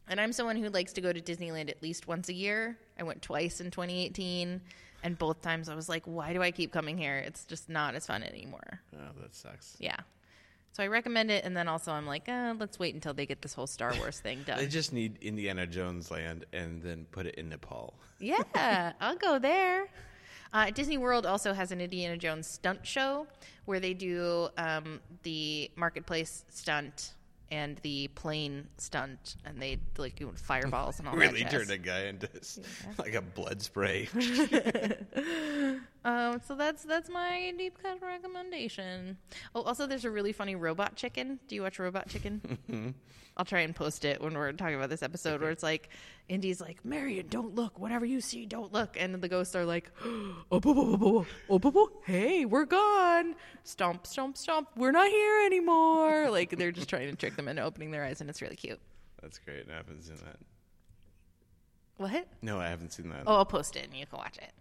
and 0.08 0.20
I'm 0.20 0.32
someone 0.32 0.56
who 0.56 0.68
likes 0.68 0.92
to 0.94 1.00
go 1.00 1.12
to 1.12 1.20
Disneyland 1.20 1.70
at 1.70 1.82
least 1.82 2.06
once 2.06 2.28
a 2.28 2.34
year. 2.34 2.76
I 2.98 3.02
went 3.04 3.22
twice 3.22 3.60
in 3.60 3.70
2018, 3.70 4.60
and 5.02 5.18
both 5.18 5.40
times 5.40 5.68
I 5.70 5.74
was 5.74 5.88
like, 5.88 6.02
"Why 6.04 6.32
do 6.34 6.42
I 6.42 6.50
keep 6.50 6.72
coming 6.72 6.98
here? 6.98 7.16
It's 7.16 7.44
just 7.46 7.70
not 7.70 7.94
as 7.94 8.06
fun 8.06 8.22
anymore." 8.22 8.80
Oh, 8.94 9.12
that 9.22 9.34
sucks. 9.34 9.76
Yeah. 9.78 9.96
So 10.74 10.82
I 10.82 10.88
recommend 10.88 11.30
it, 11.30 11.44
and 11.44 11.56
then 11.56 11.68
also 11.68 11.92
I'm 11.92 12.04
like, 12.04 12.28
uh, 12.28 12.54
let's 12.58 12.80
wait 12.80 12.94
until 12.94 13.14
they 13.14 13.26
get 13.26 13.40
this 13.42 13.54
whole 13.54 13.68
Star 13.68 13.94
Wars 13.96 14.18
thing 14.18 14.42
done. 14.46 14.58
They 14.58 14.66
just 14.66 14.92
need 14.92 15.18
Indiana 15.22 15.68
Jones 15.68 16.10
land 16.10 16.46
and 16.52 16.82
then 16.82 17.06
put 17.12 17.26
it 17.26 17.36
in 17.36 17.48
Nepal. 17.48 17.94
yeah, 18.18 18.92
I'll 19.00 19.14
go 19.16 19.38
there. 19.38 19.86
Uh, 20.52 20.70
Disney 20.72 20.98
World 20.98 21.26
also 21.26 21.52
has 21.52 21.70
an 21.70 21.80
Indiana 21.80 22.16
Jones 22.16 22.48
stunt 22.48 22.84
show 22.84 23.28
where 23.66 23.78
they 23.78 23.94
do 23.94 24.48
um, 24.58 25.00
the 25.22 25.70
marketplace 25.76 26.44
stunt 26.48 27.12
and 27.52 27.76
the 27.82 28.08
plane 28.16 28.66
stunt, 28.78 29.36
and 29.44 29.62
they 29.62 29.78
like 29.96 30.16
do 30.16 30.32
fireballs 30.34 30.98
and 30.98 31.06
all 31.06 31.14
really 31.16 31.44
that. 31.44 31.52
turn 31.52 31.60
jazz. 31.68 31.70
a 31.70 31.78
guy 31.78 32.00
into 32.06 32.28
s- 32.36 32.58
like 32.98 33.14
a 33.14 33.22
blood 33.22 33.62
spray. 33.62 34.08
Um, 36.04 36.40
so 36.46 36.54
that's 36.54 36.84
that's 36.84 37.08
my 37.08 37.52
deep 37.56 37.78
cut 37.82 38.02
recommendation. 38.02 39.16
Oh, 39.54 39.62
also, 39.62 39.86
there's 39.86 40.04
a 40.04 40.10
really 40.10 40.32
funny 40.32 40.54
Robot 40.54 40.96
Chicken. 40.96 41.38
Do 41.48 41.54
you 41.54 41.62
watch 41.62 41.78
Robot 41.78 42.08
Chicken? 42.08 42.94
I'll 43.36 43.44
try 43.44 43.60
and 43.60 43.74
post 43.74 44.04
it 44.04 44.20
when 44.22 44.34
we're 44.34 44.52
talking 44.52 44.76
about 44.76 44.90
this 44.90 45.02
episode, 45.02 45.40
where 45.40 45.50
it's 45.50 45.62
like, 45.62 45.88
Indy's 46.28 46.60
like, 46.60 46.84
Marion, 46.84 47.26
don't 47.28 47.54
look. 47.56 47.80
Whatever 47.80 48.04
you 48.04 48.20
see, 48.20 48.46
don't 48.46 48.72
look. 48.72 48.96
And 48.98 49.14
the 49.14 49.28
ghosts 49.28 49.56
are 49.56 49.64
like, 49.64 49.90
oh, 50.04 50.60
boo, 50.60 50.60
boo, 50.60 50.84
boo, 50.84 50.96
boo, 50.96 51.26
oh, 51.50 51.58
boo, 51.58 51.72
boo. 51.72 51.90
hey, 52.04 52.44
we're 52.44 52.64
gone. 52.64 53.34
Stomp, 53.64 54.06
stomp, 54.06 54.36
stomp. 54.36 54.68
We're 54.76 54.92
not 54.92 55.08
here 55.08 55.46
anymore. 55.46 56.30
like 56.30 56.50
they're 56.50 56.70
just 56.70 56.88
trying 56.88 57.10
to 57.10 57.16
trick 57.16 57.34
them 57.34 57.48
into 57.48 57.62
opening 57.62 57.90
their 57.90 58.04
eyes, 58.04 58.20
and 58.20 58.30
it's 58.30 58.40
really 58.40 58.56
cute. 58.56 58.80
That's 59.20 59.38
great. 59.38 59.66
I 59.72 59.76
haven't 59.76 60.02
seen 60.02 60.16
that. 60.16 60.36
What? 61.96 62.26
No, 62.42 62.60
I 62.60 62.68
haven't 62.68 62.92
seen 62.92 63.08
that. 63.10 63.22
Oh, 63.26 63.36
I'll 63.36 63.44
post 63.44 63.76
it 63.76 63.84
and 63.84 63.94
you 63.94 64.06
can 64.06 64.18
watch 64.18 64.36
it. 64.38 64.52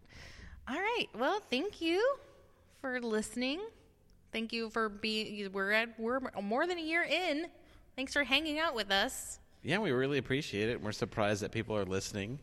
All 0.67 0.75
right. 0.75 1.07
Well, 1.17 1.41
thank 1.49 1.81
you 1.81 2.15
for 2.79 2.99
listening. 3.01 3.59
Thank 4.31 4.53
you 4.53 4.69
for 4.69 4.89
being. 4.89 5.51
We're 5.51 5.71
at 5.71 5.99
we're 5.99 6.19
more 6.41 6.65
than 6.65 6.77
a 6.77 6.81
year 6.81 7.03
in. 7.03 7.47
Thanks 7.95 8.13
for 8.13 8.23
hanging 8.23 8.59
out 8.59 8.73
with 8.73 8.89
us. 8.89 9.39
Yeah, 9.61 9.77
we 9.79 9.91
really 9.91 10.17
appreciate 10.17 10.69
it. 10.69 10.81
We're 10.81 10.91
surprised 10.91 11.43
that 11.43 11.51
people 11.51 11.77
are 11.77 11.85
listening. 11.85 12.39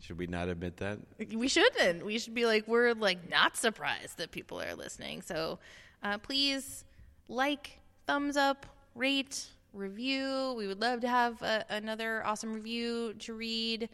Should 0.00 0.18
we 0.18 0.26
not 0.26 0.48
admit 0.48 0.76
that? 0.78 0.98
We 1.34 1.48
shouldn't. 1.48 2.04
We 2.04 2.18
should 2.18 2.34
be 2.34 2.44
like 2.44 2.68
we're 2.68 2.92
like 2.92 3.30
not 3.30 3.56
surprised 3.56 4.18
that 4.18 4.32
people 4.32 4.60
are 4.60 4.74
listening. 4.74 5.22
So, 5.22 5.58
uh, 6.02 6.18
please 6.18 6.84
like, 7.28 7.78
thumbs 8.06 8.36
up, 8.36 8.66
rate, 8.94 9.46
review. 9.72 10.54
We 10.56 10.66
would 10.66 10.80
love 10.80 11.00
to 11.00 11.08
have 11.08 11.40
a, 11.42 11.64
another 11.70 12.24
awesome 12.24 12.52
review 12.52 13.14
to 13.20 13.34
read. 13.34 13.88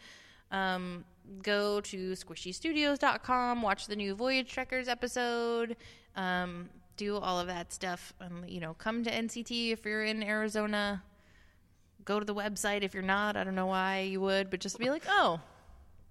Um, 0.51 1.05
go 1.42 1.80
to 1.82 2.12
squishystudios.com, 2.12 3.62
watch 3.62 3.86
the 3.86 3.97
new 3.97 4.14
Voyage 4.14 4.52
Trekkers 4.52 4.88
episode, 4.88 5.76
um, 6.16 6.68
do 6.97 7.16
all 7.16 7.40
of 7.40 7.47
that 7.47 7.72
stuff. 7.72 8.12
Um, 8.20 8.44
you 8.47 8.60
know, 8.60 8.74
come 8.74 9.05
to 9.05 9.10
NCT 9.10 9.72
if 9.72 9.84
you're 9.84 10.05
in 10.05 10.22
Arizona. 10.22 11.02
Go 12.05 12.18
to 12.18 12.26
the 12.26 12.34
website 12.34 12.82
if 12.82 12.94
you're 12.94 13.02
not. 13.02 13.36
I 13.36 13.44
don't 13.44 13.55
know 13.55 13.66
why 13.66 14.01
you 14.01 14.20
would, 14.20 14.51
but 14.51 14.60
just 14.60 14.78
be 14.78 14.90
like, 14.90 15.05
oh, 15.09 15.40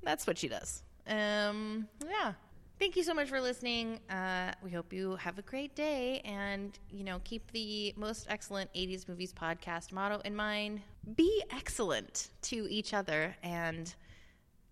that's 0.04 0.26
what 0.26 0.38
she 0.38 0.48
does. 0.48 0.84
Um, 1.08 1.88
yeah. 2.08 2.34
Thank 2.80 2.96
you 2.96 3.04
so 3.04 3.14
much 3.14 3.28
for 3.28 3.42
listening. 3.42 4.00
Uh, 4.10 4.54
we 4.64 4.72
hope 4.72 4.94
you 4.94 5.18
have 5.18 5.38
a 5.38 5.42
great 5.42 5.76
day 5.76 6.22
and, 6.24 6.80
you 6.90 7.04
know, 7.04 7.20
keep 7.26 7.52
the 7.52 7.94
most 7.98 8.28
excellent 8.30 8.74
80s 8.74 9.08
movies 9.10 9.34
podcast 9.34 9.92
motto 9.92 10.22
in 10.24 10.34
mind. 10.34 10.82
Be 11.16 11.44
excellent 11.52 12.30
to 12.44 12.68
each 12.70 12.94
other 12.94 13.36
and 13.44 13.94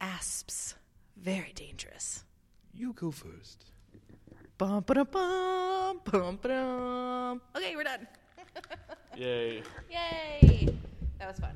asps, 0.01 0.75
very 1.15 1.51
dangerous. 1.55 2.23
You 2.73 2.93
go 2.93 3.11
first. 3.11 3.65
Bum, 4.57 4.83
ba-dum, 4.85 5.07
bum, 5.11 6.01
bum, 6.03 6.39
ba-dum. 6.41 7.41
Okay, 7.55 7.75
we're 7.75 7.83
done. 7.83 8.07
Yay. 9.17 9.63
Yay! 9.89 10.69
That 11.19 11.27
was 11.27 11.39
fun. 11.39 11.55